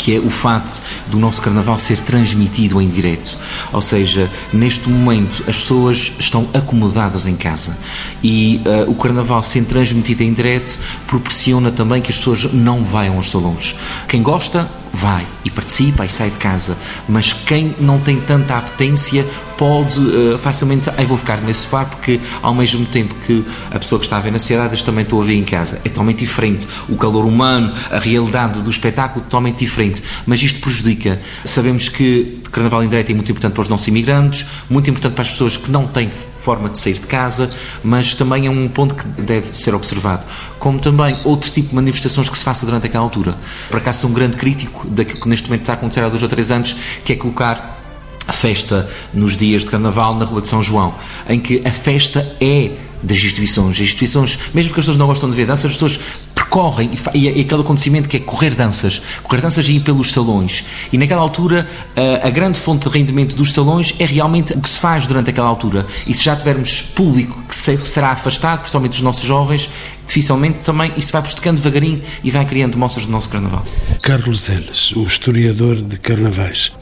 que 0.00 0.16
é 0.16 0.18
o 0.18 0.30
fato 0.30 0.80
do 1.08 1.18
nosso 1.18 1.42
carnaval 1.42 1.78
ser 1.78 2.00
transmitido 2.00 2.80
em 2.80 2.88
direto. 2.88 3.36
Ou 3.70 3.82
seja, 3.82 4.30
neste 4.50 4.88
momento 4.88 5.44
as 5.46 5.58
pessoas 5.58 6.14
estão 6.18 6.48
acomodadas 6.54 7.26
em 7.26 7.36
casa 7.36 7.76
e 8.22 8.62
uh, 8.64 8.90
o 8.90 8.94
carnaval 8.94 9.42
sendo 9.42 9.66
transmitido 9.66 10.22
em 10.22 10.32
direto 10.32 10.78
proporciona 11.06 11.70
também 11.70 12.00
que 12.00 12.10
as 12.10 12.16
pessoas 12.16 12.50
não 12.50 12.82
vão 12.82 13.16
aos 13.16 13.30
salões. 13.30 13.76
Quem 14.08 14.22
gosta, 14.22 14.66
vai 14.92 15.26
e 15.44 15.50
participa 15.50 16.04
e 16.04 16.10
sai 16.10 16.30
de 16.30 16.36
casa, 16.36 16.76
mas 17.08 17.32
quem 17.32 17.74
não 17.78 17.98
tem 17.98 18.20
tanta 18.20 18.56
apetência 18.56 19.24
pode 19.56 20.00
uh, 20.00 20.38
facilmente, 20.38 20.88
aí 20.96 21.04
vou 21.04 21.18
ficar 21.18 21.40
nesse 21.42 21.60
sofá 21.60 21.84
porque 21.84 22.18
ao 22.42 22.54
mesmo 22.54 22.86
tempo 22.86 23.14
que 23.26 23.44
a 23.70 23.78
pessoa 23.78 23.98
que 23.98 24.06
está 24.06 24.16
a 24.16 24.20
ver 24.20 24.30
na 24.30 24.38
sociedade, 24.38 24.78
eu 24.78 24.84
também 24.84 25.02
estou 25.02 25.20
a 25.20 25.24
ver 25.24 25.34
em 25.34 25.44
casa. 25.44 25.80
É 25.84 25.88
totalmente 25.88 26.20
diferente. 26.20 26.66
O 26.88 26.96
calor 26.96 27.26
humano, 27.26 27.72
a 27.90 27.98
realidade 27.98 28.62
do 28.62 28.70
espetáculo, 28.70 29.22
totalmente 29.24 29.58
diferente. 29.58 30.02
Mas 30.24 30.42
isto 30.42 30.60
prejudica. 30.60 31.20
Sabemos 31.44 31.90
que 31.90 32.40
Carnaval 32.50 32.82
em 32.84 32.88
Direito 32.88 33.10
é 33.10 33.14
muito 33.14 33.30
importante 33.30 33.52
para 33.52 33.62
os 33.62 33.68
nossos 33.68 33.86
imigrantes, 33.86 34.46
muito 34.68 34.88
importante 34.88 35.12
para 35.12 35.22
as 35.22 35.30
pessoas 35.30 35.56
que 35.56 35.70
não 35.70 35.86
têm 35.86 36.10
forma 36.40 36.68
de 36.68 36.78
sair 36.78 36.94
de 36.94 37.06
casa, 37.06 37.50
mas 37.84 38.14
também 38.14 38.46
é 38.46 38.50
um 38.50 38.68
ponto 38.68 38.94
que 38.94 39.06
deve 39.20 39.48
ser 39.48 39.74
observado. 39.74 40.26
Como 40.58 40.78
também 40.78 41.16
outro 41.24 41.50
tipo 41.50 41.68
de 41.68 41.74
manifestações 41.74 42.28
que 42.28 42.36
se 42.36 42.44
faça 42.44 42.64
durante 42.66 42.86
aquela 42.86 43.04
altura. 43.04 43.36
Por 43.68 43.78
acaso 43.78 44.00
sou 44.00 44.10
um 44.10 44.12
grande 44.12 44.36
crítico 44.36 44.88
daquilo 44.88 45.20
que 45.20 45.28
neste 45.28 45.46
momento 45.46 45.62
está 45.62 45.74
a 45.74 45.76
acontecer 45.76 46.00
há 46.00 46.08
dois 46.08 46.22
ou 46.22 46.28
três 46.28 46.50
anos, 46.50 46.74
que 47.04 47.12
é 47.12 47.16
colocar 47.16 47.78
a 48.26 48.32
festa 48.32 48.88
nos 49.12 49.36
dias 49.36 49.64
de 49.64 49.70
Carnaval 49.70 50.14
na 50.14 50.24
Rua 50.24 50.40
de 50.40 50.48
São 50.48 50.62
João, 50.62 50.94
em 51.28 51.40
que 51.40 51.60
a 51.64 51.72
festa 51.72 52.36
é 52.40 52.70
das 53.02 53.16
instituições. 53.16 53.76
As 53.76 53.80
instituições, 53.80 54.38
mesmo 54.54 54.72
que 54.72 54.80
as 54.80 54.84
pessoas 54.84 54.96
não 54.96 55.06
gostam 55.06 55.30
de 55.30 55.36
ver 55.36 55.46
danças, 55.46 55.66
as 55.66 55.72
pessoas 55.72 56.00
percorrem 56.50 56.90
e, 57.14 57.18
e, 57.18 57.40
aquele 57.40 57.62
acontecimento 57.62 58.08
que 58.08 58.16
é 58.16 58.20
correr 58.20 58.54
danças, 58.56 59.00
correr 59.22 59.40
danças 59.40 59.68
e 59.68 59.76
ir 59.76 59.80
pelos 59.80 60.10
salões. 60.10 60.64
E 60.92 60.98
naquela 60.98 61.20
altura, 61.20 61.66
a, 61.96 62.26
a, 62.26 62.30
grande 62.30 62.58
fonte 62.58 62.88
de 62.88 62.98
rendimento 62.98 63.36
dos 63.36 63.52
salões 63.52 63.94
é 64.00 64.04
realmente 64.04 64.52
o 64.54 64.60
que 64.60 64.68
se 64.68 64.78
faz 64.78 65.06
durante 65.06 65.30
aquela 65.30 65.46
altura. 65.46 65.86
E 66.06 66.12
se 66.12 66.24
já 66.24 66.34
tivermos 66.34 66.82
público 66.82 67.40
que 67.48 67.54
se, 67.54 67.78
será 67.78 68.10
afastado, 68.10 68.58
principalmente 68.58 68.94
os 68.94 69.00
nossos 69.00 69.22
jovens, 69.22 69.70
dificilmente 70.04 70.58
também 70.64 70.92
isso 70.96 71.12
vai 71.12 71.22
prejudicando 71.22 71.58
devagarinho 71.58 72.02
e 72.24 72.30
vai 72.32 72.44
criando 72.44 72.76
mostras 72.76 73.06
do 73.06 73.12
nosso 73.12 73.30
carnaval. 73.30 73.64
Carlos 74.02 74.48
Enes, 74.48 74.90
o 74.96 75.04
historiador 75.04 75.76
de 75.76 75.96
carnavais, 75.98 76.72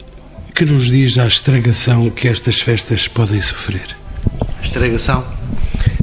que 0.55 0.65
nos 0.65 0.87
diz 0.87 1.19
a 1.19 1.27
estragação 1.27 2.09
que 2.09 2.27
estas 2.27 2.59
festas 2.59 3.07
podem 3.07 3.39
sofrer? 3.39 3.95
Estragação? 4.63 5.23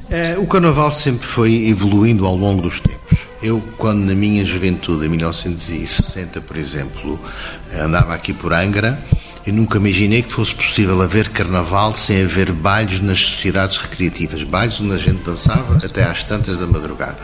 É, 0.08 0.38
o 0.38 0.46
carnaval 0.46 0.92
sempre 0.92 1.26
foi 1.26 1.68
evoluindo 1.68 2.24
ao 2.24 2.36
longo 2.36 2.62
dos 2.62 2.78
tempos. 2.78 3.28
Eu, 3.46 3.62
quando 3.78 4.00
na 4.00 4.12
minha 4.12 4.44
juventude, 4.44 5.06
em 5.06 5.08
1960, 5.08 6.40
por 6.40 6.56
exemplo, 6.56 7.16
andava 7.78 8.12
aqui 8.12 8.32
por 8.32 8.52
Angra, 8.52 9.00
eu 9.46 9.54
nunca 9.54 9.78
imaginei 9.78 10.20
que 10.20 10.32
fosse 10.32 10.52
possível 10.52 11.00
haver 11.00 11.28
carnaval 11.28 11.94
sem 11.94 12.24
haver 12.24 12.50
bailes 12.50 12.98
nas 12.98 13.20
sociedades 13.20 13.76
recreativas, 13.76 14.42
bailes 14.42 14.80
onde 14.80 14.96
a 14.96 14.98
gente 14.98 15.22
dançava 15.22 15.76
até 15.76 16.02
às 16.02 16.24
tantas 16.24 16.58
da 16.58 16.66
madrugada. 16.66 17.18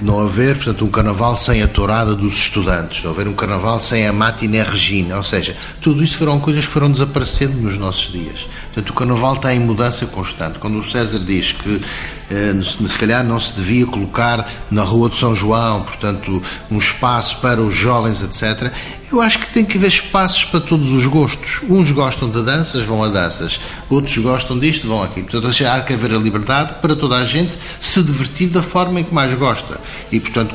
Não 0.00 0.20
haver, 0.20 0.56
portanto, 0.56 0.84
um 0.84 0.90
carnaval 0.90 1.36
sem 1.36 1.62
a 1.62 1.68
tourada 1.68 2.14
dos 2.14 2.34
estudantes, 2.34 3.02
não 3.02 3.10
haver 3.10 3.28
um 3.28 3.34
carnaval 3.34 3.80
sem 3.80 4.06
a 4.06 4.12
matiné 4.12 4.62
regina, 4.62 5.16
ou 5.16 5.22
seja, 5.22 5.56
tudo 5.80 6.02
isso 6.02 6.16
foram 6.18 6.38
coisas 6.40 6.66
que 6.66 6.72
foram 6.72 6.90
desaparecendo 6.90 7.60
nos 7.60 7.78
nossos 7.78 8.12
dias. 8.12 8.48
Portanto, 8.66 8.90
o 8.90 8.94
carnaval 8.94 9.34
está 9.34 9.54
em 9.54 9.60
mudança 9.60 10.06
constante. 10.06 10.58
Quando 10.58 10.78
o 10.78 10.84
César 10.84 11.18
diz 11.20 11.52
que 11.52 11.82
eh, 12.30 12.54
se 12.62 12.98
calhar 12.98 13.22
não 13.24 13.38
se 13.38 13.52
devia 13.52 13.86
colocar 13.86 14.48
na 14.70 14.82
Rua 14.82 15.10
de 15.10 15.16
São 15.16 15.34
João, 15.34 15.82
portanto, 15.82 16.42
um 16.70 16.78
espaço 16.78 17.38
para 17.38 17.60
os 17.60 17.74
jovens, 17.74 18.22
etc., 18.22 18.72
eu 19.12 19.20
acho 19.20 19.38
que 19.38 19.52
tem 19.52 19.64
que 19.64 19.76
haver 19.76 19.88
espaços 19.88 20.44
para 20.44 20.60
todos 20.60 20.92
os 20.92 21.06
gostos. 21.06 21.60
Uns 21.68 21.90
gostam 21.90 22.30
de 22.30 22.42
danças, 22.44 22.82
vão 22.84 23.02
a 23.02 23.08
danças. 23.08 23.60
Outros 23.90 24.16
gostam 24.18 24.58
disto, 24.58 24.88
vão 24.88 25.02
aqui. 25.02 25.22
Portanto, 25.22 25.48
há 25.66 25.80
que 25.80 25.92
haver 25.92 26.14
a 26.14 26.18
liberdade 26.18 26.74
para 26.80 26.96
toda 26.96 27.16
a 27.16 27.24
gente 27.24 27.58
se 27.78 28.02
divertir 28.02 28.48
da 28.48 28.62
forma 28.62 29.00
em 29.00 29.04
que 29.04 29.12
mais 29.12 29.34
gosta. 29.34 29.78
E, 30.10 30.18
portanto, 30.18 30.54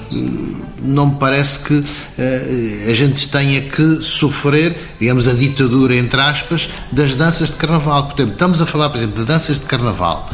não 0.81 1.07
me 1.07 1.15
parece 1.15 1.59
que 1.59 1.73
uh, 1.73 2.89
a 2.89 2.93
gente 2.93 3.27
tenha 3.29 3.61
que 3.61 4.01
sofrer, 4.01 4.77
digamos, 4.99 5.27
a 5.27 5.33
ditadura, 5.33 5.95
entre 5.95 6.19
aspas, 6.19 6.69
das 6.91 7.15
danças 7.15 7.51
de 7.51 7.57
carnaval. 7.57 8.05
Portanto, 8.05 8.31
estamos 8.31 8.61
a 8.61 8.65
falar, 8.65 8.89
por 8.89 8.97
exemplo, 8.97 9.17
de 9.17 9.25
danças 9.25 9.59
de 9.59 9.65
carnaval. 9.65 10.29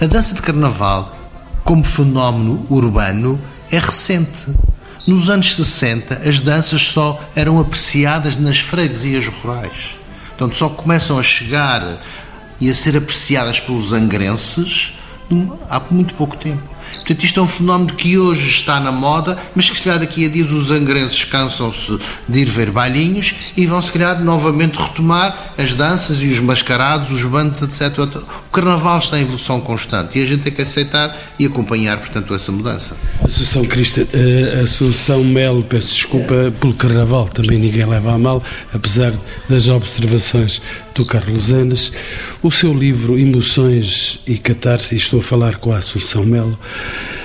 A 0.00 0.06
dança 0.06 0.34
de 0.34 0.40
carnaval, 0.40 1.14
como 1.64 1.84
fenómeno 1.84 2.66
urbano, 2.70 3.38
é 3.70 3.78
recente. 3.78 4.46
Nos 5.06 5.30
anos 5.30 5.54
60, 5.54 6.28
as 6.28 6.40
danças 6.40 6.82
só 6.82 7.22
eram 7.36 7.60
apreciadas 7.60 8.36
nas 8.36 8.58
freguesias 8.58 9.28
rurais. 9.28 9.96
Portanto, 10.30 10.56
só 10.56 10.68
começam 10.68 11.16
a 11.16 11.22
chegar 11.22 11.82
e 12.60 12.68
a 12.68 12.74
ser 12.74 12.96
apreciadas 12.96 13.60
pelos 13.60 13.92
angrenses 13.92 14.94
há 15.70 15.80
muito 15.90 16.14
pouco 16.14 16.36
tempo. 16.36 16.75
Portanto, 17.06 17.24
isto 17.24 17.38
é 17.38 17.42
um 17.44 17.46
fenómeno 17.46 17.94
que 17.94 18.18
hoje 18.18 18.50
está 18.50 18.80
na 18.80 18.90
moda, 18.90 19.38
mas 19.54 19.70
que 19.70 19.76
se 19.76 19.84
calhar 19.84 20.00
daqui 20.00 20.26
a 20.26 20.28
dias 20.28 20.50
os 20.50 20.72
angrenses 20.72 21.22
cansam-se 21.22 21.96
de 22.28 22.40
ir 22.40 22.48
ver 22.50 22.72
bailinhos 22.72 23.32
e 23.56 23.64
vão 23.64 23.80
se 23.80 23.92
calhar 23.92 24.20
novamente 24.24 24.74
retomar 24.74 25.54
as 25.56 25.72
danças 25.72 26.20
e 26.20 26.26
os 26.26 26.40
mascarados, 26.40 27.12
os 27.12 27.22
bandos, 27.22 27.62
etc. 27.62 27.96
O 28.48 28.50
carnaval 28.50 28.98
está 28.98 29.18
em 29.18 29.22
evolução 29.22 29.60
constante 29.60 30.18
e 30.18 30.22
a 30.22 30.26
gente 30.26 30.42
tem 30.42 30.52
que 30.52 30.62
aceitar 30.62 31.16
e 31.38 31.46
acompanhar, 31.46 31.96
portanto, 31.98 32.34
essa 32.34 32.50
mudança. 32.50 32.96
Associação 33.22 33.64
Crista, 33.66 34.04
a 34.58 34.64
Associação 34.64 35.22
Melo, 35.22 35.62
peço 35.62 35.94
desculpa 35.94 36.52
pelo 36.60 36.74
carnaval, 36.74 37.28
também 37.28 37.56
ninguém 37.56 37.86
leva 37.86 38.14
a 38.14 38.18
mal, 38.18 38.42
apesar 38.74 39.12
das 39.48 39.68
observações 39.68 40.60
do 40.96 41.04
Carlos 41.04 41.52
Anas. 41.52 41.92
O 42.42 42.50
seu 42.50 42.72
livro 42.72 43.18
Emoções 43.18 44.20
e 44.26 44.38
Catarse, 44.38 44.94
e 44.94 44.98
estou 44.98 45.20
a 45.20 45.22
falar 45.22 45.56
com 45.56 45.72
a 45.72 45.78
Assunção 45.78 46.24
Melo, 46.24 46.58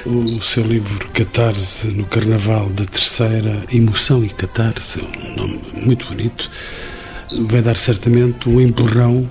o 0.06 0.42
seu 0.42 0.64
livro 0.64 1.08
Catarse 1.10 1.88
no 1.88 2.04
Carnaval 2.06 2.70
da 2.70 2.86
Terceira, 2.86 3.64
Emoção 3.74 4.24
e 4.24 4.30
Catarse, 4.30 5.00
um 5.00 5.36
nome 5.36 5.62
muito 5.74 6.08
bonito, 6.08 6.52
vai 7.48 7.62
dar 7.62 7.78
certamente 7.78 8.50
um 8.50 8.60
empurrão 8.60 9.28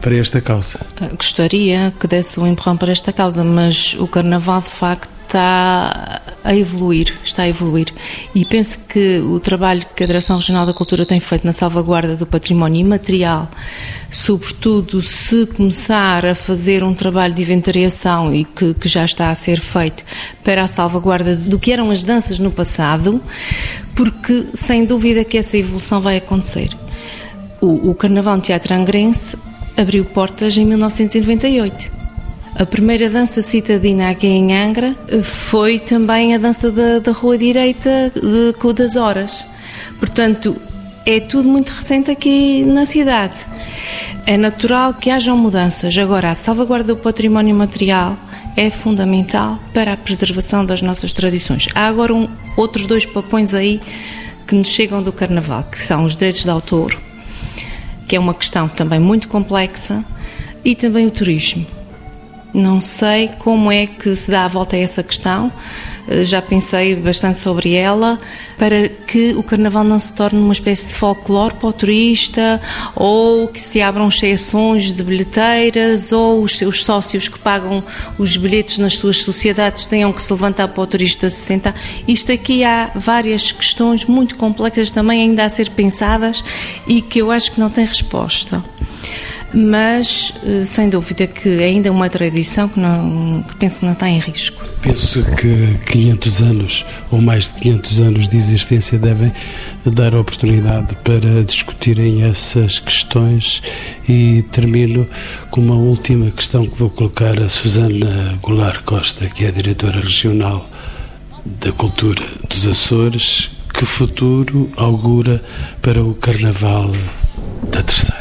para 0.00 0.16
esta 0.16 0.40
causa. 0.40 0.80
Gostaria 1.16 1.92
que 1.98 2.06
desse 2.06 2.38
um 2.38 2.46
empurrão 2.46 2.76
para 2.76 2.92
esta 2.92 3.12
causa, 3.12 3.42
mas 3.44 3.94
o 3.98 4.06
Carnaval 4.06 4.60
de 4.60 4.70
facto 4.70 5.19
está 5.30 6.20
a 6.42 6.54
evoluir, 6.54 7.16
está 7.22 7.44
a 7.44 7.48
evoluir. 7.48 7.92
E 8.34 8.44
penso 8.44 8.80
que 8.88 9.20
o 9.20 9.38
trabalho 9.38 9.86
que 9.94 10.02
a 10.02 10.06
Direção 10.06 10.36
Regional 10.36 10.66
da 10.66 10.74
Cultura 10.74 11.06
tem 11.06 11.20
feito 11.20 11.46
na 11.46 11.52
salvaguarda 11.52 12.16
do 12.16 12.26
património 12.26 12.80
imaterial, 12.80 13.48
sobretudo 14.10 15.00
se 15.02 15.46
começar 15.46 16.26
a 16.26 16.34
fazer 16.34 16.82
um 16.82 16.92
trabalho 16.92 17.32
de 17.32 17.42
inventariação 17.42 18.34
e 18.34 18.44
que, 18.44 18.74
que 18.74 18.88
já 18.88 19.04
está 19.04 19.30
a 19.30 19.34
ser 19.34 19.60
feito 19.60 20.04
para 20.42 20.64
a 20.64 20.68
salvaguarda 20.68 21.36
do 21.36 21.58
que 21.58 21.70
eram 21.70 21.90
as 21.90 22.02
danças 22.02 22.40
no 22.40 22.50
passado, 22.50 23.20
porque 23.94 24.46
sem 24.52 24.84
dúvida 24.84 25.22
que 25.22 25.38
essa 25.38 25.56
evolução 25.56 26.00
vai 26.00 26.16
acontecer. 26.16 26.70
O, 27.60 27.90
o 27.90 27.94
Carnaval 27.94 28.40
Teatro 28.40 28.74
Angrense 28.74 29.36
abriu 29.76 30.04
portas 30.04 30.58
em 30.58 30.64
1998 30.64 31.99
a 32.54 32.66
primeira 32.66 33.08
dança 33.08 33.40
citadina 33.40 34.10
aqui 34.10 34.26
em 34.26 34.54
Angra 34.56 34.94
foi 35.22 35.78
também 35.78 36.34
a 36.34 36.38
dança 36.38 36.70
da, 36.70 36.98
da 36.98 37.12
Rua 37.12 37.38
Direita 37.38 38.12
de 38.14 38.52
Cu 38.58 38.72
das 38.72 38.96
Horas. 38.96 39.46
Portanto, 39.98 40.56
é 41.06 41.20
tudo 41.20 41.48
muito 41.48 41.70
recente 41.70 42.10
aqui 42.10 42.64
na 42.64 42.84
cidade. 42.84 43.46
É 44.26 44.36
natural 44.36 44.94
que 44.94 45.10
hajam 45.10 45.36
mudanças. 45.36 45.96
Agora, 45.96 46.30
a 46.30 46.34
salvaguarda 46.34 46.94
do 46.94 46.96
património 46.96 47.54
material 47.54 48.16
é 48.56 48.68
fundamental 48.70 49.58
para 49.72 49.92
a 49.92 49.96
preservação 49.96 50.64
das 50.66 50.82
nossas 50.82 51.12
tradições. 51.12 51.68
Há 51.74 51.86
agora 51.86 52.14
um, 52.14 52.28
outros 52.56 52.84
dois 52.84 53.06
papões 53.06 53.54
aí 53.54 53.80
que 54.46 54.54
nos 54.54 54.68
chegam 54.68 55.02
do 55.02 55.12
Carnaval, 55.12 55.62
que 55.64 55.78
são 55.78 56.04
os 56.04 56.14
direitos 56.14 56.42
de 56.42 56.50
autor, 56.50 56.98
que 58.06 58.16
é 58.16 58.18
uma 58.20 58.34
questão 58.34 58.68
também 58.68 58.98
muito 58.98 59.28
complexa, 59.28 60.04
e 60.64 60.74
também 60.74 61.06
o 61.06 61.10
turismo. 61.10 61.79
Não 62.52 62.80
sei 62.80 63.30
como 63.38 63.70
é 63.70 63.86
que 63.86 64.14
se 64.16 64.30
dá 64.30 64.44
a 64.44 64.48
volta 64.48 64.76
a 64.76 64.78
essa 64.78 65.02
questão. 65.02 65.52
Eh, 66.10 66.24
já 66.24 66.42
pensei 66.42 66.96
bastante 66.96 67.38
sobre 67.38 67.74
ela 67.74 68.18
para 68.58 68.88
que 68.88 69.32
o 69.34 69.42
carnaval 69.42 69.84
não 69.84 69.98
se 69.98 70.12
torne 70.12 70.38
uma 70.38 70.52
espécie 70.52 70.88
de 70.88 70.94
folclore 70.94 71.54
para 71.54 71.68
o 71.68 71.72
turista 71.72 72.60
ou 72.94 73.46
que 73.48 73.60
se 73.60 73.80
abram 73.80 74.08
exceções 74.08 74.92
de 74.92 75.02
bilheteiras 75.02 76.12
ou 76.12 76.42
os 76.42 76.58
seus 76.58 76.84
sócios 76.84 77.28
que 77.28 77.38
pagam 77.38 77.82
os 78.18 78.36
bilhetes 78.36 78.78
nas 78.78 78.96
suas 78.96 79.18
sociedades 79.18 79.86
tenham 79.86 80.12
que 80.12 80.22
se 80.22 80.32
levantar 80.32 80.68
para 80.68 80.82
o 80.82 80.86
turista 80.86 81.30
se 81.30 81.40
sentar. 81.40 81.74
Isto 82.06 82.32
aqui 82.32 82.64
há 82.64 82.90
várias 82.94 83.52
questões 83.52 84.04
muito 84.04 84.36
complexas 84.36 84.90
também 84.90 85.22
ainda 85.22 85.44
a 85.44 85.48
ser 85.48 85.70
pensadas 85.70 86.42
e 86.86 87.00
que 87.00 87.20
eu 87.20 87.30
acho 87.30 87.52
que 87.52 87.60
não 87.60 87.70
têm 87.70 87.84
resposta 87.84 88.62
mas 89.52 90.32
eh, 90.44 90.64
sem 90.64 90.88
dúvida 90.88 91.26
que 91.26 91.48
ainda 91.62 91.88
é 91.88 91.90
uma 91.90 92.08
tradição 92.08 92.68
que, 92.68 92.78
não, 92.78 93.42
que 93.42 93.56
penso 93.56 93.84
não 93.84 93.92
está 93.92 94.08
em 94.08 94.18
risco. 94.18 94.64
Penso 94.80 95.22
que 95.36 95.78
500 95.86 96.40
anos 96.42 96.86
ou 97.10 97.20
mais 97.20 97.48
de 97.48 97.54
500 97.60 98.00
anos 98.00 98.28
de 98.28 98.36
existência 98.36 98.98
devem 98.98 99.32
dar 99.84 100.14
oportunidade 100.14 100.94
para 101.04 101.44
discutirem 101.44 102.22
essas 102.22 102.78
questões 102.78 103.62
e 104.08 104.42
termino 104.50 105.08
com 105.50 105.60
uma 105.60 105.74
última 105.74 106.30
questão 106.30 106.66
que 106.66 106.78
vou 106.78 106.90
colocar 106.90 107.40
a 107.40 107.48
Susana 107.48 108.38
Goulart 108.42 108.82
Costa, 108.84 109.26
que 109.26 109.44
é 109.44 109.48
a 109.48 109.52
diretora 109.52 110.00
regional 110.00 110.68
da 111.44 111.72
Cultura 111.72 112.24
dos 112.48 112.66
Açores. 112.66 113.50
Que 113.72 113.86
futuro 113.86 114.70
augura 114.76 115.42
para 115.80 116.02
o 116.02 116.12
Carnaval 116.14 116.90
da 117.70 117.82
Terceira? 117.82 118.19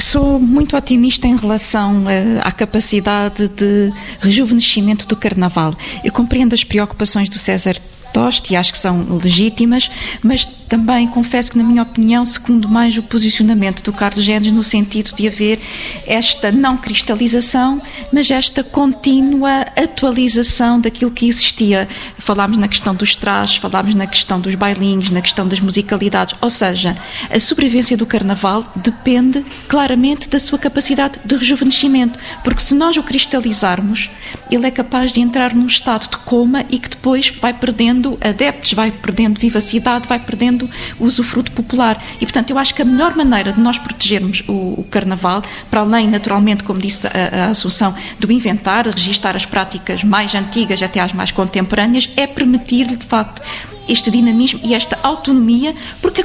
Sou 0.00 0.38
muito 0.38 0.76
otimista 0.76 1.26
em 1.26 1.36
relação 1.36 2.04
uh, 2.04 2.08
à 2.42 2.52
capacidade 2.52 3.48
de 3.48 3.92
rejuvenescimento 4.20 5.06
do 5.06 5.16
Carnaval. 5.16 5.74
Eu 6.04 6.12
compreendo 6.12 6.54
as 6.54 6.62
preocupações 6.62 7.28
do 7.28 7.38
César 7.38 7.74
Toste 8.12 8.52
e 8.52 8.56
acho 8.56 8.72
que 8.72 8.78
são 8.78 9.18
legítimas, 9.22 9.90
mas 10.22 10.44
também 10.68 11.08
confesso 11.08 11.52
que, 11.52 11.58
na 11.58 11.64
minha 11.64 11.82
opinião, 11.82 12.24
segundo 12.24 12.68
mais 12.68 12.96
o 12.98 13.02
posicionamento 13.02 13.82
do 13.82 13.92
Carlos 13.92 14.22
Gênesis 14.22 14.52
no 14.52 14.62
sentido 14.62 15.14
de 15.14 15.26
haver 15.26 15.58
esta 16.06 16.52
não 16.52 16.76
cristalização, 16.76 17.80
mas 18.12 18.30
esta 18.30 18.62
contínua 18.62 19.62
atualização 19.76 20.78
daquilo 20.78 21.10
que 21.10 21.26
existia. 21.26 21.88
Falámos 22.18 22.58
na 22.58 22.68
questão 22.68 22.94
dos 22.94 23.16
trajes, 23.16 23.56
falámos 23.56 23.94
na 23.94 24.06
questão 24.06 24.38
dos 24.38 24.54
bailinhos, 24.54 25.10
na 25.10 25.22
questão 25.22 25.48
das 25.48 25.60
musicalidades, 25.60 26.36
ou 26.40 26.50
seja, 26.50 26.94
a 27.30 27.40
sobrevivência 27.40 27.96
do 27.96 28.04
carnaval 28.04 28.62
depende 28.76 29.42
claramente 29.66 30.28
da 30.28 30.38
sua 30.38 30.58
capacidade 30.58 31.18
de 31.24 31.34
rejuvenescimento, 31.34 32.18
porque 32.44 32.60
se 32.60 32.74
nós 32.74 32.96
o 32.96 33.02
cristalizarmos, 33.02 34.10
ele 34.50 34.66
é 34.66 34.70
capaz 34.70 35.12
de 35.12 35.20
entrar 35.20 35.54
num 35.54 35.66
estado 35.66 36.10
de 36.10 36.18
coma 36.18 36.64
e 36.68 36.78
que 36.78 36.90
depois 36.90 37.30
vai 37.40 37.54
perdendo 37.54 37.97
adeptos, 38.20 38.72
vai 38.72 38.90
perdendo 38.90 39.38
vivacidade, 39.38 40.08
vai 40.08 40.18
perdendo 40.18 40.68
usufruto 41.00 41.50
popular. 41.52 42.02
E, 42.20 42.26
portanto, 42.26 42.50
eu 42.50 42.58
acho 42.58 42.74
que 42.74 42.82
a 42.82 42.84
melhor 42.84 43.16
maneira 43.16 43.52
de 43.52 43.60
nós 43.60 43.78
protegermos 43.78 44.42
o, 44.46 44.80
o 44.80 44.86
Carnaval, 44.90 45.42
para 45.70 45.80
além, 45.80 46.08
naturalmente, 46.08 46.64
como 46.64 46.78
disse 46.78 47.06
a, 47.06 47.46
a 47.46 47.50
Assunção, 47.50 47.94
do 48.18 48.30
inventar, 48.30 48.86
registar 48.86 49.34
as 49.34 49.46
práticas 49.46 50.04
mais 50.04 50.34
antigas 50.34 50.82
até 50.82 51.00
às 51.00 51.12
mais 51.12 51.32
contemporâneas, 51.32 52.10
é 52.16 52.26
permitir-lhe, 52.26 52.96
de 52.96 53.06
facto, 53.06 53.42
este 53.88 54.10
dinamismo 54.10 54.60
e 54.62 54.74
esta 54.74 54.98
autonomia, 55.02 55.74
porque 56.00 56.24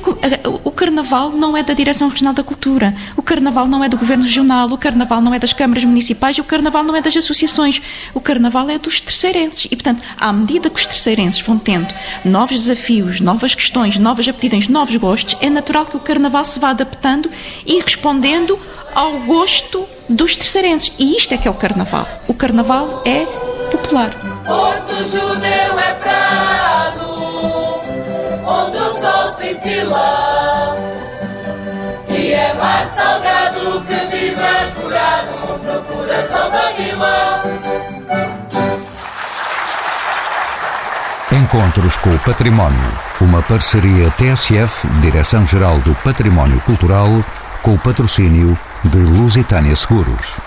o 0.63 0.71
Carnaval 0.71 1.31
não 1.31 1.55
é 1.55 1.63
da 1.63 1.73
Direção 1.73 2.09
Regional 2.09 2.33
da 2.33 2.43
Cultura, 2.43 2.93
o 3.15 3.21
Carnaval 3.21 3.67
não 3.67 3.83
é 3.83 3.89
do 3.89 3.97
Governo 3.97 4.23
Regional, 4.23 4.67
o 4.67 4.77
Carnaval 4.77 5.21
não 5.21 5.33
é 5.33 5.39
das 5.39 5.53
câmaras 5.53 5.83
municipais 5.83 6.33
o 6.39 6.43
Carnaval 6.43 6.83
não 6.83 6.95
é 6.95 7.01
das 7.01 7.15
associações. 7.15 7.81
O 8.13 8.19
Carnaval 8.19 8.69
é 8.69 8.77
dos 8.77 8.99
terceirenses 8.99 9.65
e, 9.65 9.75
portanto, 9.75 10.03
à 10.17 10.31
medida 10.31 10.69
que 10.69 10.79
os 10.79 10.85
terceirenses 10.85 11.41
vão 11.41 11.57
tendo 11.57 11.87
novos 12.23 12.59
desafios, 12.59 13.19
novas 13.19 13.55
questões, 13.55 13.97
novas 13.97 14.27
aptidões, 14.27 14.67
novos 14.67 14.95
gostos, 14.95 15.37
é 15.41 15.49
natural 15.49 15.85
que 15.85 15.97
o 15.97 15.99
Carnaval 15.99 16.45
se 16.45 16.59
vá 16.59 16.69
adaptando 16.69 17.29
e 17.65 17.79
respondendo 17.79 18.57
ao 18.93 19.19
gosto 19.21 19.87
dos 20.07 20.35
terceirenses. 20.35 20.93
E 20.99 21.17
isto 21.17 21.33
é 21.33 21.37
que 21.37 21.47
é 21.47 21.51
o 21.51 21.55
Carnaval. 21.55 22.07
O 22.27 22.33
Carnaval 22.33 23.01
é 23.05 23.25
popular. 23.71 24.11
Porto 24.45 24.95
Judeu 25.05 25.79
é 25.79 25.93
sol 26.03 26.82
cintila. 29.43 30.75
E 32.07 32.31
é 32.31 32.53
mar 32.53 32.87
salgado 32.87 33.81
que 33.85 34.15
vive 34.15 34.35
curado 34.75 35.61
no 35.63 35.81
coração 35.81 36.49
da 36.49 36.71
vila. 36.71 37.43
Encontros 41.31 41.97
com 41.97 42.13
o 42.13 42.19
Património. 42.19 42.93
Uma 43.19 43.41
parceria 43.41 44.11
TSF, 44.11 44.87
Direção-Geral 45.01 45.79
do 45.79 45.93
Património 45.95 46.59
Cultural, 46.61 47.09
com 47.61 47.73
o 47.73 47.79
patrocínio 47.79 48.57
de 48.83 48.97
Lusitânia 48.97 49.75
Seguros. 49.75 50.37